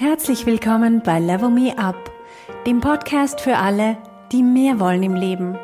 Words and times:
Herzlich 0.00 0.46
willkommen 0.46 1.02
bei 1.02 1.18
Level 1.18 1.50
Me 1.50 1.76
Up, 1.76 1.96
dem 2.66 2.80
Podcast 2.80 3.40
für 3.40 3.56
alle, 3.56 3.96
die 4.30 4.44
mehr 4.44 4.78
wollen 4.78 5.02
im 5.02 5.16
Leben. 5.16 5.58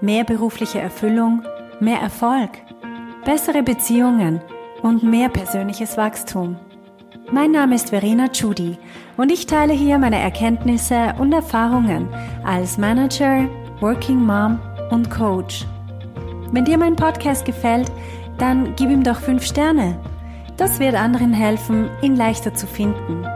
Mehr 0.00 0.22
berufliche 0.22 0.78
Erfüllung, 0.78 1.42
mehr 1.80 1.98
Erfolg, 1.98 2.50
bessere 3.24 3.64
Beziehungen 3.64 4.40
und 4.82 5.02
mehr 5.02 5.28
persönliches 5.30 5.96
Wachstum. 5.96 6.54
Mein 7.32 7.50
Name 7.50 7.74
ist 7.74 7.90
Verena 7.90 8.28
Chudi 8.28 8.78
und 9.16 9.32
ich 9.32 9.46
teile 9.46 9.72
hier 9.72 9.98
meine 9.98 10.20
Erkenntnisse 10.20 11.16
und 11.18 11.32
Erfahrungen 11.32 12.08
als 12.44 12.78
Manager, 12.78 13.48
Working 13.80 14.24
Mom 14.24 14.60
und 14.92 15.10
Coach. 15.10 15.66
Wenn 16.52 16.66
dir 16.66 16.78
mein 16.78 16.94
Podcast 16.94 17.44
gefällt, 17.44 17.90
dann 18.38 18.76
gib 18.76 18.90
ihm 18.90 19.02
doch 19.02 19.18
5 19.18 19.44
Sterne. 19.44 19.98
Das 20.56 20.78
wird 20.78 20.94
anderen 20.94 21.32
helfen, 21.32 21.90
ihn 22.00 22.14
leichter 22.14 22.54
zu 22.54 22.68
finden. 22.68 23.26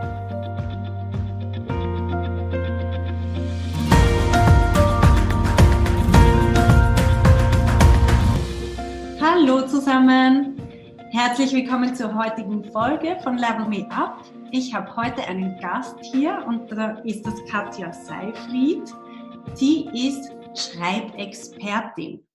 Zusammen! 10.01 10.57
Herzlich 11.11 11.53
willkommen 11.53 11.95
zur 11.95 12.15
heutigen 12.15 12.65
Folge 12.73 13.19
von 13.23 13.37
Level 13.37 13.69
Me 13.69 13.87
Up. 13.91 14.25
Ich 14.51 14.73
habe 14.73 14.97
heute 14.97 15.23
einen 15.25 15.61
Gast 15.61 15.99
hier 16.01 16.43
und 16.47 16.73
da 16.73 16.93
ist 17.01 17.27
das 17.27 17.35
Katja 17.51 17.93
Seifried. 17.93 18.83
Sie 19.53 19.91
ist 19.93 20.33
Schreibexpertin 20.55 22.27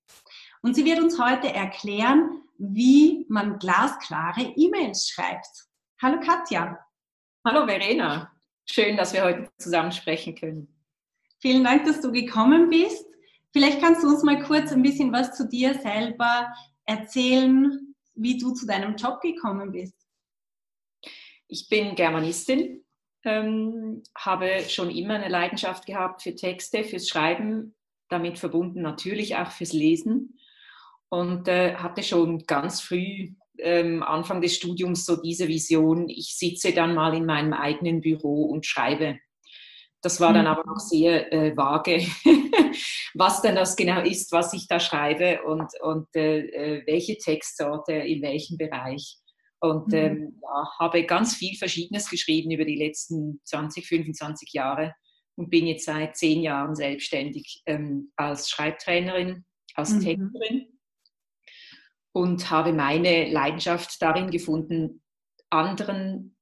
und 0.62 0.76
sie 0.76 0.86
wird 0.86 1.02
uns 1.02 1.20
heute 1.20 1.52
erklären, 1.52 2.44
wie 2.60 3.26
man 3.30 3.58
glasklare 3.58 4.44
E-Mails 4.56 5.10
schreibt. 5.10 5.66
Hallo 6.00 6.20
Katja. 6.20 6.78
Hallo 7.44 7.66
Verena. 7.66 8.32
Schön, 8.70 8.96
dass 8.96 9.12
wir 9.12 9.24
heute 9.24 9.50
zusammen 9.58 9.92
sprechen 9.92 10.36
können. 10.36 10.68
Vielen 11.40 11.64
Dank, 11.64 11.86
dass 11.86 12.00
du 12.00 12.12
gekommen 12.12 12.70
bist. 12.70 13.08
Vielleicht 13.54 13.82
kannst 13.82 14.04
du 14.04 14.10
uns 14.10 14.22
mal 14.22 14.44
kurz 14.44 14.72
ein 14.72 14.84
bisschen 14.84 15.12
was 15.12 15.36
zu 15.36 15.48
dir 15.48 15.74
selber 15.74 16.54
erzählen, 16.86 17.96
wie 18.16 18.38
du 18.38 18.54
zu 18.54 18.66
deinem 18.66 18.96
Job 18.96 19.22
gekommen 19.22 19.72
bist. 19.72 19.96
Ich 21.48 21.68
bin 21.70 21.96
Germanistin, 21.96 22.84
ähm, 23.24 24.04
habe 24.18 24.62
schon 24.68 24.90
immer 24.90 25.16
eine 25.16 25.30
Leidenschaft 25.30 25.86
gehabt 25.86 26.24
für 26.24 26.36
Texte, 26.36 26.84
fürs 26.84 27.08
Schreiben, 27.08 27.76
damit 28.10 28.40
verbunden 28.40 28.82
natürlich 28.82 29.36
auch 29.36 29.52
fürs 29.52 29.74
Lesen 29.74 30.40
und 31.10 31.48
äh, 31.48 31.76
hatte 31.76 32.04
schon 32.04 32.40
ganz 32.46 32.82
früh 32.82 33.34
ähm, 33.60 34.04
Anfang 34.04 34.42
des 34.42 34.56
Studiums 34.56 35.06
so 35.06 35.16
diese 35.16 35.48
Vision, 35.48 36.10
ich 36.10 36.38
sitze 36.38 36.74
dann 36.74 36.94
mal 36.94 37.16
in 37.16 37.26
meinem 37.26 37.54
eigenen 37.54 38.02
Büro 38.02 38.46
und 38.46 38.66
schreibe. 38.66 39.20
Das 40.06 40.20
war 40.22 40.34
dann 40.34 40.46
mhm. 40.46 40.52
aber 40.52 40.66
noch 40.68 40.78
sehr 40.78 41.34
äh, 41.34 41.58
vage, 41.58 41.98
was 43.16 43.42
denn 43.42 43.56
das 43.56 43.76
genau 43.76 44.02
ist, 44.02 44.32
was 44.32 44.54
ich 44.54 44.68
da 44.68 44.80
schreibe 44.80 45.42
und, 45.42 45.72
und 45.82 46.08
äh, 46.16 46.42
äh 46.42 46.84
welche 46.86 47.18
Textsorte 47.18 47.94
in 47.94 48.22
welchem 48.22 48.56
Bereich. 48.58 49.18
Und 49.60 49.88
mhm. 49.88 49.96
ähm, 49.96 50.40
ja, 50.44 50.70
habe 50.78 51.06
ganz 51.06 51.34
viel 51.34 51.58
Verschiedenes 51.58 52.08
geschrieben 52.08 52.52
über 52.52 52.66
die 52.66 52.76
letzten 52.76 53.42
20, 53.46 53.88
25 53.88 54.54
Jahre 54.54 54.94
und 55.38 55.50
bin 55.50 55.66
jetzt 55.66 55.86
seit 55.86 56.16
zehn 56.16 56.44
Jahren 56.44 56.76
selbstständig 56.76 57.64
ähm, 57.66 58.12
als 58.16 58.52
Schreibtrainerin, 58.52 59.44
als 59.74 59.90
mhm. 59.90 60.02
Texterin 60.02 60.68
und 62.12 62.52
habe 62.52 62.74
meine 62.74 63.32
Leidenschaft 63.32 64.00
darin 64.04 64.30
gefunden, 64.30 65.02
anderen 65.50 66.35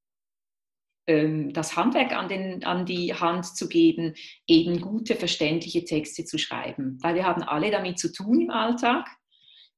das 1.06 1.76
Handwerk 1.76 2.14
an, 2.14 2.30
den, 2.30 2.64
an 2.64 2.86
die 2.86 3.14
Hand 3.14 3.46
zu 3.46 3.68
geben, 3.68 4.14
eben 4.48 4.80
gute, 4.80 5.16
verständliche 5.16 5.84
Texte 5.84 6.24
zu 6.24 6.38
schreiben. 6.38 6.98
Weil 7.02 7.16
wir 7.16 7.26
haben 7.26 7.44
alle 7.44 7.72
damit 7.72 8.00
zu 8.00 8.12
tun 8.12 8.42
im 8.42 8.50
Alltag. 8.50 9.08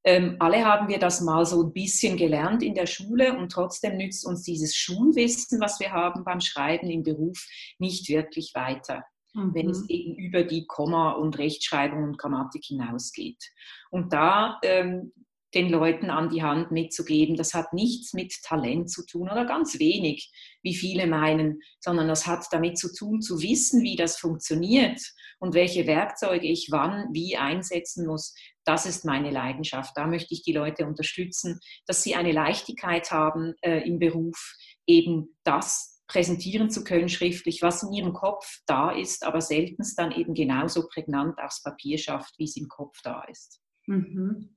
Ähm, 0.03 0.35
alle 0.37 0.63
haben 0.63 0.87
wir 0.87 0.99
das 0.99 1.21
mal 1.21 1.43
so 1.45 1.63
ein 1.63 1.73
bisschen 1.73 2.15
gelernt 2.15 2.61
in 2.61 2.75
der 2.75 2.85
Schule 2.85 3.35
und 3.35 3.51
trotzdem 3.51 3.97
nützt 3.97 4.23
uns 4.27 4.43
dieses 4.43 4.75
Schulwissen, 4.75 5.59
was 5.59 5.79
wir 5.79 5.91
haben 5.91 6.23
beim 6.23 6.41
Schreiben 6.41 6.91
im 6.91 7.01
Beruf, 7.01 7.43
nicht 7.79 8.07
wirklich 8.07 8.51
weiter. 8.53 9.03
Mhm. 9.35 9.53
wenn 9.53 9.69
es 9.69 9.81
mhm. 9.81 9.89
eben 9.89 10.15
über 10.15 10.43
die 10.43 10.65
Komma- 10.65 11.11
und 11.11 11.37
Rechtschreibung 11.37 12.03
und 12.03 12.17
Grammatik 12.17 12.63
hinausgeht. 12.65 13.43
Und 13.91 14.13
da 14.13 14.59
ähm, 14.63 15.11
den 15.55 15.69
Leuten 15.69 16.09
an 16.09 16.29
die 16.29 16.43
Hand 16.43 16.71
mitzugeben. 16.71 17.37
Das 17.37 17.53
hat 17.53 17.73
nichts 17.73 18.13
mit 18.13 18.33
Talent 18.43 18.91
zu 18.91 19.05
tun 19.05 19.29
oder 19.29 19.45
ganz 19.45 19.79
wenig, 19.79 20.31
wie 20.61 20.75
viele 20.75 21.07
meinen, 21.07 21.61
sondern 21.79 22.07
das 22.09 22.27
hat 22.27 22.45
damit 22.51 22.77
zu 22.77 22.93
tun, 22.93 23.21
zu 23.21 23.41
wissen, 23.41 23.81
wie 23.81 23.95
das 23.95 24.17
funktioniert 24.17 25.01
und 25.39 25.53
welche 25.53 25.87
Werkzeuge 25.87 26.45
ich 26.45 26.67
wann 26.71 27.07
wie 27.13 27.37
einsetzen 27.37 28.05
muss. 28.05 28.35
Das 28.65 28.85
ist 28.85 29.05
meine 29.05 29.31
Leidenschaft. 29.31 29.95
Da 29.95 30.07
möchte 30.07 30.33
ich 30.33 30.43
die 30.43 30.53
Leute 30.53 30.85
unterstützen, 30.85 31.59
dass 31.87 32.03
sie 32.03 32.15
eine 32.15 32.33
Leichtigkeit 32.33 33.11
haben 33.11 33.53
äh, 33.61 33.79
im 33.87 33.99
Beruf, 33.99 34.55
eben 34.85 35.37
das 35.43 35.95
präsentieren 36.07 36.69
zu 36.69 36.83
können 36.83 37.09
schriftlich, 37.09 37.61
was 37.61 37.81
in 37.81 37.91
ihrem 37.91 38.13
Kopf 38.13 38.59
da 38.67 38.91
ist, 38.91 39.25
aber 39.25 39.41
seltenst 39.41 39.97
dann 39.97 40.11
eben 40.11 40.33
genauso 40.33 40.87
prägnant 40.87 41.39
aufs 41.39 41.63
Papier 41.63 41.97
schafft, 41.97 42.37
wie 42.37 42.43
es 42.43 42.57
im 42.57 42.67
Kopf 42.67 43.01
da 43.03 43.23
ist. 43.23 43.59
Mhm. 43.87 44.55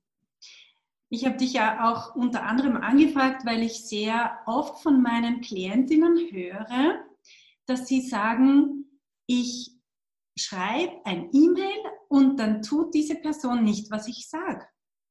Ich 1.09 1.25
habe 1.25 1.37
dich 1.37 1.53
ja 1.53 1.89
auch 1.89 2.15
unter 2.15 2.43
anderem 2.43 2.77
angefragt, 2.77 3.45
weil 3.45 3.63
ich 3.63 3.85
sehr 3.85 4.39
oft 4.45 4.81
von 4.83 5.01
meinen 5.01 5.41
Klientinnen 5.41 6.17
höre, 6.31 7.03
dass 7.65 7.87
sie 7.87 8.01
sagen, 8.01 8.85
ich 9.25 9.71
schreibe 10.37 11.05
ein 11.05 11.29
E-Mail 11.33 11.79
und 12.07 12.39
dann 12.39 12.61
tut 12.61 12.93
diese 12.93 13.15
Person 13.15 13.63
nicht, 13.63 13.91
was 13.91 14.07
ich 14.07 14.29
sage. 14.29 14.65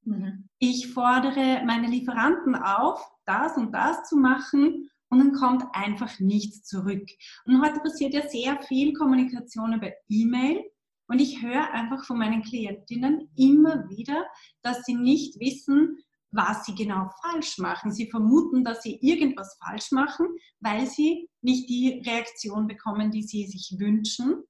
Mhm. 0.05 0.49
Ich 0.59 0.93
fordere 0.93 1.63
meine 1.65 1.89
Lieferanten 1.89 2.55
auf, 2.55 3.05
das 3.27 3.57
und 3.57 3.73
das 3.73 4.09
zu 4.09 4.17
machen 4.17 4.91
und 5.11 5.19
dann 5.19 5.33
kommt 5.33 5.65
einfach 5.73 6.19
nichts 6.21 6.65
zurück. 6.65 7.07
Und 7.45 7.63
heute 7.63 7.81
passiert 7.81 8.15
ja 8.15 8.29
sehr 8.29 8.61
viel 8.63 8.93
Kommunikation 8.93 9.75
über 9.75 9.91
E-Mail 10.09 10.65
und 11.09 11.21
ich 11.21 11.43
höre 11.43 11.73
einfach 11.73 12.05
von 12.05 12.19
meinen 12.19 12.43
Klientinnen 12.43 13.31
immer 13.35 13.89
wieder, 13.89 14.27
dass 14.63 14.85
sie 14.85 14.95
nicht 14.95 15.41
wissen, 15.41 15.99
was 16.31 16.67
sie 16.67 16.75
genau 16.75 17.09
falsch 17.23 17.57
machen. 17.59 17.91
Sie 17.91 18.11
vermuten, 18.11 18.63
dass 18.63 18.83
sie 18.83 18.99
irgendwas 19.01 19.59
falsch 19.65 19.91
machen, 19.91 20.27
weil 20.61 20.87
sie 20.87 21.29
nicht 21.41 21.69
die 21.71 22.03
Reaktion 22.05 22.67
bekommen, 22.67 23.11
die 23.11 23.23
sie 23.23 23.47
sich 23.47 23.77
wünschen. 23.79 24.45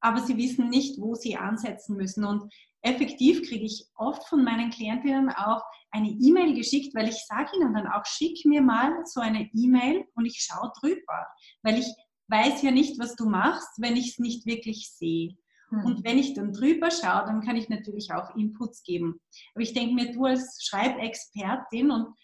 Aber 0.00 0.20
sie 0.20 0.36
wissen 0.36 0.68
nicht, 0.68 1.00
wo 1.00 1.14
sie 1.14 1.36
ansetzen 1.36 1.96
müssen. 1.96 2.24
Und 2.24 2.52
effektiv 2.82 3.48
kriege 3.48 3.64
ich 3.64 3.86
oft 3.94 4.28
von 4.28 4.44
meinen 4.44 4.70
Klientinnen 4.70 5.30
auch 5.30 5.62
eine 5.92 6.10
E-Mail 6.10 6.54
geschickt, 6.54 6.94
weil 6.94 7.08
ich 7.08 7.24
sage 7.26 7.56
ihnen 7.56 7.72
dann 7.72 7.86
auch, 7.86 8.04
schick 8.04 8.44
mir 8.44 8.60
mal 8.60 8.92
so 9.06 9.20
eine 9.20 9.48
E-Mail 9.54 10.04
und 10.14 10.26
ich 10.26 10.40
schaue 10.40 10.72
drüber. 10.80 11.26
Weil 11.62 11.78
ich 11.78 11.86
weiß 12.28 12.62
ja 12.62 12.70
nicht, 12.70 12.98
was 12.98 13.14
du 13.14 13.26
machst, 13.26 13.70
wenn 13.78 13.96
ich 13.96 14.10
es 14.10 14.18
nicht 14.18 14.44
wirklich 14.44 14.90
sehe. 14.90 15.36
Und 15.72 15.96
hm. 15.98 16.04
wenn 16.04 16.18
ich 16.18 16.34
dann 16.34 16.52
drüber 16.52 16.90
schaue, 16.90 17.24
dann 17.26 17.40
kann 17.40 17.56
ich 17.56 17.68
natürlich 17.68 18.12
auch 18.12 18.36
Inputs 18.36 18.82
geben. 18.82 19.20
Aber 19.54 19.62
ich 19.62 19.72
denke 19.72 19.94
mir, 19.94 20.12
du 20.12 20.26
als 20.26 20.62
Schreibexpertin 20.62 21.90
und 21.90 22.14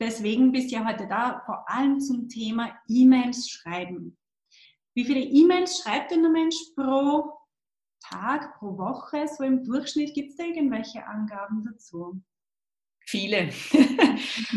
deswegen 0.00 0.52
bist 0.52 0.70
du 0.70 0.76
ja 0.76 0.86
heute 0.86 1.08
da, 1.08 1.42
vor 1.44 1.68
allem 1.68 2.00
zum 2.00 2.28
Thema 2.28 2.70
E-Mails 2.88 3.48
schreiben. 3.50 4.16
Wie 4.94 5.04
viele 5.04 5.20
E-Mails 5.20 5.80
schreibt 5.80 6.12
denn 6.12 6.22
der 6.22 6.30
Mensch 6.30 6.56
pro 6.76 7.32
Tag, 8.00 8.58
pro 8.58 8.78
Woche? 8.78 9.26
So 9.26 9.42
im 9.42 9.64
Durchschnitt 9.64 10.14
gibt 10.14 10.30
es 10.30 10.36
da 10.36 10.44
irgendwelche 10.44 11.04
Angaben 11.04 11.64
dazu? 11.64 12.22
Viele. 13.06 13.50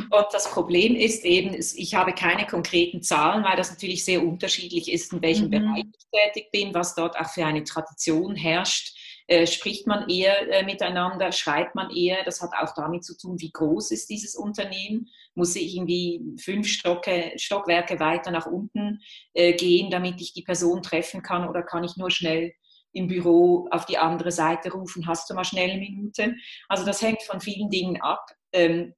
Und 0.09 0.25
das 0.31 0.49
Problem 0.51 0.95
ist 0.95 1.25
eben, 1.25 1.53
ich 1.53 1.95
habe 1.95 2.13
keine 2.13 2.45
konkreten 2.45 3.01
Zahlen, 3.01 3.43
weil 3.43 3.57
das 3.57 3.69
natürlich 3.69 4.05
sehr 4.05 4.23
unterschiedlich 4.23 4.91
ist, 4.91 5.11
in 5.13 5.21
welchem 5.21 5.47
mhm. 5.47 5.51
Bereich 5.51 5.83
ich 5.85 6.07
tätig 6.11 6.51
bin, 6.51 6.73
was 6.73 6.95
dort 6.95 7.19
auch 7.19 7.29
für 7.29 7.45
eine 7.45 7.63
Tradition 7.63 8.35
herrscht. 8.35 8.95
Äh, 9.29 9.45
spricht 9.45 9.87
man 9.87 10.07
eher 10.07 10.49
äh, 10.49 10.63
miteinander, 10.63 11.33
schreibt 11.33 11.75
man 11.75 11.89
eher, 11.93 12.23
das 12.23 12.41
hat 12.41 12.51
auch 12.61 12.73
damit 12.73 13.03
zu 13.03 13.17
tun, 13.17 13.35
wie 13.41 13.51
groß 13.51 13.91
ist 13.91 14.09
dieses 14.09 14.35
Unternehmen. 14.35 15.09
Muss 15.35 15.53
ich 15.57 15.75
irgendwie 15.75 16.21
fünf 16.39 16.65
Stocke, 16.69 17.33
Stockwerke 17.35 17.99
weiter 17.99 18.31
nach 18.31 18.45
unten 18.45 19.01
äh, 19.33 19.51
gehen, 19.53 19.91
damit 19.91 20.21
ich 20.21 20.31
die 20.31 20.43
Person 20.43 20.81
treffen 20.81 21.21
kann 21.21 21.49
oder 21.49 21.61
kann 21.61 21.83
ich 21.83 21.97
nur 21.97 22.09
schnell 22.09 22.53
im 22.93 23.07
Büro 23.07 23.67
auf 23.71 23.85
die 23.85 23.97
andere 23.97 24.31
Seite 24.31 24.71
rufen, 24.71 25.07
hast 25.07 25.29
du 25.29 25.33
mal 25.33 25.43
schnell 25.43 25.71
eine 25.71 25.79
Minute. 25.79 26.35
Also 26.67 26.85
das 26.85 27.01
hängt 27.01 27.21
von 27.23 27.41
vielen 27.41 27.69
Dingen 27.69 28.01
ab. 28.01 28.31
Ähm, 28.51 28.93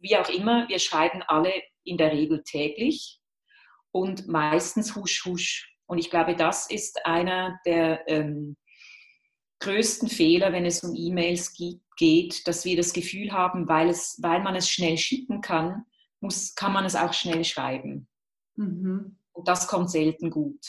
wie 0.00 0.16
auch 0.16 0.28
immer, 0.28 0.68
wir 0.68 0.78
schreiben 0.78 1.22
alle 1.26 1.52
in 1.84 1.96
der 1.98 2.12
Regel 2.12 2.42
täglich 2.42 3.20
und 3.92 4.28
meistens 4.28 4.96
husch 4.96 5.24
husch. 5.24 5.76
Und 5.86 5.98
ich 5.98 6.10
glaube, 6.10 6.36
das 6.36 6.70
ist 6.70 7.04
einer 7.04 7.58
der 7.66 8.08
ähm, 8.08 8.56
größten 9.60 10.08
Fehler, 10.08 10.52
wenn 10.52 10.64
es 10.64 10.82
um 10.82 10.94
E-Mails 10.94 11.54
geht, 11.96 12.46
dass 12.46 12.64
wir 12.64 12.76
das 12.76 12.92
Gefühl 12.92 13.32
haben, 13.32 13.68
weil, 13.68 13.88
es, 13.90 14.18
weil 14.22 14.40
man 14.42 14.54
es 14.54 14.68
schnell 14.68 14.96
schicken 14.96 15.40
kann, 15.40 15.84
muss, 16.20 16.54
kann 16.54 16.72
man 16.72 16.84
es 16.84 16.96
auch 16.96 17.12
schnell 17.12 17.44
schreiben. 17.44 18.08
Mhm. 18.56 19.16
Und 19.32 19.48
das 19.48 19.68
kommt 19.68 19.90
selten 19.90 20.30
gut. 20.30 20.64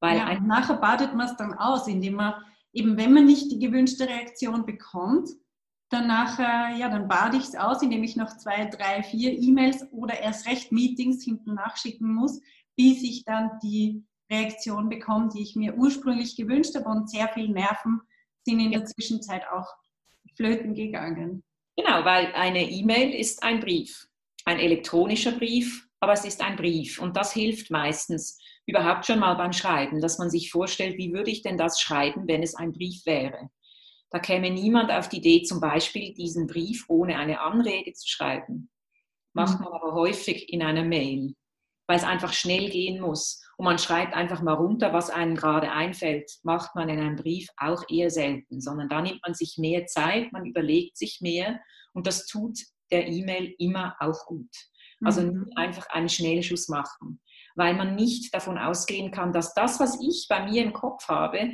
Weil 0.00 0.18
ja, 0.18 0.30
und 0.30 0.46
nachher 0.46 0.76
badet 0.76 1.14
man 1.14 1.26
es 1.26 1.36
dann 1.36 1.52
aus, 1.54 1.86
indem 1.86 2.14
man 2.14 2.34
eben, 2.72 2.96
wenn 2.96 3.12
man 3.12 3.26
nicht 3.26 3.50
die 3.50 3.58
gewünschte 3.58 4.08
Reaktion 4.08 4.64
bekommt, 4.64 5.28
dann 5.90 6.06
nachher, 6.06 6.76
ja, 6.76 6.88
dann 6.88 7.08
bade 7.08 7.36
ich 7.36 7.44
es 7.44 7.56
aus, 7.56 7.82
indem 7.82 8.04
ich 8.04 8.16
noch 8.16 8.36
zwei, 8.36 8.66
drei, 8.66 9.02
vier 9.02 9.32
E-Mails 9.32 9.86
oder 9.92 10.18
erst 10.18 10.46
recht 10.46 10.72
Meetings 10.72 11.24
hinten 11.24 11.54
nachschicken 11.54 12.14
muss, 12.14 12.40
bis 12.76 13.02
ich 13.02 13.24
dann 13.24 13.58
die 13.62 14.04
Reaktion 14.30 14.88
bekomme, 14.88 15.28
die 15.34 15.42
ich 15.42 15.56
mir 15.56 15.74
ursprünglich 15.74 16.36
gewünscht 16.36 16.76
habe 16.76 16.88
und 16.88 17.10
sehr 17.10 17.28
viel 17.28 17.48
Nerven 17.48 18.00
sind 18.46 18.60
in 18.60 18.70
der 18.70 18.84
Zwischenzeit 18.84 19.42
auch 19.50 19.68
flöten 20.36 20.74
gegangen. 20.74 21.42
Genau, 21.76 22.04
weil 22.04 22.32
eine 22.34 22.70
E-Mail 22.70 23.12
ist 23.12 23.42
ein 23.42 23.58
Brief, 23.60 24.06
ein 24.44 24.60
elektronischer 24.60 25.32
Brief, 25.32 25.88
aber 25.98 26.12
es 26.12 26.24
ist 26.24 26.40
ein 26.40 26.56
Brief 26.56 27.00
und 27.00 27.16
das 27.16 27.32
hilft 27.32 27.70
meistens 27.70 28.38
überhaupt 28.66 29.06
schon 29.06 29.18
mal 29.18 29.34
beim 29.34 29.52
Schreiben, 29.52 30.00
dass 30.00 30.18
man 30.18 30.30
sich 30.30 30.52
vorstellt, 30.52 30.96
wie 30.98 31.12
würde 31.12 31.30
ich 31.30 31.42
denn 31.42 31.58
das 31.58 31.80
schreiben, 31.80 32.28
wenn 32.28 32.42
es 32.42 32.54
ein 32.54 32.72
Brief 32.72 33.04
wäre. 33.06 33.50
Da 34.10 34.18
käme 34.18 34.50
niemand 34.50 34.90
auf 34.90 35.08
die 35.08 35.18
Idee, 35.18 35.42
zum 35.42 35.60
Beispiel 35.60 36.12
diesen 36.14 36.46
Brief 36.46 36.84
ohne 36.88 37.16
eine 37.18 37.40
Anrede 37.40 37.92
zu 37.92 38.08
schreiben. 38.08 38.70
Macht 39.32 39.58
mhm. 39.58 39.64
man 39.64 39.72
aber 39.74 39.94
häufig 39.94 40.52
in 40.52 40.62
einer 40.62 40.84
Mail, 40.84 41.34
weil 41.86 41.96
es 41.96 42.04
einfach 42.04 42.32
schnell 42.32 42.70
gehen 42.70 43.00
muss. 43.00 43.42
Und 43.56 43.64
man 43.66 43.78
schreibt 43.78 44.14
einfach 44.14 44.42
mal 44.42 44.54
runter, 44.54 44.92
was 44.92 45.10
einem 45.10 45.36
gerade 45.36 45.70
einfällt. 45.70 46.30
Macht 46.42 46.74
man 46.74 46.88
in 46.88 46.98
einem 46.98 47.16
Brief 47.16 47.48
auch 47.56 47.84
eher 47.88 48.10
selten, 48.10 48.60
sondern 48.60 48.88
da 48.88 49.00
nimmt 49.00 49.20
man 49.24 49.34
sich 49.34 49.58
mehr 49.58 49.86
Zeit, 49.86 50.32
man 50.32 50.44
überlegt 50.44 50.96
sich 50.96 51.20
mehr 51.20 51.60
und 51.92 52.06
das 52.06 52.26
tut 52.26 52.58
der 52.90 53.06
E-Mail 53.06 53.54
immer 53.58 53.94
auch 54.00 54.26
gut. 54.26 54.50
Also 55.02 55.22
mhm. 55.22 55.44
nicht 55.44 55.56
einfach 55.56 55.88
einen 55.90 56.08
Schnellschuss 56.08 56.68
machen, 56.68 57.20
weil 57.54 57.74
man 57.74 57.94
nicht 57.94 58.34
davon 58.34 58.58
ausgehen 58.58 59.10
kann, 59.10 59.32
dass 59.32 59.54
das, 59.54 59.80
was 59.80 59.98
ich 60.00 60.26
bei 60.28 60.44
mir 60.44 60.62
im 60.62 60.72
Kopf 60.72 61.08
habe, 61.08 61.52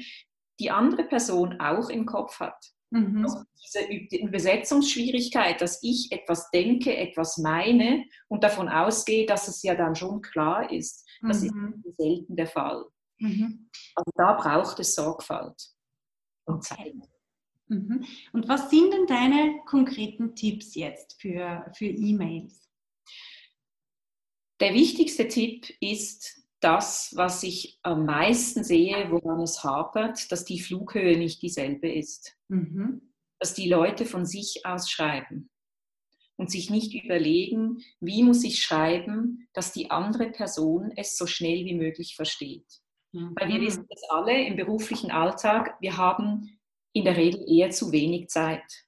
die 0.59 0.71
andere 0.71 1.05
Person 1.05 1.61
auch 1.61 1.89
im 1.89 2.07
Kopf 2.07 2.41
hat. 2.41 2.57
Mhm. 2.91 3.25
Also 3.25 3.43
diese 3.63 4.17
Übersetzungsschwierigkeit, 4.17 5.61
dass 5.61 5.83
ich 5.83 6.13
etwas 6.13 6.51
denke, 6.51 6.97
etwas 6.97 7.39
meine 7.39 8.05
und 8.29 8.45
davon 8.45 8.69
ausgehe, 8.69 9.27
dass 9.27 9.49
es 9.49 9.63
ja 9.63 9.75
dann 9.75 9.97
schon 9.97 10.23
klar 10.23 10.71
ist, 10.71 11.05
das 11.23 11.43
mhm. 11.43 11.83
ist 11.85 11.97
selten 11.97 12.37
der 12.37 12.47
Fall. 12.47 12.85
Mhm. 13.19 13.69
Also 13.95 14.11
da 14.15 14.35
braucht 14.35 14.79
es 14.79 14.95
Sorgfalt 14.95 15.61
und 16.45 16.63
Zeit. 16.63 16.95
Mhm. 17.69 18.05
Und 18.33 18.49
was 18.49 18.71
sind 18.71 18.93
denn 18.93 19.07
deine 19.07 19.61
konkreten 19.67 20.37
Tipps 20.37 20.75
jetzt 20.75 21.21
für, 21.21 21.71
für 21.77 21.87
E-Mails? 21.87 22.69
Der 24.61 24.73
wichtigste 24.73 25.29
Tipp 25.29 25.69
ist, 25.81 26.46
das, 26.61 27.13
was 27.17 27.43
ich 27.43 27.79
am 27.83 28.07
meisten 28.07 28.65
sehe, 28.65 29.11
woran 29.11 29.41
es 29.41 29.63
hapert, 29.63 30.31
dass 30.33 30.45
die 30.45 30.61
Flughöhe 30.61 31.19
nicht 31.19 31.43
dieselbe 31.43 31.93
ist. 31.93 32.37
Mhm. 32.49 33.13
Dass 33.39 33.55
die 33.55 33.69
Leute 33.69 34.07
von 34.07 34.25
sich 34.25 34.65
aus 34.65 34.91
schreiben 34.91 35.51
und 36.37 36.51
sich 36.51 36.71
nicht 36.71 36.95
überlegen, 36.95 37.83
wie 38.01 38.23
muss 38.23 38.45
ich 38.45 38.63
schreiben, 38.63 39.49
dass 39.53 39.73
die 39.73 39.91
andere 39.91 40.31
Person 40.31 40.93
es 40.97 41.17
so 41.17 41.27
schnell 41.27 41.65
wie 41.65 41.75
möglich 41.75 42.15
versteht. 42.17 42.67
Mhm. 43.13 43.35
Weil 43.39 43.49
wir 43.49 43.61
wissen 43.61 43.87
das 43.89 44.03
alle 44.09 44.47
im 44.47 44.57
beruflichen 44.57 45.11
Alltag, 45.11 45.77
wir 45.81 45.97
haben 45.97 46.59
in 46.93 47.05
der 47.05 47.17
Regel 47.17 47.45
eher 47.47 47.71
zu 47.71 47.93
wenig 47.93 48.29
Zeit. 48.29 48.86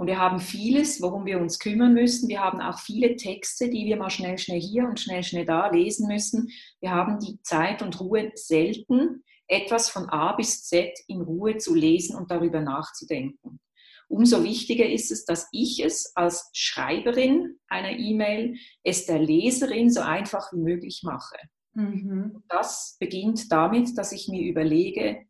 Und 0.00 0.06
wir 0.06 0.18
haben 0.18 0.40
vieles, 0.40 1.02
worum 1.02 1.26
wir 1.26 1.38
uns 1.38 1.58
kümmern 1.58 1.92
müssen. 1.92 2.30
Wir 2.30 2.40
haben 2.40 2.58
auch 2.62 2.78
viele 2.78 3.16
Texte, 3.16 3.68
die 3.68 3.84
wir 3.84 3.98
mal 3.98 4.08
schnell, 4.08 4.38
schnell 4.38 4.58
hier 4.58 4.84
und 4.84 4.98
schnell, 4.98 5.22
schnell 5.22 5.44
da 5.44 5.68
lesen 5.68 6.08
müssen. 6.08 6.48
Wir 6.80 6.92
haben 6.92 7.18
die 7.18 7.38
Zeit 7.42 7.82
und 7.82 8.00
Ruhe 8.00 8.32
selten, 8.34 9.22
etwas 9.46 9.90
von 9.90 10.08
A 10.08 10.32
bis 10.32 10.64
Z 10.64 10.98
in 11.06 11.20
Ruhe 11.20 11.58
zu 11.58 11.74
lesen 11.74 12.16
und 12.16 12.30
darüber 12.30 12.62
nachzudenken. 12.62 13.60
Umso 14.08 14.42
wichtiger 14.42 14.88
ist 14.88 15.10
es, 15.10 15.26
dass 15.26 15.48
ich 15.52 15.84
es 15.84 16.16
als 16.16 16.48
Schreiberin 16.54 17.58
einer 17.68 17.90
E-Mail 17.90 18.56
es 18.82 19.04
der 19.04 19.18
Leserin 19.18 19.90
so 19.90 20.00
einfach 20.00 20.50
wie 20.54 20.62
möglich 20.62 21.02
mache. 21.04 21.36
Mhm. 21.74 22.42
Das 22.48 22.96
beginnt 22.98 23.52
damit, 23.52 23.98
dass 23.98 24.12
ich 24.12 24.28
mir 24.28 24.48
überlege, 24.48 25.26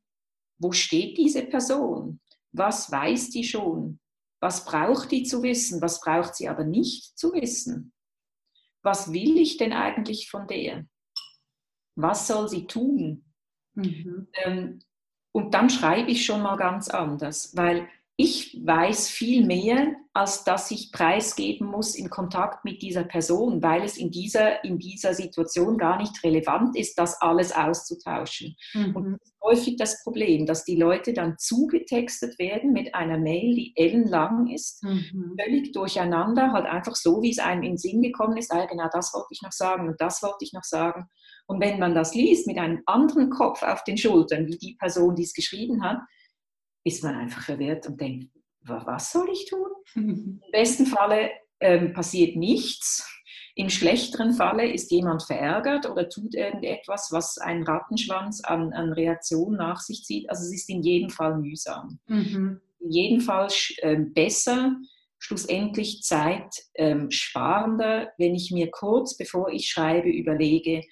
wo 0.58 0.70
steht 0.70 1.18
diese 1.18 1.42
Person? 1.42 2.20
Was 2.52 2.92
weiß 2.92 3.30
die 3.30 3.42
schon? 3.42 3.99
Was 4.40 4.64
braucht 4.64 5.10
die 5.10 5.22
zu 5.22 5.42
wissen? 5.42 5.82
Was 5.82 6.00
braucht 6.00 6.34
sie 6.34 6.48
aber 6.48 6.64
nicht 6.64 7.18
zu 7.18 7.32
wissen? 7.32 7.92
Was 8.82 9.12
will 9.12 9.36
ich 9.36 9.58
denn 9.58 9.72
eigentlich 9.72 10.30
von 10.30 10.46
der? 10.46 10.86
Was 11.94 12.26
soll 12.26 12.48
sie 12.48 12.66
tun? 12.66 13.24
Mhm. 13.74 14.28
Ähm, 14.44 14.78
und 15.32 15.54
dann 15.54 15.70
schreibe 15.70 16.10
ich 16.10 16.24
schon 16.24 16.42
mal 16.42 16.56
ganz 16.56 16.88
anders, 16.88 17.54
weil 17.56 17.88
ich 18.22 18.60
weiß 18.62 19.08
viel 19.08 19.46
mehr, 19.46 19.94
als 20.12 20.44
dass 20.44 20.70
ich 20.70 20.92
preisgeben 20.92 21.66
muss 21.66 21.94
in 21.94 22.10
Kontakt 22.10 22.66
mit 22.66 22.82
dieser 22.82 23.04
Person, 23.04 23.62
weil 23.62 23.82
es 23.82 23.96
in 23.96 24.10
dieser, 24.10 24.62
in 24.62 24.78
dieser 24.78 25.14
Situation 25.14 25.78
gar 25.78 25.96
nicht 25.96 26.22
relevant 26.22 26.76
ist, 26.76 26.98
das 26.98 27.18
alles 27.22 27.50
auszutauschen. 27.50 28.56
Mhm. 28.74 28.94
Und 28.94 29.12
das 29.12 29.20
ist 29.22 29.36
häufig 29.42 29.76
das 29.78 30.02
Problem, 30.02 30.44
dass 30.44 30.66
die 30.66 30.76
Leute 30.76 31.14
dann 31.14 31.38
zugetextet 31.38 32.38
werden 32.38 32.74
mit 32.74 32.94
einer 32.94 33.16
Mail, 33.16 33.54
die 33.54 33.72
ellenlang 33.74 34.48
ist, 34.48 34.84
mhm. 34.84 35.38
völlig 35.40 35.72
durcheinander, 35.72 36.52
halt 36.52 36.66
einfach 36.66 36.96
so, 36.96 37.22
wie 37.22 37.30
es 37.30 37.38
einem 37.38 37.62
in 37.62 37.72
den 37.72 37.78
Sinn 37.78 38.02
gekommen 38.02 38.36
ist, 38.36 38.52
ah, 38.52 38.66
genau 38.66 38.88
das 38.92 39.14
wollte 39.14 39.28
ich 39.30 39.40
noch 39.40 39.52
sagen 39.52 39.88
und 39.88 39.98
das 39.98 40.22
wollte 40.22 40.44
ich 40.44 40.52
noch 40.52 40.64
sagen. 40.64 41.06
Und 41.46 41.62
wenn 41.62 41.78
man 41.78 41.94
das 41.94 42.14
liest 42.14 42.46
mit 42.46 42.58
einem 42.58 42.82
anderen 42.84 43.30
Kopf 43.30 43.62
auf 43.62 43.82
den 43.84 43.96
Schultern, 43.96 44.46
wie 44.46 44.58
die 44.58 44.76
Person, 44.78 45.14
die 45.14 45.24
es 45.24 45.32
geschrieben 45.32 45.82
hat, 45.82 46.00
ist 46.84 47.04
man 47.04 47.14
einfach 47.14 47.42
verwirrt 47.42 47.86
und 47.86 48.00
denkt, 48.00 48.30
was 48.62 49.12
soll 49.12 49.28
ich 49.32 49.46
tun? 49.46 49.68
Im 49.94 50.40
besten 50.52 50.86
Falle 50.86 51.30
ähm, 51.60 51.92
passiert 51.92 52.36
nichts. 52.36 53.06
Im 53.54 53.68
schlechteren 53.68 54.32
Falle 54.32 54.72
ist 54.72 54.90
jemand 54.90 55.24
verärgert 55.24 55.88
oder 55.88 56.08
tut 56.08 56.34
irgendetwas, 56.34 57.08
was 57.10 57.38
einen 57.38 57.64
Rattenschwanz 57.64 58.42
an, 58.44 58.72
an 58.72 58.92
Reaktionen 58.92 59.56
nach 59.56 59.80
sich 59.80 60.04
zieht. 60.04 60.30
Also 60.30 60.44
es 60.44 60.54
ist 60.54 60.70
in 60.70 60.82
jedem 60.82 61.10
Fall 61.10 61.36
mühsam. 61.36 61.98
Mhm. 62.06 62.60
In 62.78 62.90
jedem 62.90 63.20
Fall 63.20 63.48
äh, 63.78 63.96
besser, 63.96 64.76
schlussendlich 65.18 66.02
zeitsparender, 66.02 68.02
ähm, 68.02 68.08
wenn 68.16 68.34
ich 68.34 68.50
mir 68.50 68.70
kurz 68.70 69.16
bevor 69.16 69.50
ich 69.50 69.68
schreibe 69.68 70.08
überlege, 70.08 70.82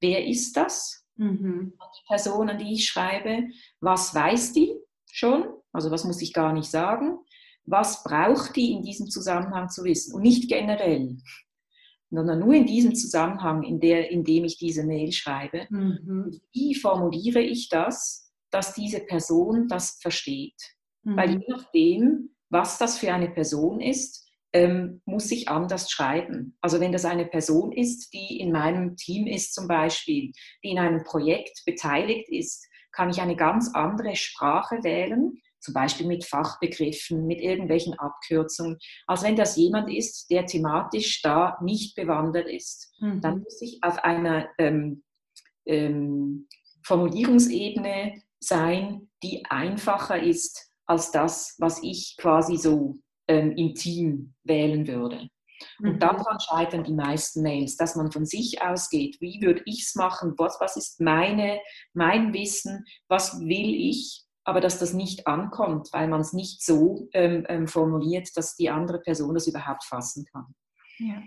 wer 0.00 0.26
ist 0.26 0.56
das? 0.56 1.06
Mhm. 1.16 1.74
Die 1.78 2.06
Person, 2.08 2.50
an 2.50 2.58
die 2.58 2.74
ich 2.74 2.86
schreibe, 2.86 3.48
was 3.80 4.14
weiß 4.14 4.52
die? 4.52 4.74
Schon, 5.12 5.44
also 5.72 5.90
was 5.90 6.04
muss 6.04 6.22
ich 6.22 6.32
gar 6.32 6.52
nicht 6.52 6.70
sagen, 6.70 7.18
was 7.64 8.02
braucht 8.02 8.56
die 8.56 8.72
in 8.72 8.82
diesem 8.82 9.08
Zusammenhang 9.08 9.68
zu 9.68 9.84
wissen 9.84 10.14
und 10.14 10.22
nicht 10.22 10.48
generell, 10.48 11.18
sondern 12.10 12.40
nur 12.40 12.54
in 12.54 12.66
diesem 12.66 12.94
Zusammenhang, 12.94 13.62
in, 13.62 13.78
der, 13.78 14.10
in 14.10 14.24
dem 14.24 14.44
ich 14.44 14.58
diese 14.58 14.84
Mail 14.84 15.12
schreibe. 15.12 15.66
Mhm. 15.70 16.40
Wie 16.52 16.74
formuliere 16.74 17.40
ich 17.40 17.68
das, 17.68 18.32
dass 18.50 18.74
diese 18.74 19.00
Person 19.00 19.68
das 19.68 19.98
versteht? 20.00 20.60
Mhm. 21.04 21.16
Weil 21.16 21.30
je 21.30 21.46
nachdem, 21.48 22.30
was 22.50 22.78
das 22.78 22.98
für 22.98 23.12
eine 23.12 23.30
Person 23.30 23.80
ist, 23.80 24.28
ähm, 24.52 25.00
muss 25.06 25.30
ich 25.30 25.48
anders 25.48 25.90
schreiben. 25.90 26.56
Also 26.60 26.80
wenn 26.80 26.92
das 26.92 27.06
eine 27.06 27.24
Person 27.24 27.72
ist, 27.72 28.12
die 28.12 28.38
in 28.38 28.52
meinem 28.52 28.96
Team 28.96 29.26
ist 29.26 29.54
zum 29.54 29.66
Beispiel, 29.66 30.32
die 30.62 30.70
in 30.70 30.78
einem 30.78 31.04
Projekt 31.04 31.62
beteiligt 31.64 32.28
ist, 32.28 32.66
kann 32.92 33.10
ich 33.10 33.20
eine 33.20 33.36
ganz 33.36 33.74
andere 33.74 34.16
Sprache 34.16 34.82
wählen, 34.82 35.40
zum 35.60 35.74
Beispiel 35.74 36.06
mit 36.06 36.24
Fachbegriffen, 36.24 37.26
mit 37.26 37.40
irgendwelchen 37.40 37.98
Abkürzungen, 37.98 38.78
als 39.06 39.22
wenn 39.22 39.36
das 39.36 39.56
jemand 39.56 39.90
ist, 39.90 40.30
der 40.30 40.46
thematisch 40.46 41.22
da 41.22 41.56
nicht 41.62 41.94
bewandert 41.94 42.48
ist. 42.48 42.92
Mhm. 42.98 43.20
Dann 43.20 43.38
muss 43.40 43.62
ich 43.62 43.78
auf 43.82 43.98
einer 44.04 44.48
ähm, 44.58 45.02
ähm, 45.66 46.48
Formulierungsebene 46.84 48.22
sein, 48.40 49.08
die 49.22 49.44
einfacher 49.48 50.20
ist 50.20 50.72
als 50.86 51.12
das, 51.12 51.54
was 51.58 51.82
ich 51.82 52.16
quasi 52.18 52.56
so 52.56 52.96
ähm, 53.28 53.52
im 53.56 53.74
Team 53.74 54.34
wählen 54.42 54.86
würde. 54.86 55.28
Und 55.80 55.94
mhm. 55.94 55.98
daran 55.98 56.38
scheitern 56.40 56.84
die 56.84 56.94
meisten 56.94 57.42
Mails, 57.42 57.76
dass 57.76 57.96
man 57.96 58.12
von 58.12 58.24
sich 58.24 58.62
ausgeht, 58.62 59.18
wie 59.20 59.40
würde 59.40 59.62
ich 59.66 59.82
es 59.82 59.94
machen, 59.94 60.34
was, 60.38 60.58
was 60.60 60.76
ist 60.76 61.00
meine, 61.00 61.60
mein 61.94 62.32
Wissen, 62.32 62.84
was 63.08 63.40
will 63.40 63.74
ich, 63.74 64.24
aber 64.44 64.60
dass 64.60 64.78
das 64.78 64.92
nicht 64.92 65.26
ankommt, 65.26 65.88
weil 65.92 66.08
man 66.08 66.20
es 66.20 66.32
nicht 66.32 66.64
so 66.64 67.08
ähm, 67.12 67.44
ähm, 67.48 67.68
formuliert, 67.68 68.28
dass 68.36 68.56
die 68.56 68.70
andere 68.70 69.00
Person 69.00 69.34
das 69.34 69.46
überhaupt 69.46 69.84
fassen 69.84 70.24
kann. 70.32 70.54
Ja. 70.98 71.22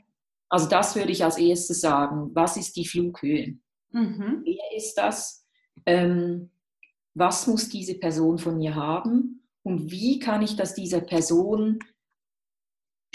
Also 0.50 0.68
das 0.68 0.96
würde 0.96 1.12
ich 1.12 1.24
als 1.24 1.38
erstes 1.38 1.82
sagen. 1.82 2.32
Was 2.34 2.58
ist 2.58 2.76
die 2.76 2.88
Flughöhe? 2.88 3.58
Mhm. 3.92 4.44
Wer 4.44 4.78
ist 4.78 4.96
das? 4.96 5.46
Ähm, 5.86 6.52
was 7.14 7.48
muss 7.48 7.70
diese 7.70 7.96
Person 7.96 8.38
von 8.38 8.58
mir 8.58 8.76
haben? 8.76 9.48
Und 9.64 9.90
wie 9.90 10.20
kann 10.20 10.42
ich 10.42 10.56
das 10.56 10.76
dieser 10.76 11.02
Person 11.02 11.80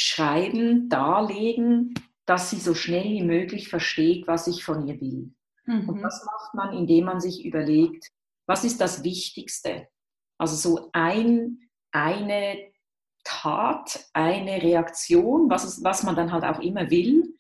schreiben, 0.01 0.89
darlegen, 0.89 1.95
dass 2.27 2.51
sie 2.51 2.59
so 2.59 2.75
schnell 2.75 3.05
wie 3.05 3.23
möglich 3.23 3.69
versteht, 3.69 4.27
was 4.27 4.47
ich 4.47 4.65
von 4.65 4.87
ihr 4.87 5.01
will. 5.01 5.35
Mhm. 5.67 5.89
Und 5.89 6.03
das 6.03 6.25
macht 6.25 6.55
man, 6.55 6.77
indem 6.77 7.05
man 7.05 7.21
sich 7.21 7.45
überlegt, 7.45 8.11
was 8.47 8.65
ist 8.65 8.81
das 8.81 9.05
Wichtigste? 9.05 9.89
Also 10.39 10.57
so 10.57 10.91
ein, 10.93 11.69
eine 11.93 12.71
Tat, 13.25 14.09
eine 14.13 14.63
Reaktion, 14.63 15.51
was, 15.51 15.65
es, 15.65 15.85
was 15.85 16.03
man 16.03 16.17
dann 16.17 16.33
halt 16.33 16.45
auch 16.45 16.61
immer 16.61 16.91
will, 16.91 17.37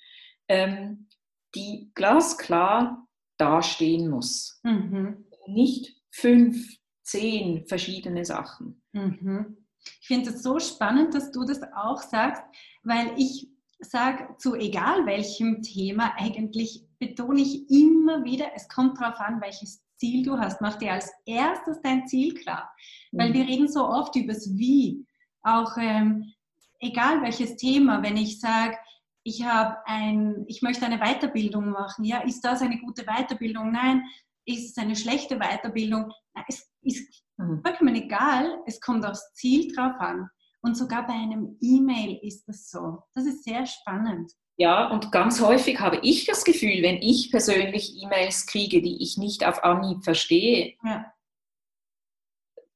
ähm, 0.48 1.08
die 1.54 1.90
glasklar 1.94 3.06
dastehen 3.38 4.10
muss. 4.10 4.60
Mhm. 4.62 5.24
Nicht 5.46 5.96
fünf, 6.10 6.76
zehn 7.02 7.66
verschiedene 7.66 8.24
Sachen. 8.24 8.82
Mhm. 8.92 9.56
Ich 10.00 10.06
finde 10.06 10.30
es 10.30 10.42
so 10.42 10.58
spannend, 10.58 11.14
dass 11.14 11.30
du 11.30 11.44
das 11.44 11.60
auch 11.74 12.02
sagst, 12.02 12.42
weil 12.82 13.12
ich 13.16 13.48
sage 13.80 14.36
zu 14.38 14.54
egal 14.54 15.06
welchem 15.06 15.62
Thema 15.62 16.12
eigentlich 16.16 16.84
betone 16.98 17.40
ich 17.40 17.70
immer 17.70 18.24
wieder, 18.24 18.46
es 18.54 18.68
kommt 18.68 19.00
darauf 19.00 19.18
an, 19.20 19.40
welches 19.40 19.82
Ziel 19.96 20.24
du 20.24 20.38
hast. 20.38 20.60
Mach 20.60 20.76
dir 20.76 20.92
als 20.92 21.10
erstes 21.26 21.80
dein 21.82 22.06
Ziel 22.06 22.34
klar. 22.34 22.70
Weil 23.12 23.30
mhm. 23.30 23.34
wir 23.34 23.46
reden 23.46 23.68
so 23.68 23.86
oft 23.86 24.16
über 24.16 24.34
das 24.34 24.56
Wie. 24.56 25.06
Auch 25.42 25.76
ähm, 25.78 26.32
egal 26.80 27.22
welches 27.22 27.56
Thema, 27.56 28.02
wenn 28.02 28.16
ich 28.16 28.40
sage, 28.40 28.76
ich 29.22 29.44
habe 29.44 29.76
ein, 29.86 30.44
ich 30.46 30.62
möchte 30.62 30.86
eine 30.86 30.98
Weiterbildung 30.98 31.70
machen, 31.70 32.04
ja, 32.04 32.20
ist 32.20 32.40
das 32.40 32.62
eine 32.62 32.78
gute 32.78 33.04
Weiterbildung? 33.04 33.70
Nein, 33.70 34.02
ist 34.46 34.70
es 34.70 34.78
eine 34.82 34.96
schlechte 34.96 35.38
Weiterbildung? 35.38 36.10
Es 36.48 36.70
ist 36.82 37.22
mhm. 37.40 37.62
vollkommen 37.62 37.94
egal, 37.94 38.60
es 38.66 38.80
kommt 38.80 39.04
aufs 39.04 39.32
Ziel 39.34 39.72
drauf 39.74 39.94
an. 39.98 40.28
Und 40.62 40.76
sogar 40.76 41.06
bei 41.06 41.14
einem 41.14 41.56
E-Mail 41.60 42.18
ist 42.22 42.46
das 42.46 42.68
so. 42.68 43.02
Das 43.14 43.24
ist 43.24 43.44
sehr 43.44 43.64
spannend. 43.66 44.30
Ja, 44.56 44.90
und 44.90 45.10
ganz 45.10 45.40
häufig 45.40 45.80
habe 45.80 46.00
ich 46.02 46.26
das 46.26 46.44
Gefühl, 46.44 46.82
wenn 46.82 46.96
ich 46.96 47.30
persönlich 47.30 47.96
E-Mails 48.02 48.46
kriege, 48.46 48.82
die 48.82 49.02
ich 49.02 49.16
nicht 49.16 49.46
auf 49.46 49.64
Anhieb 49.64 50.04
verstehe, 50.04 50.74
ja. 50.84 51.10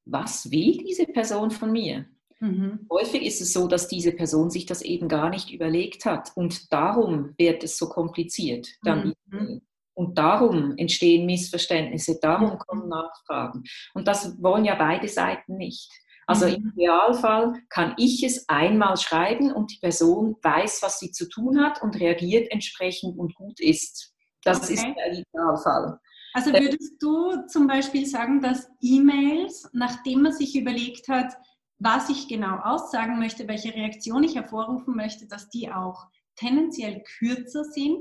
was 0.06 0.50
will 0.50 0.78
diese 0.78 1.04
Person 1.04 1.50
von 1.50 1.70
mir? 1.70 2.06
Mhm. 2.40 2.86
Häufig 2.90 3.22
ist 3.22 3.42
es 3.42 3.52
so, 3.52 3.68
dass 3.68 3.86
diese 3.86 4.12
Person 4.12 4.50
sich 4.50 4.64
das 4.64 4.80
eben 4.80 5.08
gar 5.08 5.28
nicht 5.28 5.50
überlegt 5.50 6.06
hat 6.06 6.32
und 6.34 6.72
darum 6.72 7.34
wird 7.36 7.62
es 7.64 7.76
so 7.76 7.88
kompliziert. 7.90 8.68
Dann 8.82 9.12
mhm. 9.26 9.60
Und 9.94 10.18
darum 10.18 10.74
entstehen 10.76 11.24
Missverständnisse, 11.26 12.18
darum 12.20 12.58
kommen 12.58 12.88
Nachfragen. 12.88 13.62
Und 13.94 14.08
das 14.08 14.42
wollen 14.42 14.64
ja 14.64 14.74
beide 14.74 15.08
Seiten 15.08 15.56
nicht. 15.56 15.90
Also 16.26 16.46
mhm. 16.46 16.54
im 16.54 16.72
Idealfall 16.74 17.54
kann 17.68 17.94
ich 17.98 18.22
es 18.24 18.48
einmal 18.48 18.96
schreiben 18.96 19.52
und 19.52 19.70
die 19.70 19.78
Person 19.78 20.36
weiß, 20.42 20.82
was 20.82 20.98
sie 20.98 21.10
zu 21.10 21.28
tun 21.28 21.62
hat 21.62 21.82
und 21.82 21.98
reagiert 22.00 22.50
entsprechend 22.50 23.18
und 23.18 23.34
gut 23.34 23.60
ist. 23.60 24.12
Das 24.42 24.64
okay. 24.64 24.74
ist 24.74 24.84
der 24.84 25.12
Idealfall. 25.12 25.98
Also 26.32 26.52
würdest 26.52 27.00
du 27.00 27.46
zum 27.46 27.66
Beispiel 27.68 28.06
sagen, 28.06 28.40
dass 28.40 28.68
E-Mails, 28.80 29.68
nachdem 29.72 30.22
man 30.22 30.32
sich 30.32 30.56
überlegt 30.56 31.08
hat, 31.08 31.32
was 31.78 32.08
ich 32.08 32.28
genau 32.28 32.56
aussagen 32.56 33.18
möchte, 33.18 33.46
welche 33.46 33.74
Reaktion 33.74 34.24
ich 34.24 34.34
hervorrufen 34.34 34.96
möchte, 34.96 35.28
dass 35.28 35.48
die 35.50 35.70
auch 35.70 36.06
tendenziell 36.36 37.02
kürzer 37.18 37.64
sind? 37.64 37.98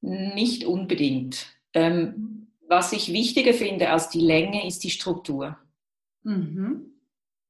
Nicht 0.00 0.64
unbedingt. 0.64 1.46
Ähm, 1.74 2.48
was 2.68 2.92
ich 2.92 3.12
wichtiger 3.12 3.54
finde 3.54 3.90
als 3.90 4.10
die 4.10 4.20
Länge, 4.20 4.66
ist 4.66 4.84
die 4.84 4.90
Struktur. 4.90 5.58
Mhm. 6.22 6.92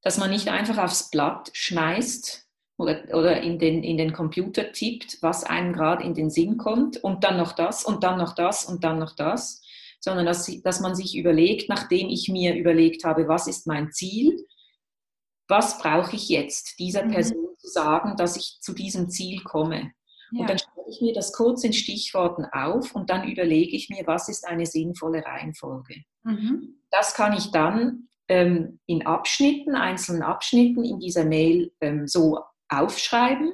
Dass 0.02 0.18
man 0.18 0.30
nicht 0.30 0.48
einfach 0.48 0.78
aufs 0.78 1.10
Blatt 1.10 1.50
schmeißt 1.52 2.46
oder, 2.76 3.02
oder 3.12 3.42
in, 3.42 3.58
den, 3.58 3.82
in 3.82 3.98
den 3.98 4.12
Computer 4.12 4.72
tippt, 4.72 5.18
was 5.20 5.44
einem 5.44 5.72
gerade 5.72 6.04
in 6.04 6.14
den 6.14 6.30
Sinn 6.30 6.56
kommt 6.56 6.96
und 6.98 7.24
dann 7.24 7.36
noch 7.36 7.52
das 7.52 7.84
und 7.84 8.04
dann 8.04 8.18
noch 8.18 8.34
das 8.34 8.64
und 8.64 8.84
dann 8.84 8.98
noch 8.98 9.16
das, 9.16 9.62
sondern 10.00 10.26
dass, 10.26 10.46
dass 10.62 10.80
man 10.80 10.94
sich 10.94 11.16
überlegt, 11.16 11.68
nachdem 11.68 12.08
ich 12.08 12.28
mir 12.28 12.54
überlegt 12.54 13.04
habe, 13.04 13.26
was 13.26 13.48
ist 13.48 13.66
mein 13.66 13.90
Ziel, 13.90 14.46
was 15.48 15.78
brauche 15.78 16.14
ich 16.14 16.28
jetzt 16.28 16.78
dieser 16.78 17.04
mhm. 17.04 17.10
Person 17.10 17.48
zu 17.58 17.68
sagen, 17.68 18.16
dass 18.16 18.36
ich 18.36 18.58
zu 18.60 18.72
diesem 18.72 19.10
Ziel 19.10 19.42
komme. 19.42 19.92
Ja. 20.32 20.40
Und 20.40 20.50
dann 20.50 20.58
schreibe 20.58 20.90
ich 20.90 21.00
mir 21.00 21.12
das 21.12 21.32
kurz 21.32 21.64
in 21.64 21.72
Stichworten 21.72 22.44
auf 22.46 22.94
und 22.94 23.10
dann 23.10 23.28
überlege 23.28 23.76
ich 23.76 23.88
mir, 23.88 24.06
was 24.06 24.28
ist 24.28 24.46
eine 24.46 24.66
sinnvolle 24.66 25.24
Reihenfolge. 25.24 26.02
Mhm. 26.22 26.80
Das 26.90 27.14
kann 27.14 27.36
ich 27.36 27.50
dann 27.50 28.08
ähm, 28.28 28.78
in 28.86 29.06
Abschnitten, 29.06 29.74
einzelnen 29.74 30.22
Abschnitten 30.22 30.84
in 30.84 30.98
dieser 30.98 31.24
Mail 31.24 31.72
ähm, 31.80 32.06
so 32.06 32.40
aufschreiben. 32.68 33.52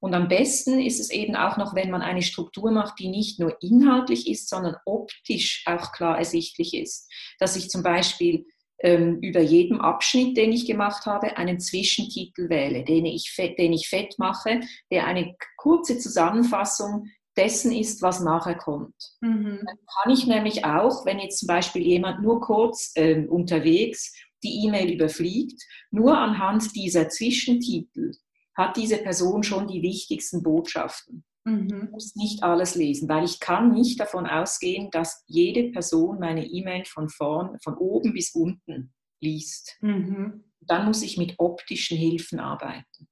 Und 0.00 0.14
am 0.14 0.28
besten 0.28 0.80
ist 0.80 1.00
es 1.00 1.10
eben 1.10 1.34
auch 1.34 1.56
noch, 1.56 1.74
wenn 1.74 1.90
man 1.90 2.02
eine 2.02 2.22
Struktur 2.22 2.70
macht, 2.70 3.00
die 3.00 3.08
nicht 3.08 3.40
nur 3.40 3.60
inhaltlich 3.60 4.28
ist, 4.28 4.48
sondern 4.48 4.76
optisch 4.84 5.64
auch 5.66 5.90
klar 5.92 6.18
ersichtlich 6.18 6.74
ist. 6.74 7.10
Dass 7.40 7.56
ich 7.56 7.68
zum 7.68 7.82
Beispiel 7.82 8.46
ähm, 8.80 9.18
über 9.20 9.40
jedem 9.40 9.80
Abschnitt, 9.80 10.36
den 10.36 10.52
ich 10.52 10.66
gemacht 10.66 11.06
habe, 11.06 11.36
einen 11.36 11.60
Zwischentitel 11.60 12.48
wähle, 12.48 12.84
den 12.84 13.06
ich, 13.06 13.32
fett, 13.32 13.58
den 13.58 13.72
ich 13.72 13.88
fett 13.88 14.18
mache, 14.18 14.60
der 14.90 15.06
eine 15.06 15.34
kurze 15.56 15.98
Zusammenfassung 15.98 17.06
dessen 17.36 17.72
ist, 17.72 18.02
was 18.02 18.20
nachher 18.20 18.56
kommt. 18.56 18.94
Mhm. 19.20 19.60
Dann 19.64 19.78
kann 20.02 20.12
ich 20.12 20.26
nämlich 20.26 20.64
auch, 20.64 21.06
wenn 21.06 21.20
jetzt 21.20 21.38
zum 21.38 21.46
Beispiel 21.46 21.82
jemand 21.82 22.22
nur 22.22 22.40
kurz 22.40 22.92
äh, 22.96 23.24
unterwegs 23.26 24.12
die 24.42 24.64
E-Mail 24.66 24.92
überfliegt, 24.92 25.62
nur 25.90 26.16
anhand 26.16 26.74
dieser 26.76 27.08
Zwischentitel 27.08 28.12
hat 28.56 28.76
diese 28.76 28.98
Person 28.98 29.42
schon 29.42 29.68
die 29.68 29.82
wichtigsten 29.82 30.42
Botschaften. 30.42 31.24
Mhm. 31.48 31.84
Ich 31.84 31.90
muss 31.90 32.16
nicht 32.16 32.42
alles 32.42 32.74
lesen, 32.74 33.08
weil 33.08 33.24
ich 33.24 33.40
kann 33.40 33.72
nicht 33.72 33.98
davon 33.98 34.26
ausgehen, 34.26 34.90
dass 34.90 35.24
jede 35.26 35.70
Person 35.70 36.18
meine 36.18 36.44
E-Mail 36.44 36.84
von 36.84 37.08
vorn, 37.08 37.58
von 37.62 37.76
oben 37.76 38.12
bis 38.12 38.34
unten 38.34 38.92
liest. 39.20 39.78
Mhm. 39.80 40.44
Dann 40.60 40.86
muss 40.86 41.02
ich 41.02 41.16
mit 41.16 41.34
optischen 41.38 41.96
Hilfen 41.96 42.38
arbeiten. 42.38 43.08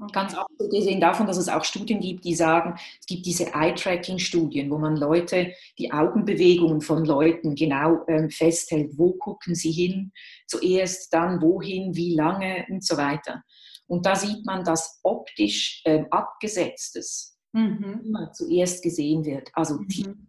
Okay. 0.00 0.12
Ganz 0.12 0.34
abgesehen 0.34 1.00
davon, 1.00 1.26
dass 1.26 1.36
es 1.36 1.50
auch 1.50 1.64
Studien 1.64 2.00
gibt, 2.00 2.24
die 2.24 2.34
sagen, 2.34 2.74
es 2.98 3.06
gibt 3.06 3.26
diese 3.26 3.52
Eye-Tracking-Studien, 3.54 4.70
wo 4.70 4.78
man 4.78 4.96
Leute, 4.96 5.52
die 5.78 5.92
Augenbewegungen 5.92 6.80
von 6.80 7.04
Leuten 7.04 7.54
genau 7.54 8.04
ähm, 8.08 8.30
festhält, 8.30 8.90
wo 8.96 9.12
gucken 9.12 9.54
sie 9.54 9.70
hin, 9.70 10.12
zuerst, 10.46 11.12
dann 11.12 11.42
wohin, 11.42 11.94
wie 11.94 12.14
lange 12.14 12.64
und 12.70 12.82
so 12.82 12.96
weiter. 12.96 13.42
Und 13.86 14.06
da 14.06 14.16
sieht 14.16 14.46
man, 14.46 14.64
dass 14.64 14.98
optisch 15.02 15.82
ähm, 15.84 16.06
abgesetztes 16.10 17.31
mhm. 17.52 18.00
immer 18.04 18.32
zuerst 18.32 18.82
gesehen 18.82 19.24
wird. 19.24 19.50
Also 19.54 19.78
mhm. 19.78 20.28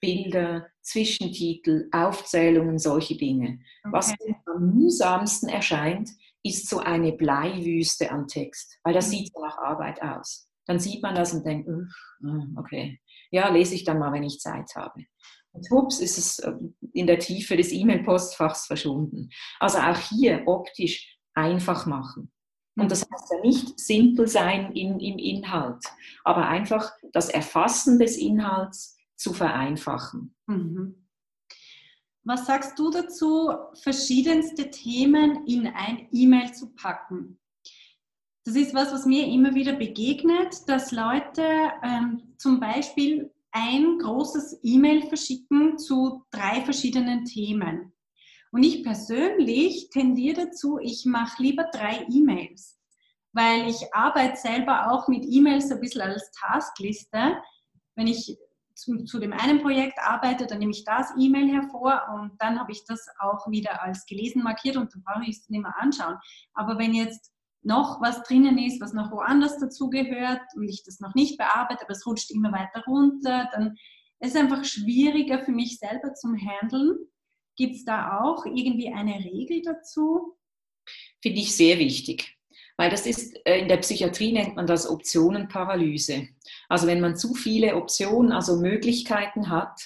Bilder, 0.00 0.66
Zwischentitel, 0.80 1.88
Aufzählungen, 1.92 2.78
solche 2.78 3.16
Dinge. 3.16 3.60
Okay. 3.84 3.92
Was 3.92 4.14
am 4.46 4.74
mühsamsten 4.74 5.48
erscheint, 5.48 6.10
ist 6.42 6.68
so 6.68 6.78
eine 6.78 7.12
Bleiwüste 7.12 8.10
an 8.10 8.26
Text, 8.26 8.78
weil 8.82 8.94
das 8.94 9.06
mhm. 9.08 9.10
sieht 9.10 9.32
nach 9.40 9.58
Arbeit 9.58 10.02
aus. 10.02 10.48
Dann 10.66 10.80
sieht 10.80 11.02
man 11.02 11.14
das 11.14 11.32
und 11.32 11.46
denkt, 11.46 11.68
ah, 11.68 12.46
okay, 12.56 13.00
ja, 13.30 13.48
lese 13.48 13.74
ich 13.74 13.84
dann 13.84 13.98
mal, 13.98 14.12
wenn 14.12 14.22
ich 14.22 14.40
Zeit 14.40 14.74
habe. 14.74 15.04
Und 15.52 15.70
hups, 15.70 16.00
ist 16.00 16.18
es 16.18 16.38
äh, 16.40 16.52
in 16.92 17.06
der 17.06 17.18
Tiefe 17.18 17.56
des 17.56 17.72
E-Mail-Postfachs 17.72 18.66
verschwunden. 18.66 19.28
Also 19.60 19.78
auch 19.78 19.98
hier 19.98 20.42
optisch 20.46 21.18
einfach 21.34 21.86
machen. 21.86 22.31
Und 22.76 22.90
das 22.90 23.02
heißt 23.02 23.30
ja 23.30 23.40
nicht 23.40 23.78
simpel 23.78 24.26
sein 24.26 24.72
in, 24.72 24.98
im 24.98 25.18
Inhalt, 25.18 25.84
aber 26.24 26.48
einfach 26.48 26.92
das 27.12 27.28
Erfassen 27.28 27.98
des 27.98 28.16
Inhalts 28.16 28.96
zu 29.16 29.32
vereinfachen. 29.32 30.34
Mhm. 30.46 31.02
Was 32.24 32.46
sagst 32.46 32.78
du 32.78 32.90
dazu, 32.90 33.52
verschiedenste 33.82 34.70
Themen 34.70 35.46
in 35.46 35.66
ein 35.66 36.08
E-Mail 36.12 36.54
zu 36.54 36.72
packen? 36.72 37.38
Das 38.44 38.54
ist 38.56 38.74
was, 38.74 38.92
was 38.92 39.06
mir 39.06 39.26
immer 39.26 39.54
wieder 39.54 39.74
begegnet, 39.74 40.68
dass 40.68 40.92
Leute 40.92 41.44
ähm, 41.82 42.22
zum 42.38 42.58
Beispiel 42.58 43.32
ein 43.52 43.98
großes 43.98 44.60
E-Mail 44.62 45.02
verschicken 45.08 45.78
zu 45.78 46.24
drei 46.30 46.62
verschiedenen 46.62 47.24
Themen. 47.24 47.91
Und 48.52 48.62
ich 48.62 48.84
persönlich 48.84 49.88
tendiere 49.90 50.46
dazu, 50.46 50.78
ich 50.78 51.06
mache 51.06 51.42
lieber 51.42 51.64
drei 51.72 52.06
E-Mails, 52.10 52.78
weil 53.32 53.66
ich 53.66 53.94
arbeite 53.94 54.36
selber 54.36 54.92
auch 54.92 55.08
mit 55.08 55.24
E-Mails 55.26 55.72
ein 55.72 55.80
bisschen 55.80 56.02
als 56.02 56.30
Taskliste. 56.32 57.38
Wenn 57.96 58.06
ich 58.06 58.38
zu, 58.74 59.04
zu, 59.04 59.18
dem 59.18 59.32
einen 59.32 59.62
Projekt 59.62 59.98
arbeite, 59.98 60.46
dann 60.46 60.58
nehme 60.58 60.72
ich 60.72 60.84
das 60.84 61.12
E-Mail 61.18 61.48
hervor 61.50 62.02
und 62.14 62.32
dann 62.40 62.58
habe 62.60 62.72
ich 62.72 62.84
das 62.84 63.06
auch 63.20 63.50
wieder 63.50 63.82
als 63.82 64.04
gelesen 64.04 64.42
markiert 64.42 64.76
und 64.76 64.94
dann 64.94 65.02
brauche 65.02 65.24
ich 65.24 65.38
es 65.38 65.48
nicht 65.48 65.62
mehr 65.62 65.74
anschauen. 65.78 66.16
Aber 66.52 66.78
wenn 66.78 66.92
jetzt 66.92 67.32
noch 67.62 68.02
was 68.02 68.22
drinnen 68.24 68.58
ist, 68.58 68.82
was 68.82 68.92
noch 68.92 69.10
woanders 69.12 69.58
dazugehört 69.58 70.42
und 70.56 70.68
ich 70.68 70.82
das 70.84 71.00
noch 71.00 71.14
nicht 71.14 71.38
bearbeite, 71.38 71.84
aber 71.84 71.92
es 71.92 72.06
rutscht 72.06 72.30
immer 72.30 72.52
weiter 72.52 72.84
runter, 72.86 73.48
dann 73.52 73.76
ist 74.20 74.34
es 74.34 74.36
einfach 74.36 74.64
schwieriger 74.64 75.42
für 75.42 75.52
mich 75.52 75.78
selber 75.78 76.12
zum 76.14 76.36
Handeln. 76.36 76.98
Gibt 77.62 77.76
es 77.76 77.84
da 77.84 78.18
auch 78.18 78.44
irgendwie 78.44 78.88
eine 78.88 79.24
Regel 79.24 79.62
dazu? 79.62 80.36
Finde 81.20 81.38
ich 81.38 81.54
sehr 81.54 81.78
wichtig. 81.78 82.36
Weil 82.76 82.90
das 82.90 83.06
ist, 83.06 83.38
äh, 83.46 83.60
in 83.60 83.68
der 83.68 83.76
Psychiatrie 83.76 84.32
nennt 84.32 84.56
man 84.56 84.66
das 84.66 84.90
Optionenparalyse. 84.90 86.26
Also 86.68 86.88
wenn 86.88 87.00
man 87.00 87.14
zu 87.14 87.34
viele 87.34 87.76
Optionen, 87.76 88.32
also 88.32 88.56
Möglichkeiten 88.56 89.48
hat, 89.48 89.80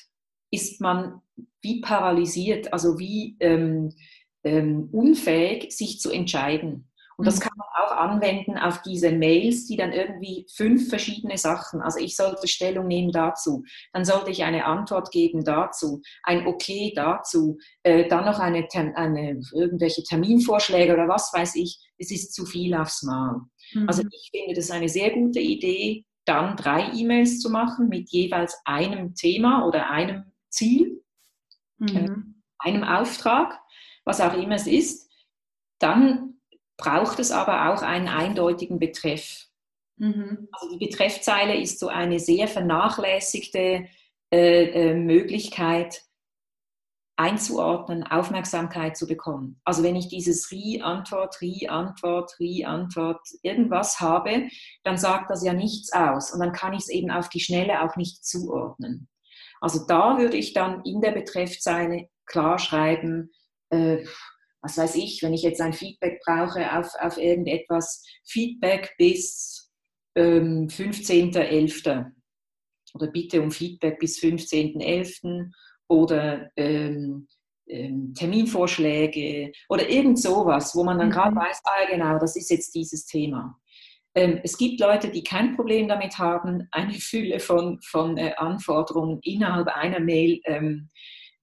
ist 0.50 0.80
man 0.80 1.20
wie 1.60 1.82
paralysiert, 1.82 2.72
also 2.72 2.98
wie 2.98 3.36
ähm, 3.40 3.92
ähm, 4.42 4.88
unfähig, 4.90 5.70
sich 5.70 6.00
zu 6.00 6.10
entscheiden. 6.10 6.85
Und 7.16 7.26
das 7.26 7.36
mhm. 7.36 7.40
kann 7.40 7.52
man 7.56 7.68
auch 7.82 7.96
anwenden 7.96 8.58
auf 8.58 8.82
diese 8.82 9.10
Mails, 9.10 9.66
die 9.66 9.76
dann 9.76 9.92
irgendwie 9.92 10.46
fünf 10.54 10.88
verschiedene 10.88 11.38
Sachen, 11.38 11.80
also 11.80 11.98
ich 11.98 12.14
sollte 12.14 12.46
Stellung 12.46 12.86
nehmen 12.86 13.10
dazu, 13.10 13.64
dann 13.92 14.04
sollte 14.04 14.30
ich 14.30 14.44
eine 14.44 14.66
Antwort 14.66 15.10
geben 15.10 15.42
dazu, 15.44 16.02
ein 16.22 16.46
Okay 16.46 16.92
dazu, 16.94 17.58
äh, 17.82 18.06
dann 18.08 18.26
noch 18.26 18.38
eine, 18.38 18.68
eine, 18.94 19.40
irgendwelche 19.54 20.02
Terminvorschläge 20.02 20.92
oder 20.92 21.08
was 21.08 21.32
weiß 21.32 21.56
ich. 21.56 21.78
Es 21.98 22.10
ist 22.10 22.34
zu 22.34 22.44
viel 22.44 22.74
aufs 22.74 23.02
Mal. 23.02 23.40
Mhm. 23.72 23.88
Also 23.88 24.02
ich 24.10 24.30
finde 24.30 24.54
das 24.54 24.70
eine 24.70 24.88
sehr 24.88 25.10
gute 25.12 25.40
Idee, 25.40 26.04
dann 26.26 26.56
drei 26.56 26.90
E-Mails 26.92 27.40
zu 27.40 27.50
machen 27.50 27.88
mit 27.88 28.10
jeweils 28.10 28.58
einem 28.64 29.14
Thema 29.14 29.66
oder 29.66 29.88
einem 29.90 30.32
Ziel, 30.50 31.02
mhm. 31.78 31.96
äh, 31.96 32.10
einem 32.58 32.84
Auftrag, 32.84 33.58
was 34.04 34.20
auch 34.20 34.34
immer 34.34 34.56
es 34.56 34.66
ist. 34.66 35.10
Dann 35.78 36.35
braucht 36.76 37.18
es 37.20 37.30
aber 37.30 37.72
auch 37.72 37.82
einen 37.82 38.08
eindeutigen 38.08 38.78
Betreff. 38.78 39.46
Mhm. 39.96 40.48
Also 40.52 40.76
die 40.76 40.86
Betreffzeile 40.86 41.56
ist 41.56 41.78
so 41.78 41.88
eine 41.88 42.18
sehr 42.18 42.48
vernachlässigte 42.48 43.86
äh, 44.32 44.64
äh, 44.64 44.94
Möglichkeit 44.94 46.02
einzuordnen, 47.18 48.02
Aufmerksamkeit 48.02 48.96
zu 48.96 49.06
bekommen. 49.06 49.58
Also 49.64 49.82
wenn 49.82 49.96
ich 49.96 50.08
dieses 50.08 50.50
Ri-Antwort, 50.50 51.40
Ri-Antwort, 51.40 52.38
Ri-Antwort, 52.38 53.26
irgendwas 53.42 54.00
habe, 54.00 54.48
dann 54.84 54.98
sagt 54.98 55.30
das 55.30 55.42
ja 55.42 55.54
nichts 55.54 55.92
aus 55.92 56.32
und 56.32 56.40
dann 56.40 56.52
kann 56.52 56.74
ich 56.74 56.80
es 56.80 56.88
eben 56.90 57.10
auf 57.10 57.30
die 57.30 57.40
Schnelle 57.40 57.82
auch 57.82 57.96
nicht 57.96 58.24
zuordnen. 58.24 59.08
Also 59.62 59.86
da 59.86 60.18
würde 60.18 60.36
ich 60.36 60.52
dann 60.52 60.82
in 60.84 61.00
der 61.00 61.12
Betreffzeile 61.12 62.08
klar 62.26 62.58
schreiben, 62.58 63.30
äh, 63.70 64.04
was 64.62 64.78
weiß 64.78 64.96
ich, 64.96 65.22
wenn 65.22 65.34
ich 65.34 65.42
jetzt 65.42 65.60
ein 65.60 65.72
Feedback 65.72 66.20
brauche 66.24 66.78
auf, 66.78 66.92
auf 67.00 67.18
irgendetwas, 67.18 68.04
Feedback 68.24 68.94
bis 68.98 69.70
ähm, 70.16 70.68
15.11. 70.68 72.06
oder 72.94 73.06
bitte 73.08 73.42
um 73.42 73.50
Feedback 73.50 73.98
bis 73.98 74.18
15.11. 74.18 75.50
oder 75.88 76.50
ähm, 76.56 77.28
ähm, 77.68 78.14
Terminvorschläge 78.14 79.52
oder 79.68 79.88
irgend 79.88 80.20
sowas, 80.20 80.74
wo 80.74 80.84
man 80.84 80.98
dann 80.98 81.08
mhm. 81.08 81.12
gerade 81.12 81.36
weiß, 81.36 81.60
ah 81.64 81.90
genau, 81.90 82.18
das 82.18 82.36
ist 82.36 82.50
jetzt 82.50 82.74
dieses 82.74 83.06
Thema. 83.06 83.58
Ähm, 84.14 84.40
es 84.42 84.56
gibt 84.56 84.80
Leute, 84.80 85.10
die 85.10 85.22
kein 85.22 85.56
Problem 85.56 85.88
damit 85.88 86.18
haben, 86.18 86.66
eine 86.70 86.94
Fülle 86.94 87.38
von, 87.38 87.80
von 87.82 88.16
äh, 88.16 88.32
Anforderungen 88.36 89.20
innerhalb 89.22 89.68
einer 89.68 90.00
Mail 90.00 90.40
ähm, 90.44 90.88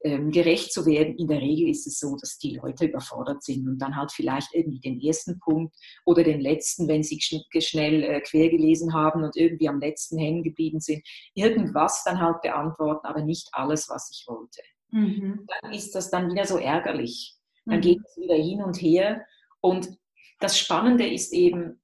ähm, 0.03 0.31
gerecht 0.31 0.73
zu 0.73 0.85
werden. 0.85 1.15
In 1.17 1.27
der 1.27 1.39
Regel 1.39 1.69
ist 1.69 1.87
es 1.87 1.99
so, 1.99 2.15
dass 2.17 2.37
die 2.37 2.55
Leute 2.55 2.85
überfordert 2.85 3.43
sind 3.43 3.67
und 3.67 3.79
dann 3.79 3.95
halt 3.95 4.11
vielleicht 4.11 4.53
irgendwie 4.53 4.79
den 4.79 4.99
ersten 4.99 5.39
Punkt 5.39 5.75
oder 6.05 6.23
den 6.23 6.41
letzten, 6.41 6.87
wenn 6.87 7.03
sie 7.03 7.19
schnell 7.21 8.03
äh, 8.03 8.21
quer 8.21 8.49
gelesen 8.49 8.93
haben 8.93 9.23
und 9.23 9.35
irgendwie 9.35 9.69
am 9.69 9.79
letzten 9.79 10.17
hängen 10.17 10.43
geblieben 10.43 10.79
sind, 10.79 11.01
irgendwas 11.33 12.03
dann 12.03 12.19
halt 12.19 12.41
beantworten, 12.41 13.05
aber 13.05 13.21
nicht 13.21 13.47
alles, 13.53 13.89
was 13.89 14.09
ich 14.11 14.25
wollte. 14.27 14.61
Mhm. 14.91 15.47
Dann 15.47 15.73
ist 15.73 15.95
das 15.95 16.11
dann 16.11 16.29
wieder 16.29 16.45
so 16.45 16.57
ärgerlich. 16.57 17.35
Dann 17.65 17.77
mhm. 17.77 17.81
geht 17.81 17.99
es 18.05 18.17
wieder 18.17 18.35
hin 18.35 18.61
und 18.61 18.81
her. 18.81 19.25
Und 19.61 19.97
das 20.39 20.59
Spannende 20.59 21.07
ist 21.07 21.33
eben, 21.33 21.81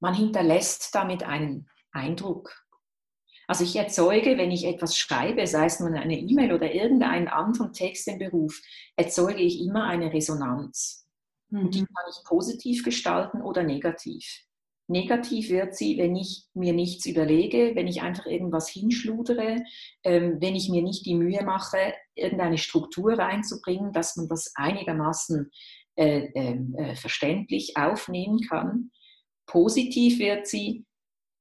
man 0.00 0.14
hinterlässt 0.14 0.94
damit 0.94 1.22
einen 1.22 1.68
Eindruck. 1.92 2.54
Also 3.50 3.64
ich 3.64 3.74
erzeuge, 3.74 4.38
wenn 4.38 4.52
ich 4.52 4.64
etwas 4.64 4.96
schreibe, 4.96 5.44
sei 5.44 5.64
es 5.64 5.80
nun 5.80 5.96
eine 5.96 6.16
E-Mail 6.16 6.52
oder 6.52 6.72
irgendeinen 6.72 7.26
anderen 7.26 7.72
Text 7.72 8.06
im 8.06 8.20
Beruf, 8.20 8.62
erzeuge 8.94 9.40
ich 9.40 9.60
immer 9.60 9.86
eine 9.86 10.12
Resonanz. 10.12 11.04
Mhm. 11.48 11.58
Und 11.58 11.74
die 11.74 11.80
mhm. 11.80 11.86
kann 11.86 12.04
ich 12.08 12.24
positiv 12.28 12.84
gestalten 12.84 13.42
oder 13.42 13.64
negativ. 13.64 14.24
Negativ 14.86 15.50
wird 15.50 15.74
sie, 15.74 15.98
wenn 15.98 16.14
ich 16.14 16.44
mir 16.54 16.72
nichts 16.72 17.06
überlege, 17.06 17.72
wenn 17.74 17.88
ich 17.88 18.02
einfach 18.02 18.26
irgendwas 18.26 18.68
hinschludere, 18.68 19.56
ähm, 20.04 20.36
wenn 20.40 20.54
ich 20.54 20.68
mir 20.68 20.82
nicht 20.82 21.04
die 21.04 21.16
Mühe 21.16 21.42
mache, 21.42 21.92
irgendeine 22.14 22.56
Struktur 22.56 23.14
reinzubringen, 23.14 23.92
dass 23.92 24.14
man 24.14 24.28
das 24.28 24.52
einigermaßen 24.54 25.50
äh, 25.96 26.28
ähm, 26.36 26.76
äh, 26.78 26.94
verständlich 26.94 27.76
aufnehmen 27.76 28.42
kann. 28.48 28.92
Positiv 29.46 30.20
wird 30.20 30.46
sie, 30.46 30.84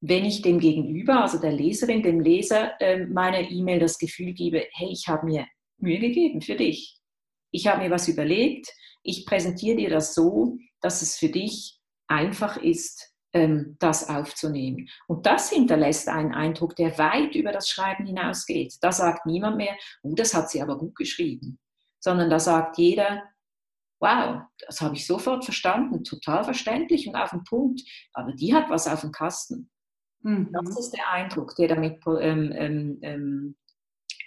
wenn 0.01 0.25
ich 0.25 0.41
dem 0.41 0.59
Gegenüber, 0.59 1.21
also 1.21 1.39
der 1.39 1.51
Leserin, 1.51 2.03
dem 2.03 2.21
Leser 2.21 2.79
äh, 2.79 3.05
meiner 3.05 3.49
E-Mail 3.49 3.79
das 3.79 3.97
Gefühl 3.97 4.33
gebe, 4.33 4.65
hey, 4.71 4.89
ich 4.91 5.07
habe 5.07 5.25
mir 5.25 5.45
Mühe 5.77 5.99
gegeben 5.99 6.41
für 6.41 6.55
dich. 6.55 6.97
Ich 7.51 7.67
habe 7.67 7.83
mir 7.83 7.91
was 7.91 8.07
überlegt. 8.07 8.67
Ich 9.03 9.25
präsentiere 9.25 9.77
dir 9.77 9.89
das 9.89 10.13
so, 10.13 10.57
dass 10.81 11.01
es 11.01 11.17
für 11.17 11.29
dich 11.29 11.79
einfach 12.07 12.57
ist, 12.57 13.13
ähm, 13.33 13.75
das 13.79 14.09
aufzunehmen. 14.09 14.89
Und 15.07 15.25
das 15.25 15.49
hinterlässt 15.49 16.07
einen 16.07 16.33
Eindruck, 16.33 16.75
der 16.75 16.97
weit 16.97 17.35
über 17.35 17.51
das 17.51 17.69
Schreiben 17.69 18.05
hinausgeht. 18.05 18.75
Da 18.81 18.91
sagt 18.91 19.25
niemand 19.25 19.57
mehr, 19.57 19.75
oh, 20.03 20.13
das 20.15 20.33
hat 20.33 20.49
sie 20.49 20.61
aber 20.61 20.77
gut 20.77 20.95
geschrieben, 20.95 21.59
sondern 21.99 22.29
da 22.29 22.39
sagt 22.39 22.77
jeder, 22.77 23.23
wow, 23.99 24.43
das 24.65 24.81
habe 24.81 24.95
ich 24.95 25.05
sofort 25.05 25.43
verstanden, 25.43 26.03
total 26.03 26.43
verständlich 26.43 27.07
und 27.07 27.15
auf 27.15 27.31
den 27.31 27.43
Punkt, 27.43 27.81
aber 28.13 28.31
die 28.31 28.53
hat 28.53 28.69
was 28.69 28.87
auf 28.87 29.01
dem 29.01 29.11
Kasten. 29.11 29.69
Mhm. 30.21 30.49
Das 30.51 30.79
ist 30.79 30.91
der 30.91 31.09
Eindruck, 31.11 31.55
der 31.55 31.69
damit 31.69 31.99
ähm, 32.05 32.51
ähm, 32.53 32.99
ähm, 33.01 33.55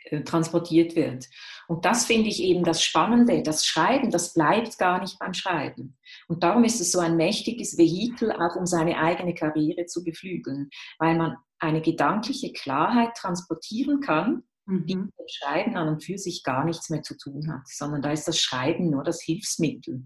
äh, 0.05 0.23
transportiert 0.23 0.97
wird. 0.97 1.29
Und 1.69 1.85
das 1.85 2.07
finde 2.07 2.29
ich 2.29 2.43
eben 2.43 2.65
das 2.65 2.83
Spannende. 2.83 3.43
Das 3.43 3.65
Schreiben, 3.67 4.11
das 4.11 4.35
bleibt 4.35 4.79
gar 4.79 5.01
nicht 5.01 5.19
beim 5.19 5.33
Schreiben. 5.33 5.97
Und 6.29 6.43
darum 6.43 6.65
ist 6.65 6.81
es 6.81 6.93
so 6.93 6.99
ein 6.99 7.17
mächtiges 7.17 7.79
Vehikel, 7.79 8.33
auch 8.33 8.57
um 8.57 8.67
seine 8.67 8.99
eigene 8.99 9.35
Karriere 9.35 9.87
zu 9.87 10.03
beflügeln, 10.05 10.71
weil 10.99 11.17
man 11.17 11.37
eine 11.59 11.81
gedankliche 11.81 12.53
Klarheit 12.53 13.15
transportieren 13.17 14.01
kann, 14.01 14.43
mhm. 14.67 14.87
die 14.87 14.97
mit 14.97 15.15
dem 15.19 15.29
Schreiben 15.29 15.77
an 15.77 15.89
und 15.89 16.05
für 16.05 16.19
sich 16.19 16.43
gar 16.43 16.65
nichts 16.65 16.91
mehr 16.91 17.03
zu 17.03 17.17
tun 17.17 17.51
hat, 17.53 17.67
sondern 17.69 18.03
da 18.03 18.11
ist 18.11 18.27
das 18.27 18.39
Schreiben 18.39 18.91
nur 18.91 19.05
das 19.05 19.23
Hilfsmittel. 19.23 20.05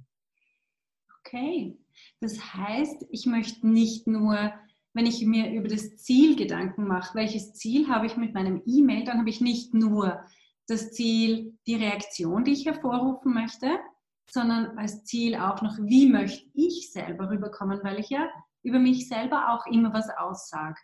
Okay, 1.20 1.76
das 2.20 2.54
heißt, 2.54 3.06
ich 3.10 3.26
möchte 3.26 3.66
nicht 3.66 4.06
nur 4.06 4.52
wenn 4.96 5.04
ich 5.04 5.24
mir 5.26 5.50
über 5.50 5.68
das 5.68 5.96
Ziel 5.98 6.36
Gedanken 6.36 6.86
mache, 6.86 7.14
welches 7.14 7.52
Ziel 7.52 7.88
habe 7.88 8.06
ich 8.06 8.16
mit 8.16 8.32
meinem 8.32 8.62
E-Mail, 8.64 9.04
dann 9.04 9.18
habe 9.18 9.28
ich 9.28 9.42
nicht 9.42 9.74
nur 9.74 10.24
das 10.68 10.92
Ziel, 10.92 11.58
die 11.66 11.74
Reaktion, 11.74 12.44
die 12.44 12.52
ich 12.52 12.64
hervorrufen 12.64 13.34
möchte, 13.34 13.78
sondern 14.30 14.78
als 14.78 15.04
Ziel 15.04 15.36
auch 15.36 15.60
noch, 15.60 15.76
wie 15.78 16.08
möchte 16.08 16.46
ich 16.54 16.90
selber 16.92 17.28
rüberkommen, 17.28 17.80
weil 17.82 18.00
ich 18.00 18.08
ja 18.08 18.26
über 18.62 18.78
mich 18.78 19.06
selber 19.06 19.52
auch 19.52 19.66
immer 19.70 19.92
was 19.92 20.08
aussage. 20.18 20.80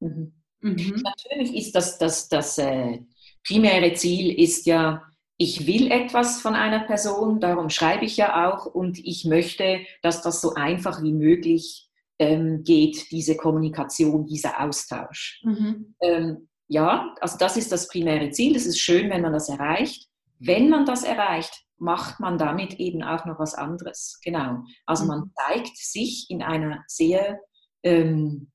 Mhm. 0.00 0.34
Mhm. 0.60 1.02
Natürlich 1.02 1.56
ist 1.56 1.74
das, 1.74 1.96
das, 1.96 2.28
das 2.28 2.58
äh, 2.58 3.00
primäre 3.42 3.94
Ziel 3.94 4.38
ist 4.38 4.66
ja, 4.66 5.02
ich 5.38 5.66
will 5.66 5.90
etwas 5.90 6.42
von 6.42 6.54
einer 6.54 6.80
Person, 6.80 7.40
darum 7.40 7.70
schreibe 7.70 8.04
ich 8.04 8.18
ja 8.18 8.50
auch 8.50 8.66
und 8.66 8.98
ich 8.98 9.24
möchte, 9.24 9.80
dass 10.02 10.20
das 10.20 10.42
so 10.42 10.54
einfach 10.54 11.02
wie 11.02 11.14
möglich 11.14 11.85
ähm, 12.18 12.62
geht 12.64 13.10
diese 13.10 13.36
Kommunikation, 13.36 14.26
dieser 14.26 14.60
Austausch. 14.60 15.40
Mhm. 15.44 15.94
Ähm, 16.00 16.48
ja, 16.68 17.14
also 17.20 17.38
das 17.38 17.56
ist 17.56 17.70
das 17.70 17.88
primäre 17.88 18.30
Ziel. 18.30 18.56
Es 18.56 18.66
ist 18.66 18.80
schön, 18.80 19.10
wenn 19.10 19.22
man 19.22 19.32
das 19.32 19.48
erreicht. 19.48 20.08
Wenn 20.38 20.68
man 20.68 20.84
das 20.84 21.04
erreicht, 21.04 21.64
macht 21.78 22.20
man 22.20 22.38
damit 22.38 22.74
eben 22.74 23.02
auch 23.02 23.24
noch 23.24 23.38
was 23.38 23.54
anderes. 23.54 24.18
Genau. 24.24 24.62
Also 24.86 25.04
mhm. 25.04 25.08
man 25.08 25.32
zeigt 25.46 25.76
sich 25.76 26.26
in 26.28 26.42
einer 26.42 26.82
sehr 26.86 27.40
ähm, 27.82 28.50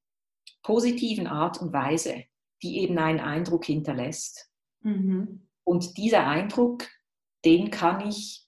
positiven 0.63 1.28
Art 1.28 1.62
und 1.62 1.74
Weise, 1.74 2.24
die 2.63 2.80
eben 2.80 2.97
einen 2.97 3.19
Eindruck 3.19 3.65
hinterlässt. 3.65 4.50
Mhm. 4.82 5.47
Und 5.63 5.97
dieser 5.97 6.28
Eindruck, 6.28 6.88
den 7.45 7.71
kann 7.71 8.08
ich 8.08 8.45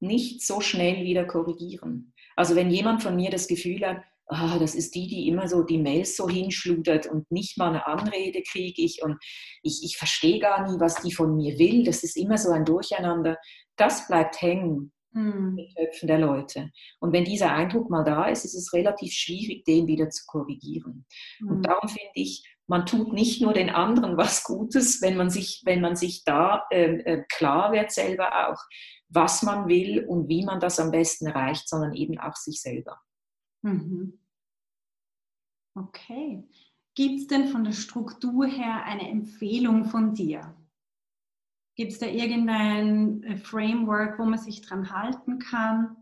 nicht 0.00 0.46
so 0.46 0.60
schnell 0.60 1.04
wieder 1.04 1.24
korrigieren. 1.24 2.12
Also 2.36 2.54
wenn 2.54 2.70
jemand 2.70 3.02
von 3.02 3.16
mir 3.16 3.30
das 3.30 3.48
Gefühl 3.48 3.86
hat, 3.86 4.02
ah, 4.26 4.58
das 4.58 4.74
ist 4.74 4.94
die, 4.94 5.06
die 5.06 5.28
immer 5.28 5.48
so 5.48 5.62
die 5.62 5.78
Mails 5.78 6.16
so 6.16 6.28
hinschludert 6.28 7.06
und 7.06 7.30
nicht 7.30 7.58
mal 7.58 7.68
eine 7.68 7.86
Anrede 7.86 8.42
kriege 8.42 8.82
ich 8.82 9.02
und 9.02 9.16
ich, 9.62 9.82
ich 9.84 9.96
verstehe 9.96 10.38
gar 10.38 10.68
nie, 10.68 10.78
was 10.80 11.02
die 11.02 11.12
von 11.12 11.36
mir 11.36 11.58
will. 11.58 11.84
Das 11.84 12.02
ist 12.02 12.16
immer 12.16 12.38
so 12.38 12.50
ein 12.50 12.64
Durcheinander. 12.64 13.36
Das 13.76 14.06
bleibt 14.06 14.40
hängen 14.40 14.92
hm. 15.12 15.50
in 15.50 15.56
den 15.56 15.74
Köpfen 15.74 16.08
der 16.08 16.18
Leute. 16.18 16.70
Und 17.00 17.12
wenn 17.12 17.24
dieser 17.24 17.52
Eindruck 17.52 17.90
mal 17.90 18.04
da 18.04 18.26
ist, 18.26 18.44
ist 18.44 18.54
es 18.54 18.72
relativ 18.72 19.12
schwierig, 19.12 19.64
den 19.64 19.86
wieder 19.86 20.10
zu 20.10 20.24
korrigieren. 20.26 21.06
Hm. 21.38 21.48
Und 21.48 21.66
darum 21.66 21.88
finde 21.88 22.12
ich, 22.14 22.44
man 22.66 22.86
tut 22.86 23.12
nicht 23.12 23.42
nur 23.42 23.52
den 23.52 23.70
anderen 23.70 24.16
was 24.16 24.44
Gutes, 24.44 25.02
wenn 25.02 25.16
man 25.16 25.30
sich, 25.30 25.62
wenn 25.64 25.80
man 25.80 25.96
sich 25.96 26.24
da 26.24 26.64
äh, 26.70 26.94
äh, 27.04 27.24
klar 27.30 27.72
wird 27.72 27.90
selber 27.90 28.48
auch, 28.48 28.60
was 29.08 29.42
man 29.42 29.68
will 29.68 30.04
und 30.06 30.28
wie 30.28 30.44
man 30.44 30.60
das 30.60 30.80
am 30.80 30.90
besten 30.90 31.26
erreicht, 31.26 31.68
sondern 31.68 31.94
eben 31.94 32.18
auch 32.18 32.34
sich 32.34 32.60
selber. 32.60 32.98
Mhm. 33.64 34.18
Okay. 35.74 36.44
Gibt 36.94 37.20
es 37.20 37.26
denn 37.26 37.48
von 37.48 37.64
der 37.64 37.72
Struktur 37.72 38.46
her 38.46 38.84
eine 38.84 39.08
Empfehlung 39.08 39.86
von 39.86 40.14
dir? 40.14 40.54
Gibt 41.74 41.92
es 41.92 41.98
da 41.98 42.06
irgendein 42.06 43.24
äh, 43.24 43.36
Framework, 43.36 44.18
wo 44.18 44.24
man 44.24 44.38
sich 44.38 44.60
dran 44.62 44.90
halten 44.90 45.40
kann? 45.40 45.96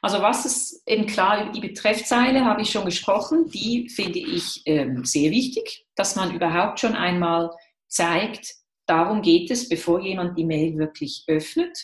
Also 0.00 0.22
was 0.22 0.46
ist 0.46 0.82
eben 0.86 1.06
klar, 1.06 1.50
die 1.52 1.60
Betreffzeile 1.60 2.44
habe 2.44 2.62
ich 2.62 2.70
schon 2.70 2.84
gesprochen, 2.84 3.50
die 3.50 3.88
finde 3.88 4.20
ich 4.20 4.62
ähm, 4.64 5.04
sehr 5.04 5.32
wichtig, 5.32 5.86
dass 5.96 6.14
man 6.14 6.34
überhaupt 6.34 6.78
schon 6.80 6.94
einmal 6.94 7.50
zeigt, 7.88 8.54
darum 8.86 9.22
geht 9.22 9.50
es, 9.50 9.68
bevor 9.68 10.00
jemand 10.00 10.38
die 10.38 10.44
Mail 10.44 10.78
wirklich 10.78 11.24
öffnet, 11.26 11.76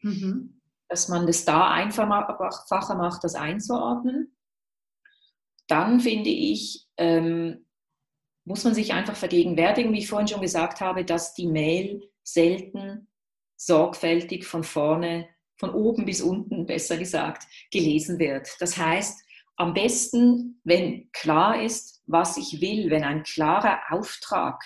mhm. 0.00 0.60
Dass 0.88 1.08
man 1.08 1.26
das 1.26 1.44
da 1.44 1.70
einfacher 1.70 2.94
macht, 2.94 3.24
das 3.24 3.34
einzuordnen. 3.34 4.36
Dann 5.66 6.00
finde 6.00 6.30
ich, 6.30 6.86
ähm, 6.96 7.66
muss 8.44 8.64
man 8.64 8.74
sich 8.74 8.92
einfach 8.92 9.16
vergegenwärtigen, 9.16 9.92
wie 9.92 9.98
ich 9.98 10.08
vorhin 10.08 10.28
schon 10.28 10.40
gesagt 10.40 10.80
habe, 10.80 11.04
dass 11.04 11.34
die 11.34 11.48
Mail 11.48 12.08
selten 12.22 13.08
sorgfältig 13.56 14.46
von 14.46 14.62
vorne, 14.62 15.28
von 15.58 15.70
oben 15.70 16.04
bis 16.04 16.20
unten, 16.22 16.66
besser 16.66 16.96
gesagt, 16.96 17.46
gelesen 17.72 18.18
wird. 18.18 18.48
Das 18.60 18.76
heißt, 18.76 19.22
am 19.56 19.72
besten, 19.72 20.60
wenn 20.64 21.10
klar 21.12 21.62
ist, 21.62 22.02
was 22.06 22.36
ich 22.36 22.60
will, 22.60 22.90
wenn 22.90 23.04
ein 23.04 23.22
klarer 23.22 23.80
Auftrag 23.90 24.62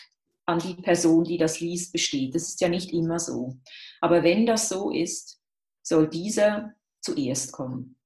an 0.47 0.59
die 0.59 0.75
Person, 0.75 1.25
die 1.25 1.39
das 1.39 1.61
liest, 1.61 1.93
besteht. 1.93 2.35
Das 2.35 2.49
ist 2.49 2.61
ja 2.61 2.69
nicht 2.69 2.93
immer 2.93 3.21
so. 3.21 3.57
Aber 4.01 4.25
wenn 4.25 4.47
das 4.47 4.69
so 4.69 4.91
ist, 4.91 5.40
soll 5.83 6.09
dieser 6.09 6.75
zuerst 7.01 7.53
kommen. 7.53 7.97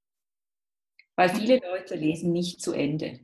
Weil 1.17 1.29
viele 1.29 1.61
Leute 1.61 1.95
lesen 1.95 2.33
nicht 2.33 2.61
zu 2.61 2.73
Ende, 2.73 3.21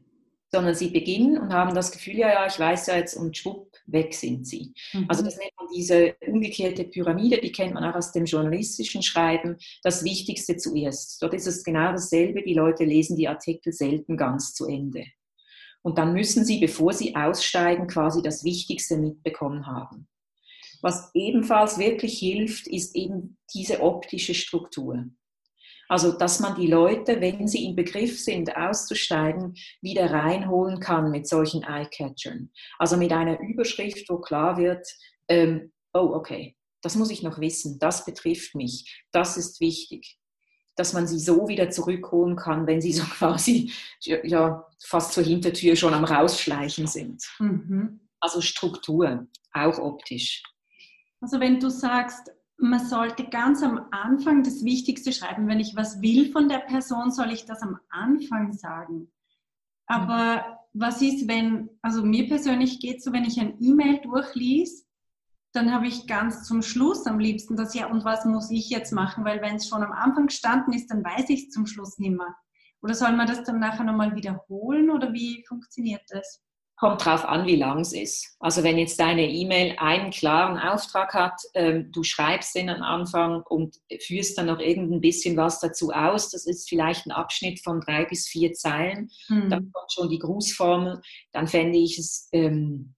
sondern 0.53 0.75
sie 0.75 0.91
beginnen 0.91 1.39
und 1.39 1.53
haben 1.53 1.75
das 1.75 1.91
Gefühl, 1.91 2.17
ja, 2.17 2.29
ja, 2.29 2.47
ich 2.47 2.59
weiß 2.59 2.87
ja 2.87 2.97
jetzt 2.97 3.17
und 3.17 3.37
schwupp, 3.37 3.77
weg 3.87 4.15
sind 4.15 4.47
sie. 4.47 4.75
Mhm. 4.93 5.07
Also 5.09 5.25
das 5.25 5.37
nennt 5.39 5.53
man 5.57 5.67
diese 5.75 6.15
umgekehrte 6.27 6.85
Pyramide, 6.85 7.41
die 7.41 7.53
kennt 7.53 7.75
man 7.75 7.85
auch 7.85 7.97
aus 7.97 8.13
dem 8.13 8.25
journalistischen 8.25 9.03
Schreiben, 9.03 9.57
das 9.83 10.05
Wichtigste 10.05 10.57
zuerst. 10.57 11.21
Dort 11.23 11.35
ist 11.35 11.47
es 11.47 11.65
genau 11.65 11.93
dasselbe, 11.93 12.43
die 12.43 12.55
Leute 12.55 12.85
lesen 12.85 13.17
die 13.17 13.29
Artikel 13.29 13.73
selten 13.73 14.17
ganz 14.17 14.55
zu 14.55 14.67
Ende. 14.67 15.05
Und 15.83 15.99
dann 15.99 16.13
müssen 16.13 16.45
sie, 16.45 16.59
bevor 16.59 16.93
sie 16.93 17.17
aussteigen, 17.17 17.87
quasi 17.87 18.23
das 18.23 18.45
Wichtigste 18.45 18.99
mitbekommen 18.99 19.67
haben. 19.67 20.10
Was 20.83 21.11
ebenfalls 21.15 21.79
wirklich 21.79 22.19
hilft, 22.19 22.67
ist 22.67 22.95
eben 22.95 23.39
diese 23.55 23.83
optische 23.83 24.35
Struktur. 24.35 25.05
Also, 25.89 26.13
dass 26.13 26.39
man 26.39 26.55
die 26.55 26.69
Leute, 26.69 27.21
wenn 27.21 27.49
sie 27.49 27.65
im 27.65 27.75
Begriff 27.75 28.21
sind, 28.21 28.57
auszusteigen, 28.57 29.55
wieder 29.81 30.11
reinholen 30.11 30.79
kann 30.79 31.11
mit 31.11 31.27
solchen 31.27 31.65
Eye-Catchern. 31.65 32.51
Also 32.79 32.97
mit 32.97 33.13
einer 33.13 33.41
Überschrift, 33.41 34.09
wo 34.09 34.19
klar 34.19 34.57
wird, 34.57 34.87
ähm, 35.29 35.73
oh, 35.93 36.13
okay, 36.15 36.57
das 36.81 36.95
muss 36.95 37.11
ich 37.11 37.23
noch 37.25 37.41
wissen, 37.41 37.79
das 37.81 38.05
betrifft 38.05 38.55
mich, 38.55 39.05
das 39.11 39.37
ist 39.37 39.61
wichtig 39.61 40.21
dass 40.81 40.95
man 40.95 41.07
sie 41.07 41.19
so 41.19 41.47
wieder 41.47 41.71
zurückholen 41.71 42.37
kann, 42.37 42.67
wenn 42.67 42.81
sie 42.81 42.93
so 42.93 43.05
quasi 43.19 43.73
ja, 44.01 44.67
fast 44.83 45.13
zur 45.13 45.25
Hintertür 45.25 45.77
schon 45.77 45.95
am 45.95 46.05
Rausschleichen 46.05 46.87
sind. 46.87 47.23
Mhm. 47.39 48.09
Also 48.19 48.41
Struktur, 48.41 49.27
auch 49.53 49.79
optisch. 49.79 50.43
Also 51.21 51.41
wenn 51.41 51.61
du 51.61 51.71
sagst, 51.71 52.33
man 52.57 52.81
sollte 52.81 53.25
ganz 53.25 53.63
am 53.63 53.87
Anfang 53.91 54.43
das 54.43 54.65
Wichtigste 54.65 55.13
schreiben, 55.13 55.49
wenn 55.49 55.61
ich 55.61 55.77
was 55.77 56.01
will 56.03 56.31
von 56.31 56.49
der 56.49 56.59
Person, 56.59 57.11
soll 57.11 57.31
ich 57.31 57.47
das 57.47 57.63
am 57.63 57.79
Anfang 57.89 58.53
sagen. 58.53 59.11
Aber 59.87 60.37
mhm. 60.37 60.81
was 60.81 61.03
ist, 61.03 61.27
wenn, 61.27 61.71
also 61.83 62.05
mir 62.05 62.29
persönlich 62.29 62.81
geht 62.81 62.99
es 62.99 63.05
so, 63.05 63.13
wenn 63.13 63.25
ich 63.25 63.41
ein 63.41 63.57
E-Mail 63.61 64.01
durchlies, 64.03 64.87
dann 65.53 65.73
habe 65.73 65.89
ich 65.89 66.07
ganz 66.07 66.45
zum 66.45 66.63
Schluss 66.63 67.07
am 67.07 67.19
liebsten 67.19 67.57
das 67.57 67.75
ja, 67.75 67.87
und 67.87 68.05
was 68.05 68.25
muss 68.25 68.51
ich 68.51 68.71
jetzt 68.71 68.93
machen? 68.93 69.25
Weil 69.25 69.43
wenn 69.43 69.57
es 69.57 69.67
schon 69.67 69.83
am 69.83 69.93
Anfang 69.93 70.27
gestanden 70.27 70.73
ist, 70.73 70.89
dann 70.91 71.03
weiß 71.03 71.29
ich 71.31 71.45
es 71.45 71.51
zum 71.51 71.67
Schluss 71.67 71.99
nicht 71.99 72.17
mehr. 72.17 72.37
Oder 72.83 72.95
soll 72.95 73.13
man 73.13 73.27
das 73.27 73.43
dann 73.43 73.59
nachher 73.59 73.85
nochmal 73.85 74.15
wiederholen 74.15 74.91
oder 74.91 75.13
wie 75.13 75.45
funktioniert 75.47 76.03
das? 76.09 76.41
Kommt 76.81 77.05
drauf 77.05 77.27
an, 77.27 77.47
wie 77.47 77.57
lang 77.57 77.81
es 77.81 77.93
ist. 77.93 78.37
Also 78.41 78.65
wenn 78.65 78.79
jetzt 78.79 78.99
deine 78.99 79.31
E-Mail 79.31 79.77
einen 79.77 80.11
klaren 80.11 80.59
Auftrag 80.59 81.13
hat, 81.13 81.39
ähm, 81.53 81.93
du 81.93 82.03
schreibst 82.03 82.55
den 82.55 82.71
am 82.71 82.83
Anfang 82.83 83.43
und 83.43 83.77
führst 84.01 84.39
dann 84.39 84.47
noch 84.47 84.61
irgendein 84.61 85.03
bisschen 85.03 85.37
was 85.37 85.61
dazu 85.61 85.91
aus, 85.91 86.31
das 86.31 86.47
ist 86.47 86.71
vielleicht 86.71 87.07
ein 87.07 87.11
Abschnitt 87.11 87.61
von 87.63 87.83
drei 87.83 88.07
bis 88.07 88.27
vier 88.27 88.55
Zeilen, 88.55 89.11
hm. 89.27 89.51
dann 89.51 89.71
kommt 89.71 89.93
schon 89.93 90.09
die 90.09 90.19
Grußformel, 90.19 91.03
dann 91.33 91.49
fände 91.49 91.79
ich 91.79 91.99
es 91.99 92.31
ähm, 92.33 92.95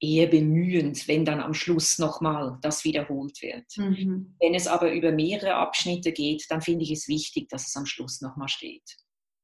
eher 0.00 0.28
bemühend, 0.28 1.06
wenn 1.06 1.26
dann 1.26 1.40
am 1.40 1.52
Schluss 1.52 1.98
nochmal 1.98 2.58
das 2.62 2.84
wiederholt 2.84 3.42
wird. 3.42 3.66
Mhm. 3.76 4.34
Wenn 4.40 4.54
es 4.54 4.66
aber 4.66 4.92
über 4.92 5.12
mehrere 5.12 5.56
Abschnitte 5.56 6.12
geht, 6.12 6.46
dann 6.48 6.62
finde 6.62 6.84
ich 6.84 6.90
es 6.90 7.06
wichtig, 7.06 7.50
dass 7.50 7.68
es 7.68 7.76
am 7.76 7.84
Schluss 7.84 8.22
nochmal 8.22 8.48
steht. 8.48 8.96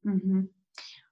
Mhm. 0.02 0.48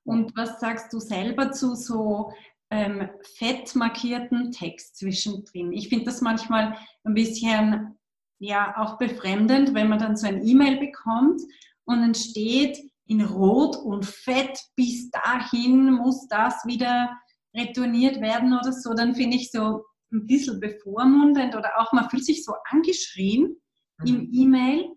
Und 0.04 0.36
was 0.36 0.60
sagst 0.60 0.92
du 0.92 0.98
selber 0.98 1.52
zu 1.52 1.74
so 1.74 2.32
ähm, 2.74 3.08
fett 3.36 3.74
markierten 3.76 4.50
Text 4.50 4.96
zwischendrin? 4.96 5.72
Ich 5.72 5.88
finde 5.88 6.06
das 6.06 6.20
manchmal 6.20 6.76
ein 7.04 7.14
bisschen 7.14 7.96
ja 8.40 8.74
auch 8.76 8.98
befremdend, 8.98 9.74
wenn 9.74 9.88
man 9.88 10.00
dann 10.00 10.16
so 10.16 10.26
ein 10.26 10.44
E-Mail 10.44 10.78
bekommt 10.78 11.40
und 11.84 12.00
dann 12.00 12.14
steht 12.14 12.78
in 13.06 13.22
Rot 13.22 13.76
und 13.76 14.04
Fett, 14.04 14.58
bis 14.76 15.10
dahin 15.10 15.92
muss 15.92 16.26
das 16.28 16.64
wieder 16.64 17.16
retourniert 17.54 18.20
werden 18.20 18.52
oder 18.52 18.72
so, 18.72 18.92
dann 18.94 19.14
finde 19.14 19.36
ich 19.36 19.50
so 19.50 19.84
ein 20.12 20.26
bisschen 20.26 20.58
bevormundend 20.58 21.54
oder 21.54 21.78
auch 21.78 21.92
man 21.92 22.10
fühlt 22.10 22.24
sich 22.24 22.44
so 22.44 22.54
angeschrien 22.70 23.56
mhm. 23.98 24.06
im 24.06 24.28
E-Mail. 24.32 24.88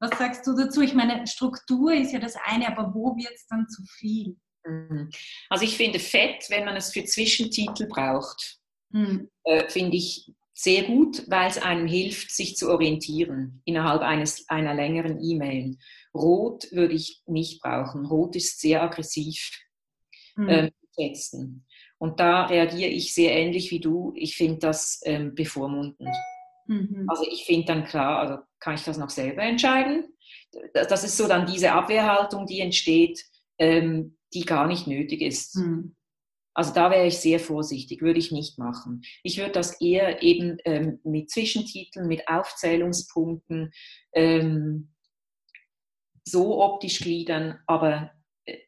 Was 0.00 0.18
sagst 0.18 0.46
du 0.46 0.54
dazu? 0.54 0.82
Ich 0.82 0.94
meine, 0.94 1.26
Struktur 1.26 1.94
ist 1.94 2.12
ja 2.12 2.18
das 2.18 2.36
eine, 2.44 2.68
aber 2.68 2.94
wo 2.94 3.16
wird 3.16 3.32
es 3.34 3.46
dann 3.46 3.66
zu 3.68 3.82
viel? 3.84 4.36
Mhm. 4.66 5.10
Also 5.48 5.64
ich 5.64 5.76
finde 5.76 5.98
fett, 5.98 6.46
wenn 6.48 6.64
man 6.64 6.76
es 6.76 6.92
für 6.92 7.04
Zwischentitel 7.04 7.86
braucht, 7.86 8.58
mhm. 8.90 9.30
äh, 9.44 9.68
finde 9.68 9.96
ich 9.96 10.30
sehr 10.52 10.84
gut, 10.84 11.24
weil 11.28 11.50
es 11.50 11.60
einem 11.60 11.86
hilft, 11.86 12.30
sich 12.30 12.56
zu 12.56 12.70
orientieren 12.70 13.60
innerhalb 13.64 14.02
eines, 14.02 14.48
einer 14.48 14.74
längeren 14.74 15.20
E-Mail. 15.20 15.76
Rot 16.14 16.70
würde 16.70 16.94
ich 16.94 17.22
nicht 17.26 17.60
brauchen. 17.60 18.06
Rot 18.06 18.36
ist 18.36 18.60
sehr 18.60 18.82
aggressiv. 18.82 19.50
Mhm. 20.36 20.48
Äh, 20.48 20.70
Texten. 20.96 21.66
Und 21.98 22.20
da 22.20 22.46
reagiere 22.46 22.90
ich 22.90 23.14
sehr 23.14 23.32
ähnlich 23.32 23.70
wie 23.70 23.80
du. 23.80 24.12
Ich 24.16 24.36
finde 24.36 24.58
das 24.58 25.00
ähm, 25.04 25.34
bevormundend. 25.34 26.08
Mhm. 26.66 27.04
Also 27.08 27.24
ich 27.28 27.44
finde 27.44 27.66
dann 27.66 27.84
klar, 27.84 28.20
also 28.20 28.38
kann 28.60 28.74
ich 28.74 28.84
das 28.84 28.96
noch 28.96 29.10
selber 29.10 29.42
entscheiden. 29.42 30.04
Das 30.72 31.02
ist 31.02 31.16
so 31.16 31.26
dann 31.26 31.46
diese 31.46 31.72
Abwehrhaltung, 31.72 32.46
die 32.46 32.60
entsteht, 32.60 33.24
ähm, 33.58 34.16
die 34.34 34.44
gar 34.44 34.66
nicht 34.66 34.86
nötig 34.86 35.22
ist. 35.22 35.56
Mhm. 35.56 35.96
Also 36.54 36.72
da 36.72 36.90
wäre 36.90 37.06
ich 37.06 37.18
sehr 37.18 37.40
vorsichtig, 37.40 38.00
würde 38.00 38.20
ich 38.20 38.30
nicht 38.30 38.58
machen. 38.58 39.02
Ich 39.24 39.38
würde 39.38 39.52
das 39.52 39.80
eher 39.80 40.22
eben 40.22 40.58
ähm, 40.64 41.00
mit 41.02 41.30
Zwischentiteln, 41.30 42.06
mit 42.06 42.28
Aufzählungspunkten 42.28 43.72
ähm, 44.12 44.94
so 46.24 46.62
optisch 46.62 47.00
gliedern, 47.00 47.58
aber 47.66 48.12
äh, 48.46 48.58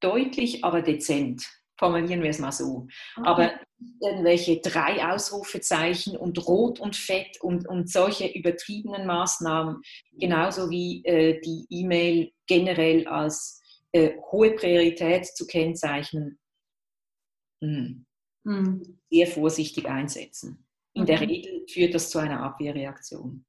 deutlich, 0.00 0.64
aber 0.64 0.82
dezent 0.82 1.46
formulieren 1.78 2.22
wir 2.22 2.30
es 2.30 2.38
mal 2.38 2.52
so. 2.52 2.86
Okay. 3.16 3.26
Aber 3.26 3.52
irgendwelche 4.00 4.60
drei 4.60 5.04
Ausrufezeichen 5.04 6.16
und 6.16 6.46
Rot 6.46 6.78
und 6.78 6.94
Fett 6.94 7.40
und, 7.40 7.68
und 7.68 7.90
solche 7.90 8.26
übertriebenen 8.26 9.06
Maßnahmen, 9.06 9.80
genauso 10.12 10.70
wie 10.70 11.04
äh, 11.04 11.40
die 11.40 11.66
E-Mail 11.70 12.30
generell 12.46 13.06
als 13.08 13.63
äh, 13.94 14.20
hohe 14.32 14.56
Priorität 14.56 15.24
zu 15.24 15.46
kennzeichnen, 15.46 16.38
hm. 17.62 18.04
hm. 18.44 19.00
sehr 19.10 19.26
vorsichtig 19.28 19.86
einsetzen. 19.86 20.66
In 20.94 21.02
okay. 21.02 21.12
der 21.12 21.20
Regel 21.20 21.66
führt 21.68 21.94
das 21.94 22.10
zu 22.10 22.18
einer 22.18 22.42
Abwehrreaktion. 22.42 23.44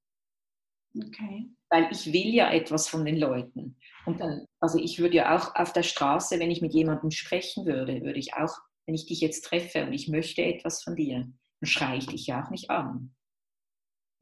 Okay. 0.95 1.49
Weil 1.69 1.89
ich 1.91 2.11
will 2.13 2.33
ja 2.33 2.51
etwas 2.53 2.87
von 2.87 3.05
den 3.05 3.17
Leuten. 3.17 3.75
Und 4.05 4.19
dann, 4.19 4.45
also 4.59 4.79
ich 4.79 4.99
würde 4.99 5.17
ja 5.17 5.35
auch 5.35 5.55
auf 5.55 5.73
der 5.73 5.83
Straße, 5.83 6.39
wenn 6.39 6.51
ich 6.51 6.61
mit 6.61 6.73
jemandem 6.73 7.11
sprechen 7.11 7.65
würde, 7.65 8.01
würde 8.03 8.19
ich 8.19 8.35
auch, 8.35 8.55
wenn 8.85 8.95
ich 8.95 9.07
dich 9.07 9.21
jetzt 9.21 9.45
treffe 9.45 9.85
und 9.85 9.93
ich 9.93 10.07
möchte 10.07 10.43
etwas 10.43 10.83
von 10.83 10.95
dir, 10.95 11.27
dann 11.59 11.67
schreie 11.67 11.97
ich 11.97 12.05
dich 12.05 12.27
ja 12.27 12.43
auch 12.43 12.51
nicht 12.51 12.69
an. 12.69 13.15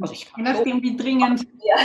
Also 0.04 0.16
ich 0.16 0.28
Je 0.36 0.44
nachdem, 0.44 0.82
wie 0.82 0.98
dringend. 0.98 1.48
Ja. 1.64 1.78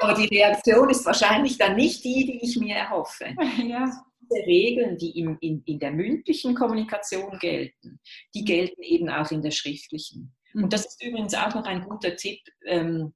Aber 0.00 0.14
die 0.14 0.26
Reaktion 0.26 0.90
ist 0.90 1.06
wahrscheinlich 1.06 1.56
dann 1.56 1.76
nicht 1.76 2.04
die, 2.04 2.26
die 2.26 2.40
ich 2.42 2.56
mir 2.56 2.74
erhoffe. 2.74 3.26
Ja. 3.64 3.90
Diese 4.20 4.46
Regeln, 4.46 4.96
die 4.96 5.18
im, 5.18 5.36
in, 5.42 5.62
in 5.66 5.78
der 5.78 5.92
mündlichen 5.92 6.54
Kommunikation 6.54 7.38
gelten, 7.38 8.00
die 8.34 8.40
mhm. 8.40 8.46
gelten 8.46 8.82
eben 8.82 9.10
auch 9.10 9.30
in 9.30 9.42
der 9.42 9.50
schriftlichen. 9.50 10.34
Und 10.54 10.72
das 10.72 10.86
ist 10.86 11.04
übrigens 11.04 11.34
auch 11.34 11.54
noch 11.54 11.64
ein 11.66 11.86
guter 11.86 12.16
Tipp, 12.16 12.40
ähm, 12.64 13.12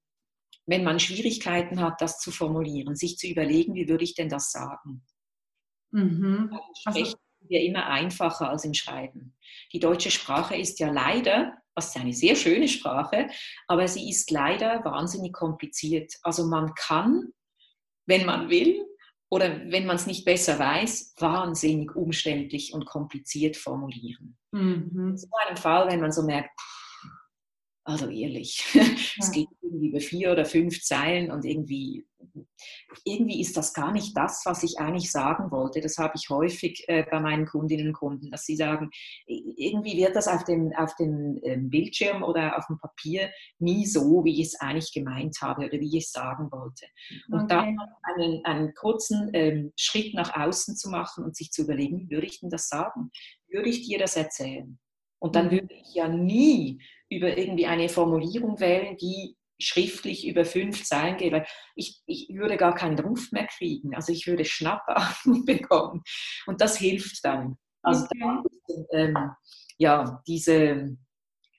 wenn 0.67 0.85
man 0.85 1.01
Schwierigkeiten 1.01 1.81
hat, 1.81 2.03
das 2.03 2.19
zu 2.19 2.31
formulieren, 2.31 2.95
sich 2.95 3.17
zu 3.17 3.27
überlegen, 3.27 3.75
wie 3.75 3.89
würde 3.89 4.05
ich 4.05 4.15
denn 4.15 4.29
das 4.29 4.53
sagen? 4.53 5.03
Mhm. 5.93 6.51
Also, 6.85 7.01
Sprechen 7.01 7.19
wir 7.49 7.63
immer 7.63 7.87
einfacher 7.87 8.51
als 8.51 8.67
im 8.67 8.75
Schreiben. 8.75 9.35
Die 9.73 9.81
deutsche 9.81 10.11
Sprache 10.11 10.57
ist 10.57 10.79
ja 10.79 10.91
leider, 10.91 11.57
das 11.75 11.89
ist 11.89 11.97
eine 11.97 12.13
sehr 12.13 12.35
schöne 12.35 12.69
Sprache, 12.69 13.29
aber 13.67 13.87
sie 13.87 14.11
ist 14.11 14.31
leider 14.31 14.85
wahnsinnig 14.85 15.33
kompliziert. 15.33 16.13
Also 16.23 16.47
man 16.47 16.75
kann, 16.75 17.33
wenn 18.07 18.27
man 18.27 18.51
will, 18.51 18.85
oder 19.31 19.61
wenn 19.71 19.87
man 19.87 19.97
es 19.97 20.07
nicht 20.07 20.25
besser 20.25 20.59
weiß, 20.59 21.15
wahnsinnig 21.19 21.95
umständlich 21.95 22.73
und 22.73 22.87
kompliziert 22.87 23.57
formulieren. 23.57 24.37
Mhm. 24.53 25.11
In 25.11 25.19
so 25.19 25.29
einem 25.47 25.57
Fall, 25.57 25.89
wenn 25.89 26.01
man 26.01 26.13
so 26.13 26.23
merkt, 26.23 26.51
also 27.89 28.11
ehrlich, 28.11 28.63
ja. 28.75 28.83
es 29.19 29.33
geht 29.33 29.49
irgendwie 29.63 29.89
über 29.89 30.01
vier 30.01 30.33
oder 30.33 30.45
fünf 30.45 30.83
Zeilen 30.83 31.31
und 31.31 31.47
irgendwie, 31.47 32.07
irgendwie 33.03 33.41
ist 33.41 33.57
das 33.57 33.73
gar 33.73 33.93
nicht 33.93 34.15
das, 34.15 34.43
was 34.45 34.63
ich 34.63 34.79
eigentlich 34.79 35.11
sagen 35.11 35.51
wollte. 35.51 35.81
Das 35.81 35.97
habe 35.97 36.13
ich 36.17 36.29
häufig 36.29 36.85
äh, 36.89 37.07
bei 37.11 37.19
meinen 37.19 37.47
Kundinnen 37.47 37.89
und 37.89 37.93
Kunden, 37.95 38.31
dass 38.31 38.45
sie 38.45 38.57
sagen, 38.57 38.91
irgendwie 39.27 39.97
wird 39.97 40.17
das 40.17 40.29
auf 40.29 40.45
dem, 40.45 40.71
auf 40.77 40.97
dem 40.97 41.41
ähm, 41.43 41.71
Bildschirm 41.71 42.23
oder 42.23 42.59
auf 42.59 42.67
dem 42.67 42.79
Papier 42.79 43.31
nie 43.59 43.87
so, 43.87 44.23
wie 44.23 44.39
ich 44.39 44.49
es 44.49 44.61
eigentlich 44.61 44.93
gemeint 44.93 45.39
habe 45.41 45.65
oder 45.65 45.81
wie 45.81 45.97
ich 45.97 46.05
es 46.05 46.13
sagen 46.13 46.53
wollte. 46.53 46.85
Und 47.31 47.45
okay. 47.45 47.47
dann 47.49 47.79
einen, 48.03 48.45
einen 48.45 48.75
kurzen 48.75 49.31
ähm, 49.33 49.73
Schritt 49.77 50.13
nach 50.13 50.37
außen 50.37 50.77
zu 50.77 50.91
machen 50.91 51.25
und 51.25 51.35
sich 51.35 51.53
zu 51.53 51.63
überlegen, 51.63 52.11
würde 52.11 52.27
ich 52.27 52.41
denn 52.41 52.51
das 52.51 52.69
sagen? 52.69 53.11
Würde 53.49 53.71
ich 53.71 53.87
dir 53.87 53.99
das 53.99 54.15
erzählen? 54.15 54.79
Und 55.21 55.35
dann 55.35 55.47
mhm. 55.47 55.53
würde 55.53 55.75
ich 55.75 55.95
ja 55.95 56.07
nie 56.07 56.81
über 57.11 57.37
irgendwie 57.37 57.67
eine 57.67 57.89
Formulierung 57.89 58.61
wählen, 58.61 58.97
die 58.97 59.37
schriftlich 59.61 60.27
über 60.27 60.45
fünf 60.45 60.85
Zeilen 60.85 61.17
geht. 61.17 61.33
Weil 61.33 61.47
ich, 61.75 62.03
ich 62.07 62.29
würde 62.33 62.57
gar 62.57 62.75
keinen 62.75 62.99
Ruf 62.99 63.33
mehr 63.33 63.47
kriegen. 63.47 63.95
Also 63.95 64.13
ich 64.13 64.27
würde 64.27 64.45
Schnappatmung 64.45 65.45
bekommen. 65.47 66.03
Und 66.47 66.61
das 66.61 66.77
hilft 66.77 67.25
dann. 67.25 67.57
Also 67.83 68.05
okay. 68.05 68.19
dann, 68.21 68.87
ähm, 68.93 69.31
ja, 69.79 70.23
diese 70.27 70.97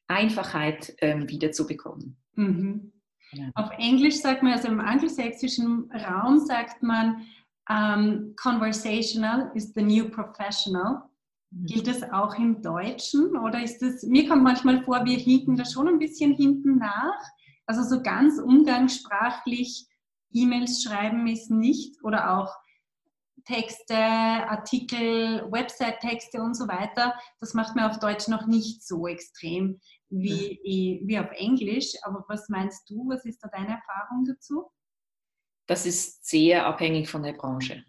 Einfachheit 0.08 0.96
ähm, 1.00 1.30
wiederzubekommen. 1.30 2.18
Mhm. 2.34 2.94
Ja. 3.32 3.52
Auf 3.56 3.70
Englisch 3.78 4.22
sagt 4.22 4.42
man, 4.44 4.54
also 4.54 4.68
im 4.68 4.80
angelsächsischen 4.80 5.92
Raum 5.92 6.40
sagt 6.40 6.82
man, 6.82 7.28
um, 7.70 7.76
ähm, 7.76 8.36
conversational 8.36 9.52
is 9.54 9.74
the 9.76 9.84
new 9.84 10.10
professional. 10.10 11.04
Gilt 11.52 11.88
das 11.88 12.04
auch 12.04 12.38
im 12.38 12.62
Deutschen 12.62 13.36
oder 13.38 13.64
ist 13.64 13.80
das, 13.80 14.04
mir 14.04 14.28
kommt 14.30 14.44
manchmal 14.44 14.84
vor, 14.84 15.04
wir 15.06 15.18
hinken 15.18 15.56
da 15.56 15.66
schon 15.66 15.88
ein 15.88 15.98
bisschen 15.98 16.34
hinten 16.34 16.78
nach. 16.78 17.20
Also 17.66 17.84
so 17.84 18.04
ganz 18.04 18.40
umgangssprachlich 18.40 19.88
E-Mails 20.32 20.84
schreiben 20.84 21.26
ist 21.28 21.50
nicht 21.50 22.04
oder 22.04 22.38
auch 22.38 22.56
Texte, 23.46 23.96
Artikel, 23.96 25.52
Website-Texte 25.52 26.40
und 26.40 26.56
so 26.56 26.68
weiter. 26.68 27.16
Das 27.40 27.56
macht 27.56 27.76
man 27.76 27.90
auf 27.90 27.98
Deutsch 27.98 28.28
noch 28.28 28.46
nicht 28.46 28.86
so 28.86 29.08
extrem 29.08 29.80
wie, 30.10 30.60
wie 31.04 31.20
auf 31.20 31.32
Englisch. 31.32 31.94
Aber 32.04 32.24
was 32.28 32.48
meinst 32.50 32.88
du? 32.90 33.10
Was 33.10 33.26
ist 33.26 33.44
da 33.44 33.48
deine 33.48 33.72
Erfahrung 33.72 34.26
dazu? 34.26 34.70
Das 35.66 35.88
ist 35.88 36.26
sehr 36.26 36.66
abhängig 36.68 37.10
von 37.10 37.24
der 37.24 37.34
Branche. 37.34 37.84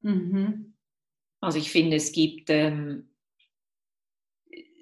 Mhm. 0.00 0.71
Also 1.42 1.58
ich 1.58 1.70
finde, 1.72 1.96
es 1.96 2.12
gibt 2.12 2.50
ähm, 2.50 3.08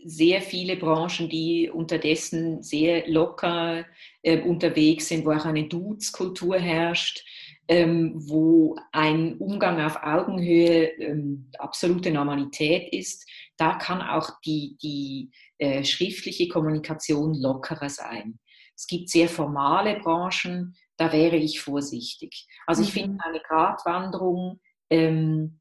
sehr 0.05 0.42
viele 0.42 0.77
Branchen, 0.77 1.29
die 1.29 1.70
unterdessen 1.70 2.62
sehr 2.62 3.09
locker 3.09 3.87
äh, 4.23 4.40
unterwegs 4.42 5.09
sind, 5.09 5.25
wo 5.25 5.33
auch 5.33 5.46
eine 5.46 5.68
Dudes-Kultur 5.68 6.59
herrscht, 6.59 7.25
ähm, 7.66 8.12
wo 8.16 8.77
ein 8.92 9.38
Umgang 9.38 9.81
auf 9.81 10.03
Augenhöhe 10.03 10.88
ähm, 10.99 11.51
absolute 11.59 12.11
Normalität 12.11 12.92
ist. 12.92 13.27
Da 13.57 13.75
kann 13.75 14.03
auch 14.03 14.29
die, 14.44 14.77
die 14.83 15.31
äh, 15.59 15.83
schriftliche 15.85 16.49
Kommunikation 16.49 17.35
lockerer 17.35 17.88
sein. 17.88 18.38
Es 18.77 18.87
gibt 18.87 19.09
sehr 19.09 19.29
formale 19.29 19.99
Branchen, 19.99 20.75
da 20.96 21.12
wäre 21.12 21.37
ich 21.37 21.61
vorsichtig. 21.61 22.46
Also 22.66 22.83
ich 22.83 22.92
finde 22.92 23.14
mhm. 23.14 23.20
eine 23.20 23.40
Gratwanderung, 23.40 24.61
ähm, 24.90 25.60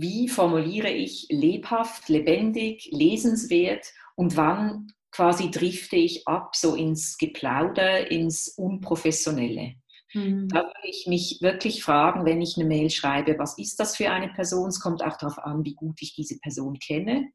wie 0.00 0.28
formuliere 0.28 0.90
ich 0.90 1.26
lebhaft, 1.30 2.08
lebendig, 2.08 2.88
lesenswert 2.92 3.86
und 4.16 4.36
wann 4.36 4.92
quasi 5.10 5.50
drifte 5.50 5.96
ich 5.96 6.26
ab 6.26 6.56
so 6.56 6.74
ins 6.74 7.18
Geplauder, 7.18 8.10
ins 8.10 8.48
Unprofessionelle. 8.48 9.74
Mhm. 10.12 10.48
Da 10.48 10.64
würde 10.64 10.88
ich 10.88 11.06
mich 11.06 11.38
wirklich 11.40 11.84
fragen, 11.84 12.24
wenn 12.24 12.42
ich 12.42 12.56
eine 12.56 12.66
Mail 12.66 12.90
schreibe, 12.90 13.38
was 13.38 13.56
ist 13.58 13.78
das 13.78 13.96
für 13.96 14.10
eine 14.10 14.32
Person? 14.32 14.68
Es 14.68 14.80
kommt 14.80 15.04
auch 15.04 15.16
darauf 15.16 15.38
an, 15.38 15.64
wie 15.64 15.74
gut 15.74 16.00
ich 16.00 16.14
diese 16.14 16.38
Person 16.40 16.78
kenne. 16.78 17.30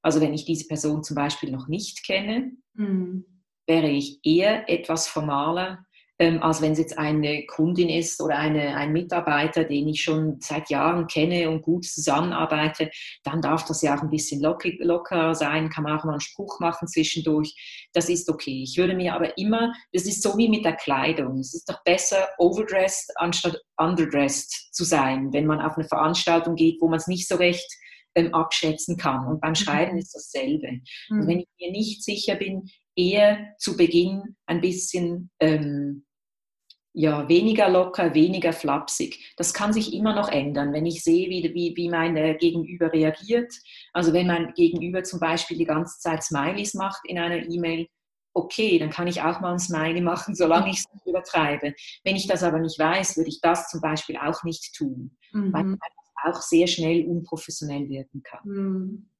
Also 0.00 0.20
wenn 0.20 0.34
ich 0.34 0.44
diese 0.44 0.68
Person 0.68 1.02
zum 1.02 1.16
Beispiel 1.16 1.50
noch 1.50 1.66
nicht 1.66 2.04
kenne, 2.04 2.52
mhm. 2.74 3.24
wäre 3.66 3.88
ich 3.88 4.20
eher 4.22 4.70
etwas 4.70 5.08
formaler 5.08 5.84
ähm, 6.18 6.42
als 6.42 6.60
wenn 6.60 6.72
es 6.72 6.78
jetzt 6.78 6.98
eine 6.98 7.46
Kundin 7.46 7.88
ist 7.88 8.20
oder 8.20 8.36
eine, 8.36 8.76
ein 8.76 8.92
Mitarbeiter, 8.92 9.64
den 9.64 9.88
ich 9.88 10.02
schon 10.02 10.38
seit 10.40 10.68
Jahren 10.68 11.06
kenne 11.06 11.48
und 11.48 11.62
gut 11.62 11.84
zusammenarbeite, 11.84 12.90
dann 13.22 13.40
darf 13.40 13.64
das 13.64 13.82
ja 13.82 13.96
auch 13.96 14.02
ein 14.02 14.10
bisschen 14.10 14.40
locker, 14.40 14.70
locker 14.78 15.34
sein, 15.34 15.70
kann 15.70 15.84
man 15.84 15.98
auch 15.98 16.04
mal 16.04 16.12
einen 16.12 16.20
Spruch 16.20 16.58
machen 16.60 16.88
zwischendurch. 16.88 17.88
Das 17.92 18.08
ist 18.08 18.28
okay. 18.28 18.62
Ich 18.64 18.76
würde 18.76 18.94
mir 18.94 19.14
aber 19.14 19.38
immer, 19.38 19.72
das 19.92 20.06
ist 20.06 20.22
so 20.22 20.36
wie 20.36 20.48
mit 20.48 20.64
der 20.64 20.76
Kleidung. 20.76 21.38
Es 21.38 21.54
ist 21.54 21.68
doch 21.68 21.82
besser, 21.84 22.28
overdressed 22.38 23.12
anstatt 23.16 23.56
underdressed 23.76 24.68
zu 24.72 24.84
sein, 24.84 25.32
wenn 25.32 25.46
man 25.46 25.60
auf 25.60 25.76
eine 25.76 25.86
Veranstaltung 25.86 26.56
geht, 26.56 26.80
wo 26.80 26.88
man 26.88 26.98
es 26.98 27.06
nicht 27.06 27.28
so 27.28 27.36
recht 27.36 27.68
ähm, 28.16 28.34
abschätzen 28.34 28.96
kann. 28.96 29.28
Und 29.28 29.40
beim 29.40 29.50
mhm. 29.50 29.56
Schreiben 29.56 29.92
mhm. 29.92 29.98
ist 29.98 30.14
dasselbe. 30.14 30.80
Mhm. 31.10 31.20
Und 31.20 31.26
wenn 31.28 31.38
ich 31.40 31.48
mir 31.60 31.70
nicht 31.70 32.02
sicher 32.02 32.34
bin, 32.34 32.68
eher 32.96 33.54
zu 33.58 33.76
Beginn 33.76 34.36
ein 34.46 34.60
bisschen 34.60 35.30
ähm, 35.38 36.04
ja, 36.98 37.28
weniger 37.28 37.68
locker, 37.68 38.12
weniger 38.12 38.52
flapsig. 38.52 39.32
Das 39.36 39.54
kann 39.54 39.72
sich 39.72 39.94
immer 39.94 40.16
noch 40.16 40.28
ändern, 40.28 40.72
wenn 40.72 40.84
ich 40.84 41.04
sehe, 41.04 41.30
wie, 41.30 41.54
wie, 41.54 41.76
wie 41.76 41.88
mein 41.88 42.16
Gegenüber 42.38 42.92
reagiert. 42.92 43.54
Also 43.92 44.12
wenn 44.12 44.26
mein 44.26 44.52
Gegenüber 44.54 45.04
zum 45.04 45.20
Beispiel 45.20 45.56
die 45.56 45.64
ganze 45.64 46.00
Zeit 46.00 46.24
Smileys 46.24 46.74
macht 46.74 47.02
in 47.04 47.20
einer 47.20 47.36
E-Mail, 47.36 47.86
okay, 48.34 48.80
dann 48.80 48.90
kann 48.90 49.06
ich 49.06 49.22
auch 49.22 49.38
mal 49.38 49.52
ein 49.52 49.60
Smiley 49.60 50.00
machen, 50.00 50.34
solange 50.34 50.70
ich 50.70 50.78
es 50.80 50.92
nicht 50.92 51.06
übertreibe. 51.06 51.72
Wenn 52.02 52.16
ich 52.16 52.26
das 52.26 52.42
aber 52.42 52.58
nicht 52.58 52.80
weiß, 52.80 53.16
würde 53.16 53.30
ich 53.30 53.40
das 53.40 53.68
zum 53.68 53.80
Beispiel 53.80 54.16
auch 54.16 54.42
nicht 54.42 54.74
tun, 54.74 55.16
mhm. 55.32 55.52
weil 55.52 55.74
es 55.74 56.34
auch 56.34 56.42
sehr 56.42 56.66
schnell 56.66 57.06
unprofessionell 57.06 57.88
wirken 57.88 58.24
kann. 58.24 58.40
Mhm. 58.44 59.10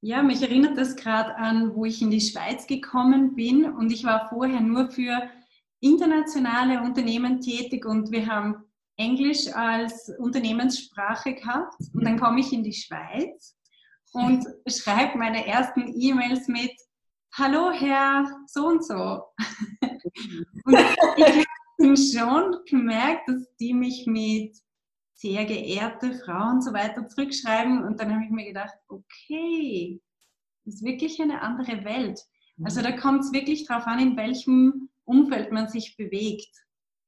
Ja, 0.00 0.24
mich 0.24 0.42
erinnert 0.42 0.76
das 0.76 0.96
gerade 0.96 1.36
an, 1.36 1.76
wo 1.76 1.84
ich 1.84 2.02
in 2.02 2.10
die 2.10 2.20
Schweiz 2.20 2.66
gekommen 2.66 3.36
bin 3.36 3.66
und 3.66 3.92
ich 3.92 4.02
war 4.02 4.28
vorher 4.28 4.60
nur 4.60 4.90
für 4.90 5.30
internationale 5.82 6.80
Unternehmen 6.80 7.40
tätig 7.40 7.84
und 7.84 8.10
wir 8.12 8.26
haben 8.26 8.64
Englisch 8.96 9.48
als 9.52 10.10
Unternehmenssprache 10.18 11.34
gehabt. 11.34 11.74
Und 11.92 12.04
dann 12.04 12.18
komme 12.20 12.40
ich 12.40 12.52
in 12.52 12.62
die 12.62 12.72
Schweiz 12.72 13.56
und 14.12 14.46
schreibe 14.66 15.18
meine 15.18 15.46
ersten 15.46 15.92
E-Mails 16.00 16.46
mit 16.46 16.72
Hallo 17.34 17.72
Herr 17.72 18.26
so 18.46 18.66
und 18.66 18.84
so. 18.84 19.24
Und 20.64 20.78
ich 21.16 21.24
habe 21.80 21.96
schon 21.96 22.56
gemerkt, 22.66 23.28
dass 23.28 23.56
die 23.56 23.74
mich 23.74 24.06
mit 24.06 24.56
sehr 25.14 25.44
geehrte 25.46 26.14
Frau 26.24 26.50
und 26.50 26.62
so 26.62 26.72
weiter 26.72 27.08
zurückschreiben. 27.08 27.82
Und 27.82 27.98
dann 27.98 28.14
habe 28.14 28.24
ich 28.24 28.30
mir 28.30 28.44
gedacht, 28.44 28.74
okay, 28.86 30.00
das 30.64 30.74
ist 30.74 30.84
wirklich 30.84 31.20
eine 31.20 31.40
andere 31.40 31.84
Welt. 31.84 32.20
Also 32.62 32.82
da 32.82 32.92
kommt 32.92 33.24
es 33.24 33.32
wirklich 33.32 33.66
darauf 33.66 33.86
an, 33.86 33.98
in 33.98 34.16
welchem 34.16 34.90
Umfeld 35.04 35.52
man 35.52 35.68
sich 35.68 35.96
bewegt. 35.96 36.50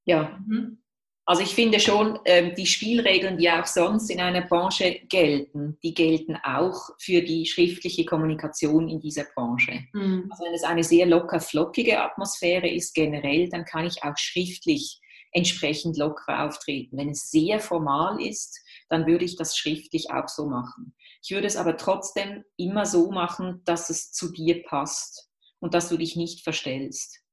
Ja. 0.05 0.39
Mhm. 0.47 0.79
Also 1.27 1.43
ich 1.43 1.55
finde 1.55 1.81
schon, 1.81 2.19
ähm, 2.27 2.55
die 2.55 2.67
Spielregeln, 2.67 3.39
die 3.39 3.51
auch 3.51 3.65
sonst 3.65 4.11
in 4.11 4.21
einer 4.21 4.43
Branche 4.43 5.01
gelten, 5.09 5.79
die 5.83 5.95
gelten 5.95 6.37
auch 6.37 6.91
für 7.01 7.23
die 7.23 7.47
schriftliche 7.47 8.05
Kommunikation 8.05 8.91
in 8.91 9.01
dieser 9.01 9.25
Branche. 9.35 9.85
Mhm. 9.95 10.29
Also 10.31 10.45
wenn 10.45 10.55
es 10.55 10.65
eine 10.65 10.85
sehr 10.85 11.07
locker 11.07 11.41
flockige 11.41 12.03
Atmosphäre 12.03 12.69
ist 12.69 12.95
generell, 12.95 13.49
dann 13.49 13.65
kann 13.65 13.87
ich 13.87 14.03
auch 14.03 14.17
schriftlich 14.19 15.01
entsprechend 15.33 15.97
locker 15.97 16.45
auftreten. 16.45 16.99
Wenn 16.99 17.11
es 17.11 17.31
sehr 17.31 17.59
formal 17.59 18.21
ist, 18.21 18.61
dann 18.91 19.07
würde 19.07 19.25
ich 19.25 19.37
das 19.37 19.57
schriftlich 19.57 20.11
auch 20.11 20.29
so 20.29 20.47
machen. 20.47 20.95
Ich 21.23 21.31
würde 21.31 21.47
es 21.47 21.57
aber 21.57 21.79
trotzdem 21.79 22.45
immer 22.59 22.85
so 22.85 23.11
machen, 23.11 23.63
dass 23.65 23.89
es 23.89 24.13
zu 24.13 24.31
dir 24.31 24.63
passt 24.63 25.31
und 25.59 25.73
dass 25.73 25.89
du 25.89 25.97
dich 25.97 26.17
nicht 26.17 26.45
verstellst. 26.45 27.24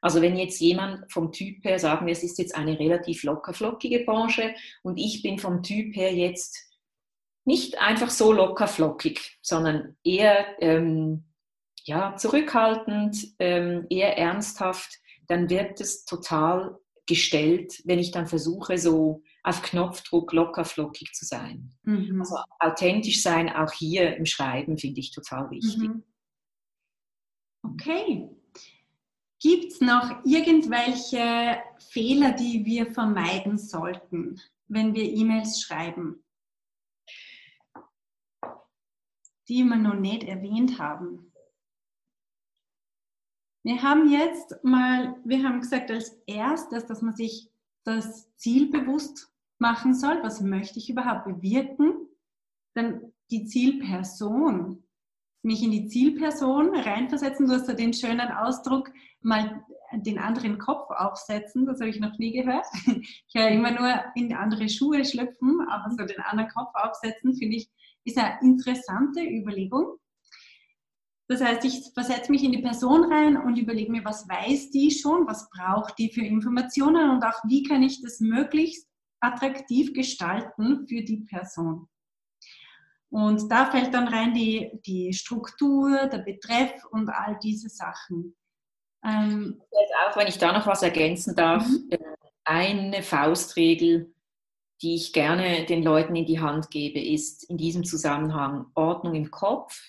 Also 0.00 0.22
wenn 0.22 0.36
jetzt 0.36 0.60
jemand 0.60 1.10
vom 1.12 1.32
Typ 1.32 1.64
her, 1.64 1.78
sagen 1.78 2.06
wir, 2.06 2.12
es 2.12 2.22
ist 2.22 2.38
jetzt 2.38 2.54
eine 2.54 2.78
relativ 2.78 3.22
lockerflockige 3.22 4.04
Branche 4.04 4.54
und 4.82 4.98
ich 4.98 5.22
bin 5.22 5.38
vom 5.38 5.62
Typ 5.62 5.94
her 5.94 6.14
jetzt 6.14 6.70
nicht 7.44 7.78
einfach 7.78 8.10
so 8.10 8.32
lockerflockig, 8.32 9.38
sondern 9.42 9.96
eher 10.04 10.60
ähm, 10.62 11.24
ja, 11.84 12.14
zurückhaltend, 12.16 13.34
ähm, 13.38 13.86
eher 13.90 14.16
ernsthaft, 14.16 14.98
dann 15.26 15.48
wird 15.48 15.80
es 15.80 16.04
total 16.04 16.78
gestellt, 17.06 17.82
wenn 17.84 17.98
ich 17.98 18.12
dann 18.12 18.26
versuche, 18.26 18.78
so 18.78 19.22
auf 19.42 19.62
Knopfdruck 19.62 20.32
locker 20.32 20.64
flockig 20.64 21.12
zu 21.12 21.24
sein. 21.24 21.72
Mhm. 21.82 22.20
Also 22.20 22.36
authentisch 22.58 23.22
sein, 23.22 23.48
auch 23.48 23.72
hier 23.72 24.16
im 24.16 24.26
Schreiben, 24.26 24.78
finde 24.78 25.00
ich 25.00 25.12
total 25.12 25.50
wichtig. 25.50 25.78
Mhm. 25.78 26.04
Okay. 27.62 28.28
Gibt 29.40 29.72
es 29.72 29.80
noch 29.80 30.22
irgendwelche 30.24 31.62
Fehler, 31.78 32.32
die 32.32 32.64
wir 32.66 32.92
vermeiden 32.92 33.56
sollten, 33.56 34.38
wenn 34.68 34.94
wir 34.94 35.02
E-Mails 35.02 35.62
schreiben, 35.62 36.22
die 39.48 39.64
wir 39.64 39.76
noch 39.76 39.94
nicht 39.94 40.24
erwähnt 40.24 40.78
haben? 40.78 41.32
Wir 43.62 43.82
haben 43.82 44.10
jetzt 44.10 44.62
mal, 44.62 45.18
wir 45.24 45.42
haben 45.42 45.60
gesagt 45.60 45.90
als 45.90 46.10
erstes, 46.26 46.86
dass 46.86 47.00
man 47.00 47.14
sich 47.14 47.50
das 47.84 48.34
Ziel 48.36 48.70
bewusst 48.70 49.32
machen 49.58 49.94
soll. 49.94 50.22
Was 50.22 50.42
möchte 50.42 50.78
ich 50.78 50.90
überhaupt 50.90 51.24
bewirken? 51.24 52.08
Dann 52.74 53.12
die 53.30 53.46
Zielperson. 53.46 54.82
Mich 55.42 55.62
in 55.62 55.70
die 55.70 55.88
Zielperson 55.88 56.74
reinversetzen. 56.74 57.46
Du 57.46 57.54
hast 57.54 57.68
ja 57.68 57.74
den 57.74 57.94
schönen 57.94 58.30
Ausdruck, 58.30 58.90
mal 59.22 59.64
den 59.92 60.18
anderen 60.18 60.58
Kopf 60.58 60.90
aufsetzen. 60.90 61.66
Das 61.66 61.80
habe 61.80 61.90
ich 61.90 62.00
noch 62.00 62.18
nie 62.18 62.32
gehört. 62.32 62.66
Ich 62.86 63.34
höre 63.34 63.48
immer 63.48 63.70
nur 63.70 64.04
in 64.14 64.34
andere 64.34 64.68
Schuhe 64.68 65.04
schlüpfen, 65.04 65.60
aber 65.70 65.90
so 65.90 66.04
den 66.04 66.20
anderen 66.20 66.50
Kopf 66.50 66.70
aufsetzen, 66.74 67.34
finde 67.34 67.56
ich, 67.56 67.70
ist 68.04 68.18
eine 68.18 68.38
interessante 68.42 69.20
Überlegung. 69.22 69.98
Das 71.28 71.40
heißt, 71.40 71.64
ich 71.64 71.92
versetze 71.94 72.32
mich 72.32 72.42
in 72.42 72.50
die 72.50 72.62
Person 72.62 73.04
rein 73.04 73.36
und 73.36 73.56
überlege 73.56 73.92
mir, 73.92 74.04
was 74.04 74.28
weiß 74.28 74.70
die 74.72 74.90
schon, 74.90 75.28
was 75.28 75.48
braucht 75.50 75.96
die 75.98 76.12
für 76.12 76.22
Informationen 76.22 77.10
und 77.10 77.22
auch 77.22 77.44
wie 77.44 77.62
kann 77.62 77.84
ich 77.84 78.02
das 78.02 78.18
möglichst 78.18 78.88
attraktiv 79.20 79.92
gestalten 79.92 80.88
für 80.88 81.02
die 81.02 81.18
Person. 81.28 81.86
Und 83.10 83.50
da 83.50 83.66
fällt 83.66 83.92
dann 83.92 84.08
rein 84.08 84.32
die, 84.32 84.70
die 84.86 85.12
Struktur, 85.12 86.06
der 86.06 86.18
Betreff 86.18 86.84
und 86.90 87.08
all 87.08 87.38
diese 87.42 87.68
Sachen. 87.68 88.36
Ähm, 89.04 89.60
auch, 90.06 90.16
wenn 90.16 90.28
ich 90.28 90.38
da 90.38 90.52
noch 90.52 90.66
was 90.66 90.82
ergänzen 90.82 91.34
darf, 91.34 91.66
mhm. 91.66 91.88
Äh, 91.90 91.98
eine 92.44 93.02
Faustregel, 93.02 94.14
die 94.82 94.94
ich 94.94 95.12
gerne 95.12 95.66
den 95.66 95.82
Leuten 95.82 96.16
in 96.16 96.26
die 96.26 96.40
Hand 96.40 96.70
gebe, 96.70 97.00
ist 97.00 97.44
in 97.44 97.58
diesem 97.58 97.84
Zusammenhang 97.84 98.66
Ordnung 98.74 99.14
im 99.14 99.30
Kopf, 99.30 99.80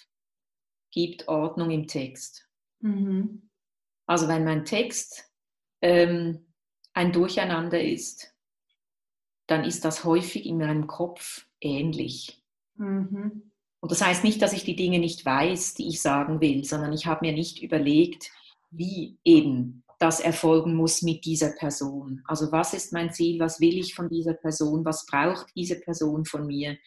gibt 0.91 1.27
Ordnung 1.27 1.71
im 1.71 1.87
Text. 1.87 2.49
Mhm. 2.79 3.49
Also 4.05 4.27
wenn 4.27 4.43
mein 4.43 4.65
Text 4.65 5.31
ähm, 5.81 6.53
ein 6.93 7.13
Durcheinander 7.13 7.81
ist, 7.81 8.35
dann 9.47 9.63
ist 9.63 9.85
das 9.85 10.03
häufig 10.03 10.45
in 10.45 10.57
meinem 10.57 10.87
Kopf 10.87 11.47
ähnlich. 11.59 12.40
Mhm. 12.81 13.51
Und 13.79 13.91
das 13.91 14.01
heißt 14.01 14.23
nicht, 14.23 14.41
dass 14.41 14.53
ich 14.53 14.63
die 14.63 14.75
Dinge 14.75 14.99
nicht 14.99 15.25
weiß, 15.25 15.75
die 15.75 15.87
ich 15.87 16.01
sagen 16.01 16.41
will, 16.41 16.63
sondern 16.65 16.93
ich 16.93 17.05
habe 17.05 17.25
mir 17.25 17.33
nicht 17.33 17.61
überlegt, 17.61 18.31
wie 18.69 19.17
eben 19.23 19.83
das 20.01 20.19
erfolgen 20.19 20.73
muss 20.73 21.03
mit 21.03 21.25
dieser 21.25 21.51
Person. 21.51 22.23
Also 22.25 22.51
was 22.51 22.73
ist 22.73 22.91
mein 22.91 23.13
Ziel, 23.13 23.39
was 23.39 23.59
will 23.59 23.77
ich 23.77 23.93
von 23.93 24.09
dieser 24.09 24.33
Person, 24.33 24.83
was 24.83 25.05
braucht 25.05 25.47
diese 25.55 25.79
Person 25.79 26.25
von 26.25 26.47
mir. 26.47 26.77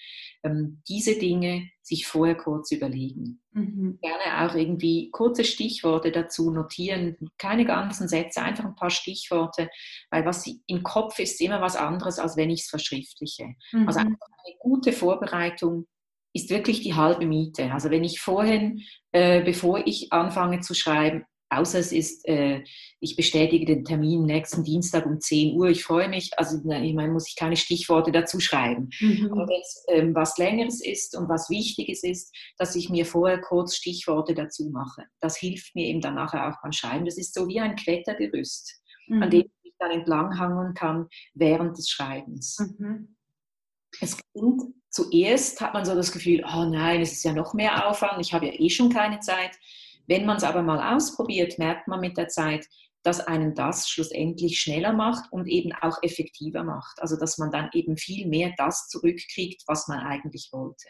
Ähm, 0.42 0.82
diese 0.88 1.16
Dinge 1.16 1.70
sich 1.80 2.08
vorher 2.08 2.34
kurz 2.34 2.72
überlegen. 2.72 3.40
Mhm. 3.52 4.00
Gerne 4.02 4.50
auch 4.50 4.56
irgendwie 4.56 5.10
kurze 5.12 5.44
Stichworte 5.44 6.10
dazu 6.10 6.50
notieren, 6.50 7.16
keine 7.38 7.64
ganzen 7.64 8.08
Sätze, 8.08 8.42
einfach 8.42 8.64
ein 8.64 8.74
paar 8.74 8.90
Stichworte, 8.90 9.70
weil 10.10 10.26
was 10.26 10.44
im 10.66 10.82
Kopf 10.82 11.20
ist 11.20 11.40
immer 11.40 11.60
was 11.60 11.76
anderes, 11.76 12.18
als 12.18 12.36
wenn 12.36 12.50
ich 12.50 12.62
es 12.62 12.68
verschriftliche. 12.68 13.54
Mhm. 13.70 13.86
Also 13.86 14.00
eine 14.00 14.16
gute 14.58 14.92
Vorbereitung 14.92 15.86
ist 16.32 16.50
wirklich 16.50 16.80
die 16.80 16.94
halbe 16.94 17.26
Miete. 17.26 17.72
Also 17.72 17.90
wenn 17.90 18.02
ich 18.02 18.20
vorhin, 18.20 18.82
äh, 19.12 19.44
bevor 19.44 19.86
ich 19.86 20.12
anfange 20.12 20.60
zu 20.60 20.74
schreiben, 20.74 21.24
außer 21.58 21.78
es 21.78 21.92
ist, 21.92 22.26
äh, 22.26 22.62
ich 23.00 23.16
bestätige 23.16 23.66
den 23.66 23.84
Termin 23.84 24.24
nächsten 24.24 24.64
Dienstag 24.64 25.06
um 25.06 25.20
10 25.20 25.56
Uhr, 25.56 25.68
ich 25.68 25.84
freue 25.84 26.08
mich, 26.08 26.30
also 26.38 26.58
ich 26.58 26.94
meine, 26.94 27.12
muss 27.12 27.28
ich 27.28 27.36
keine 27.36 27.56
Stichworte 27.56 28.12
dazu 28.12 28.40
schreiben. 28.40 28.90
Mhm. 29.00 29.30
Aber 29.30 29.46
wenn 29.46 29.60
es 29.60 29.84
ähm, 29.88 30.14
was 30.14 30.38
Längeres 30.38 30.84
ist 30.84 31.16
und 31.16 31.28
was 31.28 31.50
Wichtiges 31.50 32.02
ist, 32.02 32.34
dass 32.58 32.74
ich 32.76 32.90
mir 32.90 33.06
vorher 33.06 33.40
kurz 33.40 33.76
Stichworte 33.76 34.34
dazu 34.34 34.70
mache. 34.70 35.04
Das 35.20 35.36
hilft 35.36 35.74
mir 35.74 35.86
eben 35.86 36.00
dann 36.00 36.14
nachher 36.14 36.48
auch 36.48 36.60
beim 36.62 36.72
Schreiben. 36.72 37.04
Das 37.04 37.18
ist 37.18 37.34
so 37.34 37.48
wie 37.48 37.60
ein 37.60 37.76
Klettergerüst, 37.76 38.80
mhm. 39.08 39.22
an 39.22 39.30
dem 39.30 39.50
ich 39.62 39.74
dann 39.78 39.90
entlanghangen 39.90 40.74
kann 40.74 41.08
während 41.34 41.76
des 41.78 41.88
Schreibens. 41.88 42.58
Mhm. 42.78 43.16
Es 44.00 44.16
klingt, 44.32 44.62
zuerst 44.90 45.60
hat 45.60 45.74
man 45.74 45.84
so 45.84 45.94
das 45.94 46.12
Gefühl, 46.12 46.44
oh 46.44 46.64
nein, 46.64 47.00
es 47.00 47.12
ist 47.12 47.24
ja 47.24 47.32
noch 47.32 47.54
mehr 47.54 47.88
Aufwand, 47.88 48.20
ich 48.20 48.32
habe 48.32 48.46
ja 48.46 48.52
eh 48.52 48.70
schon 48.70 48.90
keine 48.90 49.20
Zeit. 49.20 49.52
Wenn 50.06 50.26
man 50.26 50.36
es 50.36 50.44
aber 50.44 50.62
mal 50.62 50.94
ausprobiert, 50.94 51.58
merkt 51.58 51.88
man 51.88 52.00
mit 52.00 52.16
der 52.16 52.28
Zeit, 52.28 52.66
dass 53.04 53.20
einen 53.20 53.54
das 53.54 53.88
schlussendlich 53.88 54.58
schneller 54.60 54.92
macht 54.92 55.30
und 55.30 55.46
eben 55.46 55.72
auch 55.74 56.02
effektiver 56.02 56.64
macht. 56.64 57.00
Also 57.00 57.16
dass 57.16 57.38
man 57.38 57.50
dann 57.50 57.68
eben 57.72 57.96
viel 57.96 58.26
mehr 58.26 58.52
das 58.56 58.88
zurückkriegt, 58.88 59.62
was 59.66 59.88
man 59.88 60.00
eigentlich 60.00 60.48
wollte. 60.52 60.88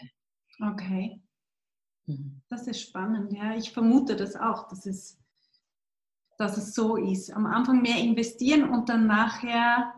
Okay. 0.61 1.21
Mhm. 2.07 2.43
Das 2.49 2.67
ist 2.69 2.81
spannend, 2.81 3.33
ja. 3.33 3.57
Ich 3.57 3.73
vermute 3.73 4.15
das 4.15 4.37
auch, 4.37 4.69
dass 4.69 4.87
es, 4.87 5.19
dass 6.39 6.57
es 6.57 6.75
so 6.75 6.97
ist. 6.97 7.33
Am 7.33 7.47
Anfang 7.47 7.83
mehr 7.83 7.99
investieren 7.99 8.71
und 8.71 8.89
dann 8.89 9.07
nachher 9.07 9.93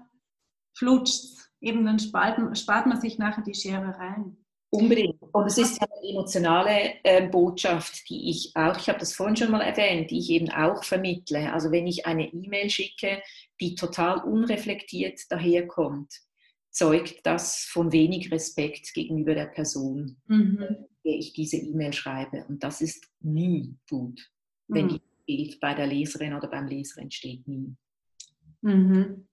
flutscht 0.74 1.24
es. 1.24 1.52
Eben 1.60 1.84
dann 1.84 1.98
spart, 1.98 2.58
spart 2.58 2.86
man 2.86 3.00
sich 3.00 3.18
nachher 3.18 3.42
die 3.42 3.54
Schere 3.54 3.98
rein. 3.98 4.36
Unbedingt. 4.70 5.22
Und 5.32 5.46
es 5.46 5.58
ist 5.58 5.80
eine 5.80 6.10
emotionale 6.10 6.94
äh, 7.04 7.28
Botschaft, 7.28 8.08
die 8.10 8.30
ich 8.30 8.50
auch, 8.54 8.76
ich 8.76 8.88
habe 8.88 8.98
das 8.98 9.14
vorhin 9.14 9.36
schon 9.36 9.50
mal 9.50 9.60
erwähnt, 9.60 10.10
die 10.10 10.18
ich 10.18 10.30
eben 10.30 10.50
auch 10.50 10.82
vermittle. 10.84 11.52
Also 11.52 11.70
wenn 11.70 11.86
ich 11.86 12.06
eine 12.06 12.32
E-Mail 12.32 12.68
schicke, 12.68 13.22
die 13.60 13.74
total 13.74 14.24
unreflektiert 14.24 15.20
daherkommt, 15.30 16.12
zeugt 16.70 17.24
das 17.24 17.64
von 17.64 17.92
wenig 17.92 18.30
Respekt 18.30 18.92
gegenüber 18.92 19.34
der 19.34 19.46
Person, 19.46 20.20
mhm. 20.26 20.58
der 21.04 21.14
ich 21.16 21.32
diese 21.32 21.56
E-Mail 21.56 21.92
schreibe. 21.92 22.44
Und 22.48 22.62
das 22.62 22.80
ist 22.80 23.08
nie 23.20 23.76
gut, 23.88 24.20
wenn 24.68 24.86
mhm. 24.86 24.88
die 24.90 25.02
Bild 25.26 25.60
bei 25.60 25.74
der 25.74 25.86
Leserin 25.86 26.34
oder 26.34 26.48
beim 26.48 26.66
Leser 26.66 27.00
entsteht. 27.00 27.46
Nie. 27.46 27.74
Mhm. 28.62 29.26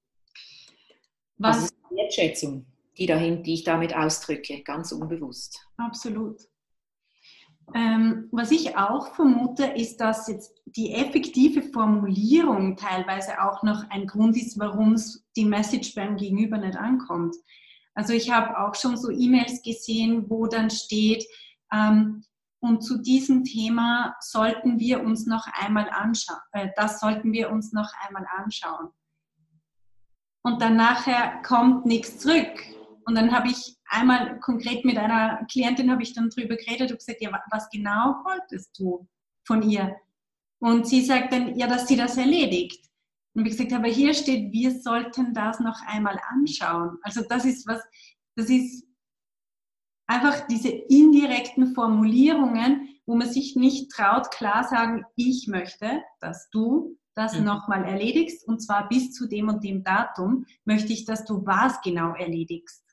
Was? 1.37 1.57
Das 1.57 1.65
ist 1.65 1.75
Wertschätzung 1.89 2.65
die, 2.97 3.06
dahin, 3.06 3.43
die 3.43 3.56
ich 3.56 3.63
damit 3.63 3.95
ausdrücke, 3.95 4.62
ganz 4.63 4.91
unbewusst. 4.91 5.67
Absolut. 5.77 6.41
Ähm, 7.73 8.27
was 8.32 8.51
ich 8.51 8.77
auch 8.77 9.15
vermute, 9.15 9.65
ist, 9.65 9.97
dass 9.97 10.27
jetzt 10.27 10.62
die 10.65 10.93
effektive 10.93 11.62
Formulierung 11.62 12.75
teilweise 12.75 13.41
auch 13.41 13.63
noch 13.63 13.89
ein 13.89 14.06
Grund 14.06 14.36
ist, 14.36 14.60
warum 14.60 14.95
die 15.36 15.45
Message 15.45 15.95
beim 15.95 16.17
Gegenüber 16.17 16.58
nicht 16.58 16.75
ankommt. 16.75 17.36
Also 17.95 18.13
ich 18.13 18.32
habe 18.32 18.60
auch 18.60 18.75
schon 18.75 18.97
so 18.97 19.10
E-Mails 19.10 19.62
gesehen, 19.62 20.29
wo 20.29 20.47
dann 20.47 20.69
steht, 20.69 21.25
ähm, 21.71 22.23
und 22.60 22.82
zu 22.82 23.01
diesem 23.01 23.43
Thema 23.43 24.15
sollten 24.21 24.79
wir 24.79 25.03
uns 25.03 25.25
noch 25.25 25.47
einmal 25.47 25.89
anschauen, 25.89 26.39
äh, 26.53 26.69
das 26.77 26.99
sollten 26.99 27.34
wir 27.34 27.51
uns 27.51 27.73
noch 27.73 27.91
einmal 28.08 28.25
anschauen. 28.38 28.89
Und 30.43 30.62
dann 30.62 30.77
nachher 30.77 31.41
kommt 31.41 31.86
nichts 31.86 32.19
zurück. 32.19 32.63
Und 33.05 33.15
dann 33.15 33.31
habe 33.31 33.49
ich 33.49 33.77
einmal 33.85 34.39
konkret 34.39 34.85
mit 34.85 34.97
einer 34.97 35.45
Klientin 35.51 35.91
habe 35.91 36.03
ich 36.03 36.13
dann 36.13 36.29
drüber 36.29 36.55
geredet 36.55 36.91
und 36.91 36.97
gesagt, 36.97 37.21
ja, 37.21 37.31
was 37.51 37.69
genau 37.69 38.23
wolltest 38.23 38.77
du 38.79 39.07
von 39.45 39.61
ihr? 39.67 39.95
Und 40.59 40.87
sie 40.87 41.03
sagt 41.03 41.33
dann, 41.33 41.57
ja, 41.57 41.67
dass 41.67 41.87
sie 41.87 41.97
das 41.97 42.17
erledigt. 42.17 42.89
Und 43.35 43.45
ich 43.45 43.51
gesagt, 43.57 43.73
aber 43.73 43.87
hier 43.87 44.13
steht, 44.13 44.51
wir 44.51 44.79
sollten 44.79 45.33
das 45.33 45.59
noch 45.59 45.80
einmal 45.88 46.19
anschauen. 46.30 46.97
Also 47.01 47.23
das 47.28 47.45
ist 47.45 47.67
was, 47.67 47.82
das 48.36 48.49
ist 48.49 48.86
einfach 50.07 50.47
diese 50.47 50.69
indirekten 50.69 51.73
Formulierungen, 51.73 52.89
wo 53.05 53.15
man 53.15 53.30
sich 53.30 53.55
nicht 53.55 53.91
traut, 53.91 54.32
klar 54.32 54.63
sagen, 54.63 55.03
ich 55.15 55.47
möchte, 55.47 56.03
dass 56.19 56.49
du 56.51 56.97
das 57.15 57.38
mhm. 57.38 57.45
nochmal 57.45 57.84
erledigst 57.84 58.47
und 58.47 58.61
zwar 58.61 58.88
bis 58.88 59.11
zu 59.11 59.28
dem 59.28 59.49
und 59.49 59.63
dem 59.63 59.84
Datum 59.84 60.45
möchte 60.65 60.93
ich, 60.93 61.05
dass 61.05 61.25
du 61.25 61.45
was 61.45 61.82
genau 61.82 62.13
erledigst. 62.13 62.84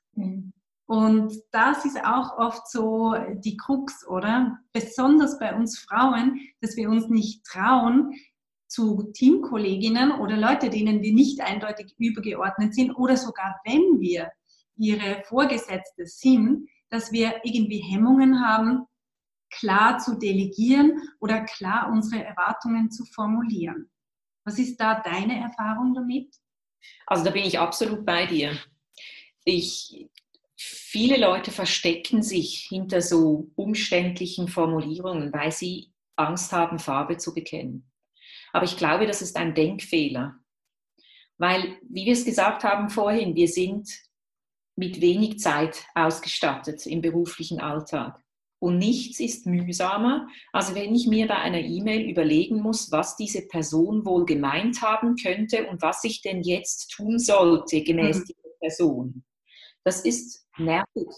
Und 0.86 1.32
das 1.52 1.84
ist 1.84 2.04
auch 2.04 2.36
oft 2.36 2.68
so 2.68 3.14
die 3.44 3.56
Krux, 3.56 4.06
oder? 4.08 4.58
Besonders 4.72 5.38
bei 5.38 5.54
uns 5.54 5.78
Frauen, 5.78 6.40
dass 6.60 6.76
wir 6.76 6.90
uns 6.90 7.08
nicht 7.08 7.44
trauen, 7.44 8.12
zu 8.70 9.10
Teamkolleginnen 9.12 10.12
oder 10.12 10.36
Leute, 10.36 10.70
denen 10.70 11.02
wir 11.02 11.12
nicht 11.12 11.40
eindeutig 11.40 11.94
übergeordnet 11.98 12.74
sind 12.74 12.92
oder 12.92 13.16
sogar 13.16 13.60
wenn 13.64 14.00
wir 14.00 14.30
ihre 14.76 15.22
Vorgesetzte 15.24 16.06
sind, 16.06 16.68
dass 16.88 17.12
wir 17.12 17.40
irgendwie 17.44 17.78
Hemmungen 17.78 18.44
haben, 18.44 18.86
klar 19.52 19.98
zu 19.98 20.18
delegieren 20.18 21.00
oder 21.18 21.42
klar 21.42 21.90
unsere 21.92 22.24
Erwartungen 22.24 22.90
zu 22.90 23.04
formulieren. 23.04 23.90
Was 24.44 24.58
ist 24.58 24.76
da 24.76 25.00
deine 25.00 25.40
Erfahrung 25.40 25.92
damit? 25.94 26.34
Also 27.06 27.24
da 27.24 27.30
bin 27.30 27.44
ich 27.44 27.58
absolut 27.58 28.06
bei 28.06 28.26
dir 28.26 28.56
ich, 29.50 30.08
viele 30.56 31.18
Leute 31.18 31.50
verstecken 31.50 32.22
sich 32.22 32.66
hinter 32.68 33.00
so 33.02 33.50
umständlichen 33.56 34.48
Formulierungen, 34.48 35.32
weil 35.32 35.52
sie 35.52 35.92
Angst 36.16 36.52
haben, 36.52 36.78
Farbe 36.78 37.16
zu 37.16 37.34
bekennen. 37.34 37.90
Aber 38.52 38.64
ich 38.64 38.76
glaube, 38.76 39.06
das 39.06 39.22
ist 39.22 39.36
ein 39.36 39.54
Denkfehler. 39.54 40.36
Weil, 41.38 41.78
wie 41.88 42.04
wir 42.04 42.12
es 42.12 42.24
gesagt 42.24 42.64
haben 42.64 42.90
vorhin, 42.90 43.34
wir 43.34 43.48
sind 43.48 43.88
mit 44.76 45.00
wenig 45.00 45.38
Zeit 45.38 45.86
ausgestattet 45.94 46.86
im 46.86 47.00
beruflichen 47.00 47.60
Alltag. 47.60 48.22
Und 48.58 48.76
nichts 48.76 49.20
ist 49.20 49.46
mühsamer, 49.46 50.28
als 50.52 50.74
wenn 50.74 50.94
ich 50.94 51.06
mir 51.06 51.26
bei 51.26 51.36
einer 51.36 51.60
E-Mail 51.60 52.10
überlegen 52.10 52.60
muss, 52.60 52.92
was 52.92 53.16
diese 53.16 53.48
Person 53.48 54.04
wohl 54.04 54.26
gemeint 54.26 54.82
haben 54.82 55.16
könnte 55.16 55.66
und 55.68 55.80
was 55.80 56.04
ich 56.04 56.20
denn 56.20 56.42
jetzt 56.42 56.90
tun 56.90 57.18
sollte 57.18 57.82
gemäß 57.82 58.18
mhm. 58.18 58.24
dieser 58.24 58.48
Person. 58.60 59.24
Das 59.84 60.02
ist 60.02 60.46
nervig 60.58 61.08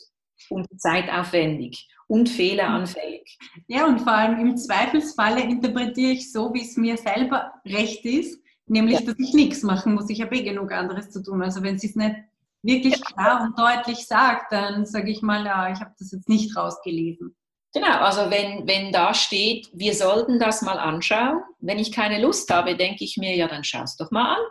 und 0.51 0.67
zeitaufwendig 0.81 1.89
und 2.07 2.29
fehleranfällig. 2.29 3.39
Ja, 3.69 3.87
und 3.87 4.01
vor 4.01 4.13
allem 4.13 4.39
im 4.41 4.57
Zweifelsfalle 4.57 5.43
interpretiere 5.43 6.13
ich 6.13 6.33
so, 6.33 6.53
wie 6.53 6.63
es 6.63 6.77
mir 6.77 6.97
selber 6.97 7.53
recht 7.65 8.05
ist, 8.05 8.41
nämlich, 8.67 9.01
ja. 9.01 9.07
dass 9.07 9.19
ich 9.19 9.35
nichts 9.35 9.63
machen 9.63 9.95
muss. 9.95 10.11
Ich 10.11 10.21
habe 10.21 10.37
eh 10.37 10.43
genug 10.43 10.73
anderes 10.73 11.11
zu 11.11 11.23
tun. 11.23 11.43
Also 11.43 11.63
wenn 11.63 11.79
sie 11.79 11.89
es 11.89 11.97
nicht 11.97 12.17
wirklich 12.63 13.05
klar 13.05 13.43
und 13.43 13.59
deutlich 13.59 14.07
sagt, 14.07 14.53
dann 14.53 14.87
sage 14.87 15.11
ich 15.11 15.23
mal, 15.23 15.45
ja, 15.45 15.73
ich 15.73 15.81
habe 15.81 15.95
das 15.99 16.13
jetzt 16.13 16.29
nicht 16.29 16.57
rausgelesen. 16.57 17.35
Genau, 17.75 17.99
also 18.01 18.31
wenn, 18.31 18.69
wenn 18.69 18.93
da 18.93 19.15
steht, 19.15 19.71
wir 19.73 19.95
sollten 19.95 20.39
das 20.39 20.61
mal 20.61 20.79
anschauen, 20.79 21.43
wenn 21.61 21.79
ich 21.79 21.91
keine 21.91 22.21
Lust 22.21 22.53
habe, 22.53 22.77
denke 22.77 23.05
ich 23.05 23.17
mir, 23.17 23.35
ja, 23.35 23.49
dann 23.49 23.65
schau 23.65 23.83
es 23.83 23.97
doch 23.97 24.11
mal 24.11 24.35
an. 24.35 24.43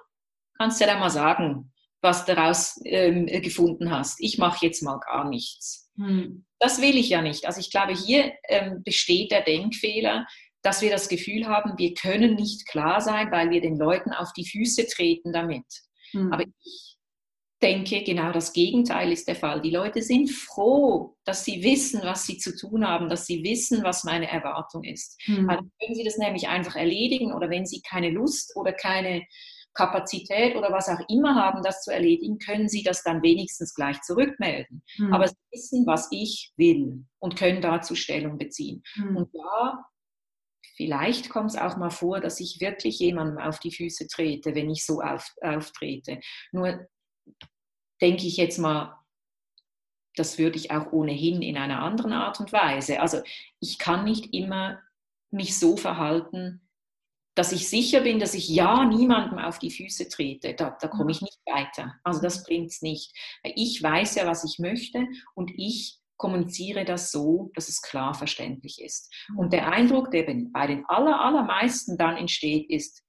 Kannst 0.58 0.82
ja 0.82 0.88
dann 0.88 1.00
mal 1.00 1.12
sagen, 1.12 1.71
was 2.02 2.26
daraus 2.26 2.80
ähm, 2.86 3.28
gefunden 3.28 3.92
hast. 3.92 4.20
Ich 4.20 4.38
mache 4.38 4.66
jetzt 4.66 4.82
mal 4.82 5.00
gar 5.00 5.28
nichts. 5.28 5.92
Hm. 5.98 6.46
Das 6.60 6.82
will 6.82 6.98
ich 6.98 7.10
ja 7.10 7.22
nicht. 7.22 7.46
Also 7.46 7.60
ich 7.60 7.70
glaube, 7.70 7.94
hier 7.94 8.34
ähm, 8.50 8.82
besteht 8.84 9.32
der 9.32 9.42
Denkfehler, 9.42 10.26
dass 10.64 10.82
wir 10.82 10.92
das 10.92 11.10
Gefühl 11.10 11.48
haben, 11.48 11.78
wir 11.78 11.94
können 11.94 12.36
nicht 12.36 12.68
klar 12.68 13.02
sein, 13.02 13.32
weil 13.32 13.50
wir 13.50 13.62
den 13.62 13.78
Leuten 13.78 14.12
auf 14.12 14.32
die 14.34 14.48
Füße 14.48 14.88
treten 14.88 15.34
damit. 15.34 15.66
Hm. 16.12 16.32
Aber 16.32 16.44
ich 16.64 16.98
denke, 17.62 18.04
genau 18.04 18.32
das 18.32 18.54
Gegenteil 18.54 19.12
ist 19.12 19.28
der 19.28 19.36
Fall. 19.36 19.62
Die 19.62 19.70
Leute 19.70 20.02
sind 20.02 20.30
froh, 20.30 21.16
dass 21.26 21.46
sie 21.46 21.64
wissen, 21.64 22.02
was 22.04 22.26
sie 22.26 22.38
zu 22.38 22.56
tun 22.56 22.88
haben, 22.88 23.10
dass 23.10 23.28
sie 23.28 23.44
wissen, 23.44 23.84
was 23.84 24.04
meine 24.04 24.30
Erwartung 24.30 24.84
ist. 24.84 25.22
Mhm. 25.28 25.50
Also 25.50 25.64
können 25.80 25.96
sie 25.96 26.04
das 26.04 26.18
nämlich 26.18 26.48
einfach 26.48 26.76
erledigen 26.76 27.34
oder 27.34 27.50
wenn 27.50 27.66
sie 27.66 27.82
keine 27.82 28.10
Lust 28.10 28.56
oder 28.56 28.74
keine 28.74 29.24
Kapazität 29.74 30.56
oder 30.56 30.72
was 30.72 30.90
auch 30.90 31.00
immer 31.08 31.36
haben, 31.36 31.64
das 31.64 31.84
zu 31.84 31.92
erledigen, 31.92 32.40
können 32.40 32.68
sie 32.68 32.84
das 32.84 33.04
dann 33.04 33.24
wenigstens 33.24 33.74
gleich 33.74 34.02
zurückmelden. 34.02 34.84
Mhm. 34.98 35.14
Aber 35.14 35.28
sie 35.28 35.36
wissen, 35.52 35.86
was 35.88 36.10
ich 36.12 36.52
will 36.58 37.06
und 37.20 37.38
können 37.38 37.62
dazu 37.62 37.96
Stellung 37.96 38.38
beziehen. 38.38 38.84
Mhm. 38.96 39.18
Und 39.18 39.36
da 39.36 39.86
Vielleicht 40.82 41.30
kommt 41.30 41.52
es 41.52 41.58
auch 41.58 41.78
mal 41.78 41.92
vor, 41.92 42.22
dass 42.22 42.40
ich 42.40 42.60
wirklich 42.60 42.98
jemandem 42.98 43.38
auf 43.38 43.60
die 43.60 43.72
Füße 43.72 44.08
trete, 44.08 44.56
wenn 44.56 44.68
ich 44.68 44.84
so 44.84 45.02
auf, 45.02 45.32
auftrete. 45.42 46.20
Nur 46.52 46.88
denke 48.02 48.26
ich 48.26 48.38
jetzt 48.38 48.58
mal, 48.58 48.98
das 50.16 50.40
würde 50.40 50.58
ich 50.58 50.72
auch 50.72 50.92
ohnehin 50.92 51.44
in 51.44 51.58
einer 51.58 51.84
anderen 51.84 52.14
Art 52.14 52.40
und 52.40 52.52
Weise. 52.52 53.00
Also 53.00 53.22
ich 53.60 53.78
kann 53.78 54.06
nicht 54.06 54.34
immer 54.34 54.80
mich 55.30 55.58
so 55.58 55.78
verhalten, 55.78 56.68
dass 57.42 57.52
ich 57.54 57.70
sicher 57.70 58.02
bin, 58.02 58.20
dass 58.20 58.36
ich 58.36 58.48
ja 58.50 58.86
niemandem 58.86 59.40
auf 59.40 59.58
die 59.58 59.72
Füße 59.72 60.10
trete. 60.10 60.54
Da, 60.54 60.78
da 60.80 60.88
komme 60.88 61.10
ich 61.10 61.24
nicht 61.24 61.40
weiter. 61.48 61.96
Also 62.04 62.22
das 62.22 62.44
bringt 62.44 62.70
es 62.70 62.84
nicht. 62.84 63.18
Ich 63.42 63.82
weiß 63.82 64.14
ja, 64.14 64.28
was 64.28 64.44
ich 64.44 64.60
möchte 64.60 65.08
und 65.34 65.50
ich 65.58 65.98
kommuniziere 66.18 66.86
das 66.86 67.10
so, 67.10 67.50
dass 67.56 67.68
es 67.68 67.82
klar 67.82 68.14
verständlich 68.14 68.80
ist. 68.80 69.12
Und 69.36 69.54
der 69.54 69.72
Eindruck, 69.72 70.12
der 70.12 70.22
bei 70.54 70.68
den 70.68 70.86
aller, 70.86 71.20
allermeisten 71.20 71.98
dann 71.98 72.16
entsteht, 72.16 72.70
ist, 72.70 73.02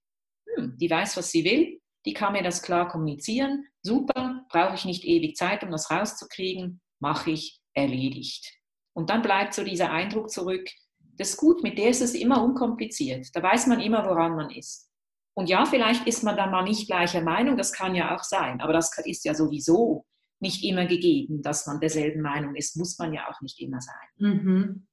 hm, 0.57 0.79
die 0.79 0.89
weiß, 0.89 1.19
was 1.19 1.31
sie 1.31 1.45
will, 1.45 1.79
die 2.07 2.15
kann 2.15 2.33
mir 2.33 2.43
das 2.43 2.63
klar 2.63 2.89
kommunizieren. 2.89 3.67
Super, 3.83 4.47
brauche 4.49 4.77
ich 4.77 4.87
nicht 4.87 5.05
ewig 5.05 5.37
Zeit, 5.37 5.63
um 5.63 5.71
das 5.71 5.91
rauszukriegen, 5.91 6.81
mache 7.01 7.33
ich, 7.33 7.61
erledigt. 7.75 8.51
Und 8.95 9.11
dann 9.11 9.21
bleibt 9.21 9.53
so 9.53 9.63
dieser 9.63 9.91
Eindruck 9.91 10.31
zurück, 10.31 10.71
das 11.17 11.31
ist 11.31 11.37
gut, 11.37 11.63
mit 11.63 11.79
der 11.79 11.91
ist 11.91 12.03
es 12.03 12.15
immer 12.15 12.43
unkompliziert. 12.43 13.29
Da 13.35 13.43
weiß 13.43 13.67
man 13.67 13.81
immer, 13.81 14.05
woran 14.05 14.37
man 14.37 14.51
ist. 14.51 14.91
Und 15.35 15.49
ja, 15.49 15.65
vielleicht 15.65 16.07
ist 16.07 16.23
man 16.23 16.37
dann 16.37 16.51
mal 16.51 16.63
nicht 16.63 16.87
gleicher 16.87 17.23
Meinung, 17.23 17.57
das 17.57 17.73
kann 17.73 17.95
ja 17.95 18.15
auch 18.15 18.23
sein, 18.23 18.61
aber 18.61 18.73
das 18.73 18.91
ist 19.05 19.25
ja 19.25 19.35
sowieso 19.35 20.05
nicht 20.41 20.65
immer 20.65 20.87
gegeben, 20.87 21.41
dass 21.41 21.67
man 21.67 21.81
derselben 21.81 22.21
Meinung 22.21 22.55
ist, 22.55 22.77
muss 22.77 22.99
man 22.99 23.13
ja 23.15 23.31
auch 23.31 23.41
nicht 23.41 23.61
immer 23.61 23.81
sein. 23.81 24.09
Mhm. 24.17 24.87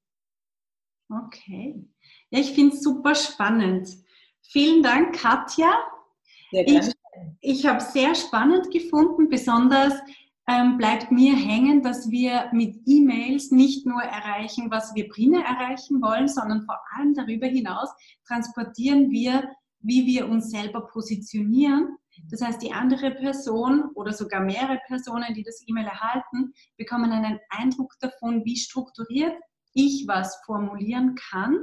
Okay. 1.09 1.84
Ja, 2.30 2.39
ich 2.39 2.51
finde 2.53 2.76
es 2.76 2.84
super 2.84 3.15
spannend. 3.15 3.89
Vielen 4.43 4.84
Dank, 4.84 5.20
Katja. 5.20 5.74
Ich, 6.51 6.91
ich 7.41 7.65
habe 7.65 7.82
sehr 7.82 8.13
spannend 8.15 8.72
gefunden, 8.72 9.28
besonders 9.28 9.93
ähm, 10.50 10.78
bleibt 10.78 11.12
mir 11.12 11.36
hängen, 11.36 11.84
dass 11.84 12.10
wir 12.10 12.50
mit 12.52 12.82
E-Mails 12.88 13.52
nicht 13.52 13.86
nur 13.86 14.02
erreichen, 14.02 14.72
was 14.72 14.95
wir 14.95 15.08
primär 15.08 15.43
erreichen 15.45 16.02
wollen, 16.02 16.28
sondern 16.28 16.64
vor 16.64 16.80
allem 16.95 17.14
darüber 17.14 17.45
hinaus 17.45 17.89
transportieren 18.28 19.12
wir, 19.12 19.47
wie 19.82 20.08
wir 20.08 20.28
uns 20.28 20.50
selber 20.50 20.88
positionieren. 20.88 21.97
Das 22.32 22.41
heißt, 22.41 22.62
die 22.64 22.74
andere 22.74 23.12
Person 23.12 23.91
oder 23.93 24.12
sogar 24.12 24.41
mehrere 24.41 24.80
Personen, 24.88 25.34
die 25.36 25.43
das 25.43 25.64
E-Mail 25.68 25.86
erhalten, 25.86 26.52
bekommen 26.78 27.12
einen 27.12 27.39
Eindruck 27.50 27.93
davon, 28.00 28.43
wie 28.43 28.58
strukturiert 28.58 29.36
ich 29.74 30.06
was 30.08 30.36
formulieren 30.45 31.16
kann 31.30 31.60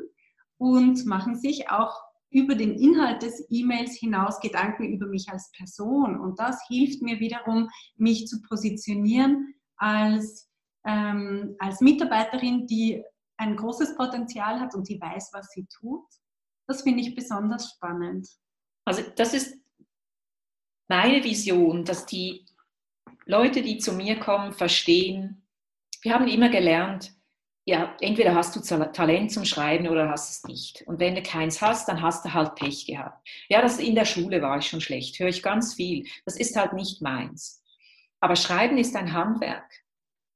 und 0.59 1.05
machen 1.07 1.35
sich 1.35 1.71
auch 1.71 2.06
über 2.31 2.55
den 2.55 2.75
Inhalt 2.75 3.23
des 3.23 3.47
E-Mails 3.51 3.97
hinaus 3.97 4.41
Gedanken 4.41 4.93
über 4.93 5.07
mich 5.07 5.29
als 5.29 5.51
Person. 5.53 6.19
Und 6.19 6.39
das 6.39 6.61
hilft 6.69 7.03
mir 7.03 7.21
wiederum, 7.21 7.69
mich 7.97 8.27
zu 8.27 8.43
positionieren 8.43 9.55
als, 9.77 10.49
ähm, 10.87 11.57
als 11.59 11.81
Mitarbeiterin, 11.81 12.67
die 12.67 13.03
ein 13.39 13.57
großes 13.57 13.97
Potenzial 13.97 14.61
hat 14.61 14.75
und 14.75 14.89
die 14.89 15.01
weiß, 15.01 15.31
was 15.33 15.51
sie 15.51 15.67
tut. 15.67 16.05
Das 16.67 16.83
finde 16.83 17.03
ich 17.03 17.15
besonders 17.15 17.71
spannend. 17.71 18.29
Also 18.85 19.03
das 19.17 19.35
ist 19.35 19.59
meine 20.89 21.23
Vision, 21.23 21.85
dass 21.85 22.07
die 22.07 22.47
Leute, 23.25 23.63
die 23.63 23.79
zu 23.79 23.93
mir 23.93 24.19
kommen, 24.19 24.53
verstehen, 24.53 25.47
wir 26.03 26.15
haben 26.15 26.29
immer 26.29 26.49
gelernt, 26.49 27.16
ja, 27.69 27.97
entweder 28.01 28.37
hast 28.37 28.55
du 28.55 28.61
Talent 28.61 29.33
zum 29.33 29.45
Schreiben 29.45 29.89
oder 29.89 30.09
hast 30.09 30.31
es 30.31 30.45
nicht. 30.45 30.83
Und 30.87 31.01
wenn 31.01 31.17
du 31.17 31.23
keins 31.23 31.61
hast, 31.61 31.89
dann 31.89 32.01
hast 32.01 32.25
du 32.25 32.33
halt 32.33 32.55
Pech 32.55 32.87
gehabt. 32.87 33.29
Ja, 33.49 33.61
das 33.61 33.81
in 33.81 33.97
der 33.97 34.05
Schule 34.05 34.41
war 34.41 34.59
ich 34.59 34.69
schon 34.69 34.81
schlecht, 34.81 35.19
höre 35.19 35.29
ich 35.29 35.43
ganz 35.43 35.75
viel. 35.75 36.07
Das 36.25 36.37
ist 36.37 36.55
halt 36.55 36.75
nicht 36.75 37.03
meins. 37.03 37.65
Aber 38.21 38.37
Schreiben 38.37 38.79
ist 38.79 38.95
ein 38.95 39.13
Handwerk. 39.13 39.69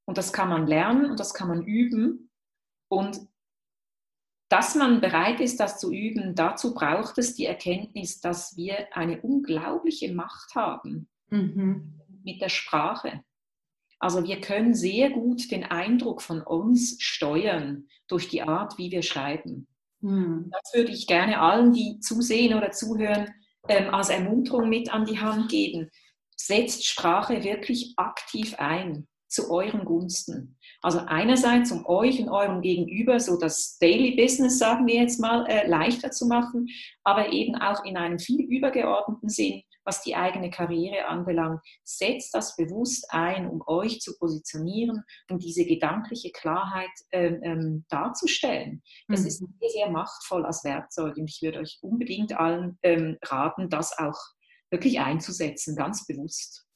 Und 0.06 0.18
das 0.18 0.32
kann 0.32 0.48
man 0.48 0.66
lernen 0.66 1.08
und 1.08 1.20
das 1.20 1.32
kann 1.32 1.46
man 1.46 1.62
üben. 1.62 2.30
Und 2.88 3.20
dass 4.48 4.74
man 4.74 5.00
bereit 5.00 5.38
ist, 5.38 5.60
das 5.60 5.78
zu 5.78 5.92
üben, 5.92 6.34
dazu 6.34 6.74
braucht 6.74 7.16
es 7.18 7.36
die 7.36 7.46
Erkenntnis, 7.46 8.20
dass 8.20 8.56
wir 8.56 8.88
eine 8.96 9.20
unglaubliche 9.20 10.12
Macht 10.12 10.56
haben 10.56 11.08
mhm. 11.28 12.00
mit 12.24 12.40
der 12.40 12.48
Sprache. 12.48 13.22
Also 14.00 14.24
wir 14.24 14.40
können 14.40 14.74
sehr 14.74 15.10
gut 15.10 15.50
den 15.50 15.62
Eindruck 15.62 16.22
von 16.22 16.40
uns 16.40 16.96
steuern 17.00 17.86
durch 18.08 18.28
die 18.28 18.42
Art, 18.42 18.78
wie 18.78 18.90
wir 18.90 19.02
schreiben. 19.02 19.68
Mhm. 20.00 20.50
Das 20.50 20.74
würde 20.74 20.90
ich 20.90 21.06
gerne 21.06 21.40
allen, 21.40 21.72
die 21.72 22.00
zusehen 22.00 22.54
oder 22.54 22.72
zuhören, 22.72 23.30
ähm, 23.68 23.92
als 23.92 24.08
Ermunterung 24.08 24.68
mit 24.68 24.92
an 24.92 25.04
die 25.04 25.20
Hand 25.20 25.50
geben. 25.50 25.90
Setzt 26.34 26.86
Sprache 26.86 27.44
wirklich 27.44 27.92
aktiv 27.96 28.54
ein 28.58 29.06
zu 29.28 29.50
euren 29.50 29.84
Gunsten. 29.84 30.58
Also 30.82 31.00
einerseits, 31.06 31.70
um 31.70 31.86
euch 31.86 32.18
und 32.20 32.30
eurem 32.30 32.62
Gegenüber 32.62 33.20
so 33.20 33.38
das 33.38 33.78
Daily 33.78 34.16
Business, 34.16 34.58
sagen 34.58 34.86
wir 34.86 34.94
jetzt 34.94 35.20
mal, 35.20 35.46
äh, 35.46 35.68
leichter 35.68 36.10
zu 36.10 36.26
machen, 36.26 36.68
aber 37.04 37.30
eben 37.32 37.54
auch 37.54 37.84
in 37.84 37.96
einem 37.96 38.18
viel 38.18 38.40
übergeordneten 38.40 39.28
Sinn, 39.28 39.62
was 39.84 40.02
die 40.02 40.16
eigene 40.16 40.50
Karriere 40.50 41.06
anbelangt. 41.06 41.60
Setzt 41.84 42.34
das 42.34 42.56
bewusst 42.56 43.06
ein, 43.10 43.48
um 43.48 43.62
euch 43.66 44.00
zu 44.00 44.16
positionieren 44.18 45.02
und 45.28 45.42
diese 45.42 45.64
gedankliche 45.64 46.30
Klarheit 46.32 46.90
ähm, 47.12 47.40
ähm, 47.42 47.84
darzustellen. 47.88 48.82
Das 49.08 49.20
mhm. 49.20 49.26
ist 49.26 49.38
sehr, 49.38 49.70
sehr 49.70 49.90
machtvoll 49.90 50.44
als 50.44 50.64
Werkzeug 50.64 51.16
und 51.16 51.28
ich 51.28 51.40
würde 51.42 51.60
euch 51.60 51.78
unbedingt 51.82 52.38
allen 52.38 52.78
ähm, 52.82 53.18
raten, 53.24 53.68
das 53.68 53.98
auch 53.98 54.18
wirklich 54.70 55.00
einzusetzen, 55.00 55.76
ganz 55.76 56.06
bewusst. 56.06 56.66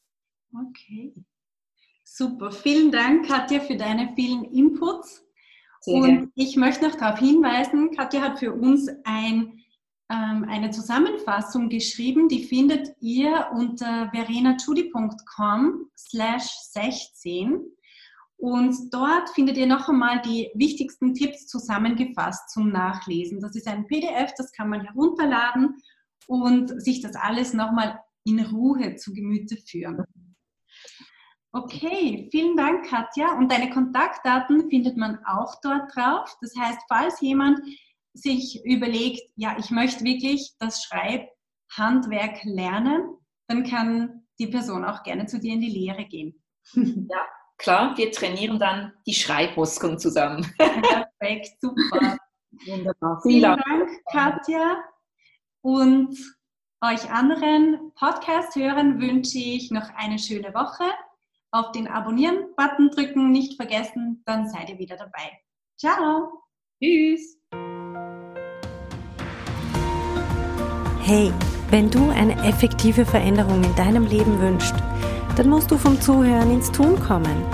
Okay. 0.68 1.14
Super, 2.04 2.52
vielen 2.52 2.92
Dank, 2.92 3.26
Katja, 3.26 3.60
für 3.60 3.76
deine 3.76 4.12
vielen 4.14 4.44
Inputs. 4.44 5.24
Sehr 5.80 5.94
und 5.94 6.32
ich 6.34 6.56
möchte 6.56 6.86
noch 6.86 6.96
darauf 6.96 7.18
hinweisen, 7.18 7.90
Katja 7.90 8.20
hat 8.22 8.38
für 8.38 8.52
uns 8.52 8.88
ein 9.04 9.63
eine 10.08 10.70
Zusammenfassung 10.70 11.68
geschrieben, 11.68 12.28
die 12.28 12.44
findet 12.44 12.94
ihr 13.00 13.48
unter 13.54 14.10
verenachudi.com 14.10 15.90
slash 15.96 16.46
16 16.72 17.60
und 18.36 18.92
dort 18.92 19.30
findet 19.30 19.56
ihr 19.56 19.66
noch 19.66 19.88
einmal 19.88 20.20
die 20.20 20.50
wichtigsten 20.54 21.14
Tipps 21.14 21.46
zusammengefasst 21.46 22.50
zum 22.50 22.70
Nachlesen. 22.70 23.40
Das 23.40 23.56
ist 23.56 23.66
ein 23.66 23.86
PDF, 23.86 24.32
das 24.36 24.52
kann 24.52 24.68
man 24.68 24.82
herunterladen 24.82 25.76
und 26.26 26.82
sich 26.82 27.00
das 27.00 27.16
alles 27.16 27.54
nochmal 27.54 27.98
in 28.24 28.40
Ruhe 28.40 28.96
zu 28.96 29.12
Gemüte 29.12 29.56
führen. 29.56 30.04
Okay, 31.52 32.28
vielen 32.32 32.56
Dank, 32.56 32.86
Katja. 32.86 33.38
Und 33.38 33.50
deine 33.50 33.70
Kontaktdaten 33.70 34.68
findet 34.68 34.96
man 34.96 35.24
auch 35.24 35.54
dort 35.62 35.94
drauf. 35.94 36.36
Das 36.40 36.52
heißt, 36.58 36.80
falls 36.88 37.20
jemand 37.20 37.60
sich 38.14 38.64
überlegt, 38.64 39.22
ja, 39.36 39.56
ich 39.58 39.70
möchte 39.70 40.04
wirklich 40.04 40.54
das 40.58 40.84
Schreibhandwerk 40.84 42.44
lernen, 42.44 43.16
dann 43.48 43.64
kann 43.64 44.26
die 44.38 44.46
Person 44.46 44.84
auch 44.84 45.02
gerne 45.02 45.26
zu 45.26 45.38
dir 45.38 45.54
in 45.54 45.60
die 45.60 45.70
Lehre 45.70 46.04
gehen. 46.04 46.42
Ja, 47.10 47.26
klar, 47.58 47.96
wir 47.96 48.10
trainieren 48.10 48.58
dann 48.58 48.92
die 49.06 49.14
Schreibmuskeln 49.14 49.98
zusammen. 49.98 50.46
Perfekt, 50.58 51.60
super. 51.60 52.16
Wunderbar. 52.66 53.20
Vielen, 53.22 53.42
Vielen 53.42 53.62
Dank, 53.64 53.90
Katja. 54.10 54.82
Und 55.60 56.16
euch 56.82 57.10
anderen 57.10 57.92
Podcast-Hörern 57.94 59.00
wünsche 59.00 59.38
ich 59.38 59.70
noch 59.70 59.88
eine 59.94 60.18
schöne 60.18 60.52
Woche 60.54 60.84
auf 61.54 61.70
den 61.70 61.86
Abonnieren-Button 61.86 62.90
drücken, 62.90 63.30
nicht 63.30 63.56
vergessen, 63.56 64.22
dann 64.26 64.48
seid 64.48 64.70
ihr 64.70 64.78
wieder 64.78 64.96
dabei. 64.96 65.38
Ciao. 65.78 66.42
Tschüss. 66.82 67.38
Hey, 71.06 71.30
wenn 71.68 71.90
du 71.90 72.08
eine 72.08 72.34
effektive 72.48 73.04
Veränderung 73.04 73.62
in 73.62 73.74
deinem 73.74 74.06
Leben 74.06 74.40
wünschst, 74.40 74.74
dann 75.36 75.50
musst 75.50 75.70
du 75.70 75.76
vom 75.76 76.00
Zuhören 76.00 76.50
ins 76.50 76.72
Tun 76.72 76.98
kommen. 76.98 77.44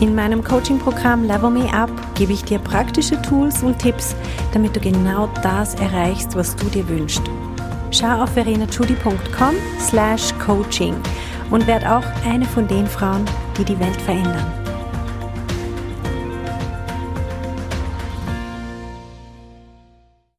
In 0.00 0.12
meinem 0.12 0.42
Coaching-Programm 0.42 1.22
Level 1.22 1.50
Me 1.50 1.72
Up 1.72 1.88
gebe 2.16 2.32
ich 2.32 2.42
dir 2.42 2.58
praktische 2.58 3.22
Tools 3.22 3.62
und 3.62 3.78
Tipps, 3.78 4.16
damit 4.52 4.74
du 4.74 4.80
genau 4.80 5.28
das 5.40 5.76
erreichst, 5.76 6.34
was 6.34 6.56
du 6.56 6.66
dir 6.66 6.88
wünschst. 6.88 7.22
Schau 7.92 8.24
auf 8.24 8.30
verenachudi.com 8.30 9.54
slash 9.78 10.34
coaching 10.44 10.96
und 11.52 11.68
werd 11.68 11.86
auch 11.86 12.04
eine 12.28 12.44
von 12.44 12.66
den 12.66 12.88
Frauen, 12.88 13.24
die 13.56 13.64
die 13.64 13.78
Welt 13.78 14.00
verändern. 14.02 14.59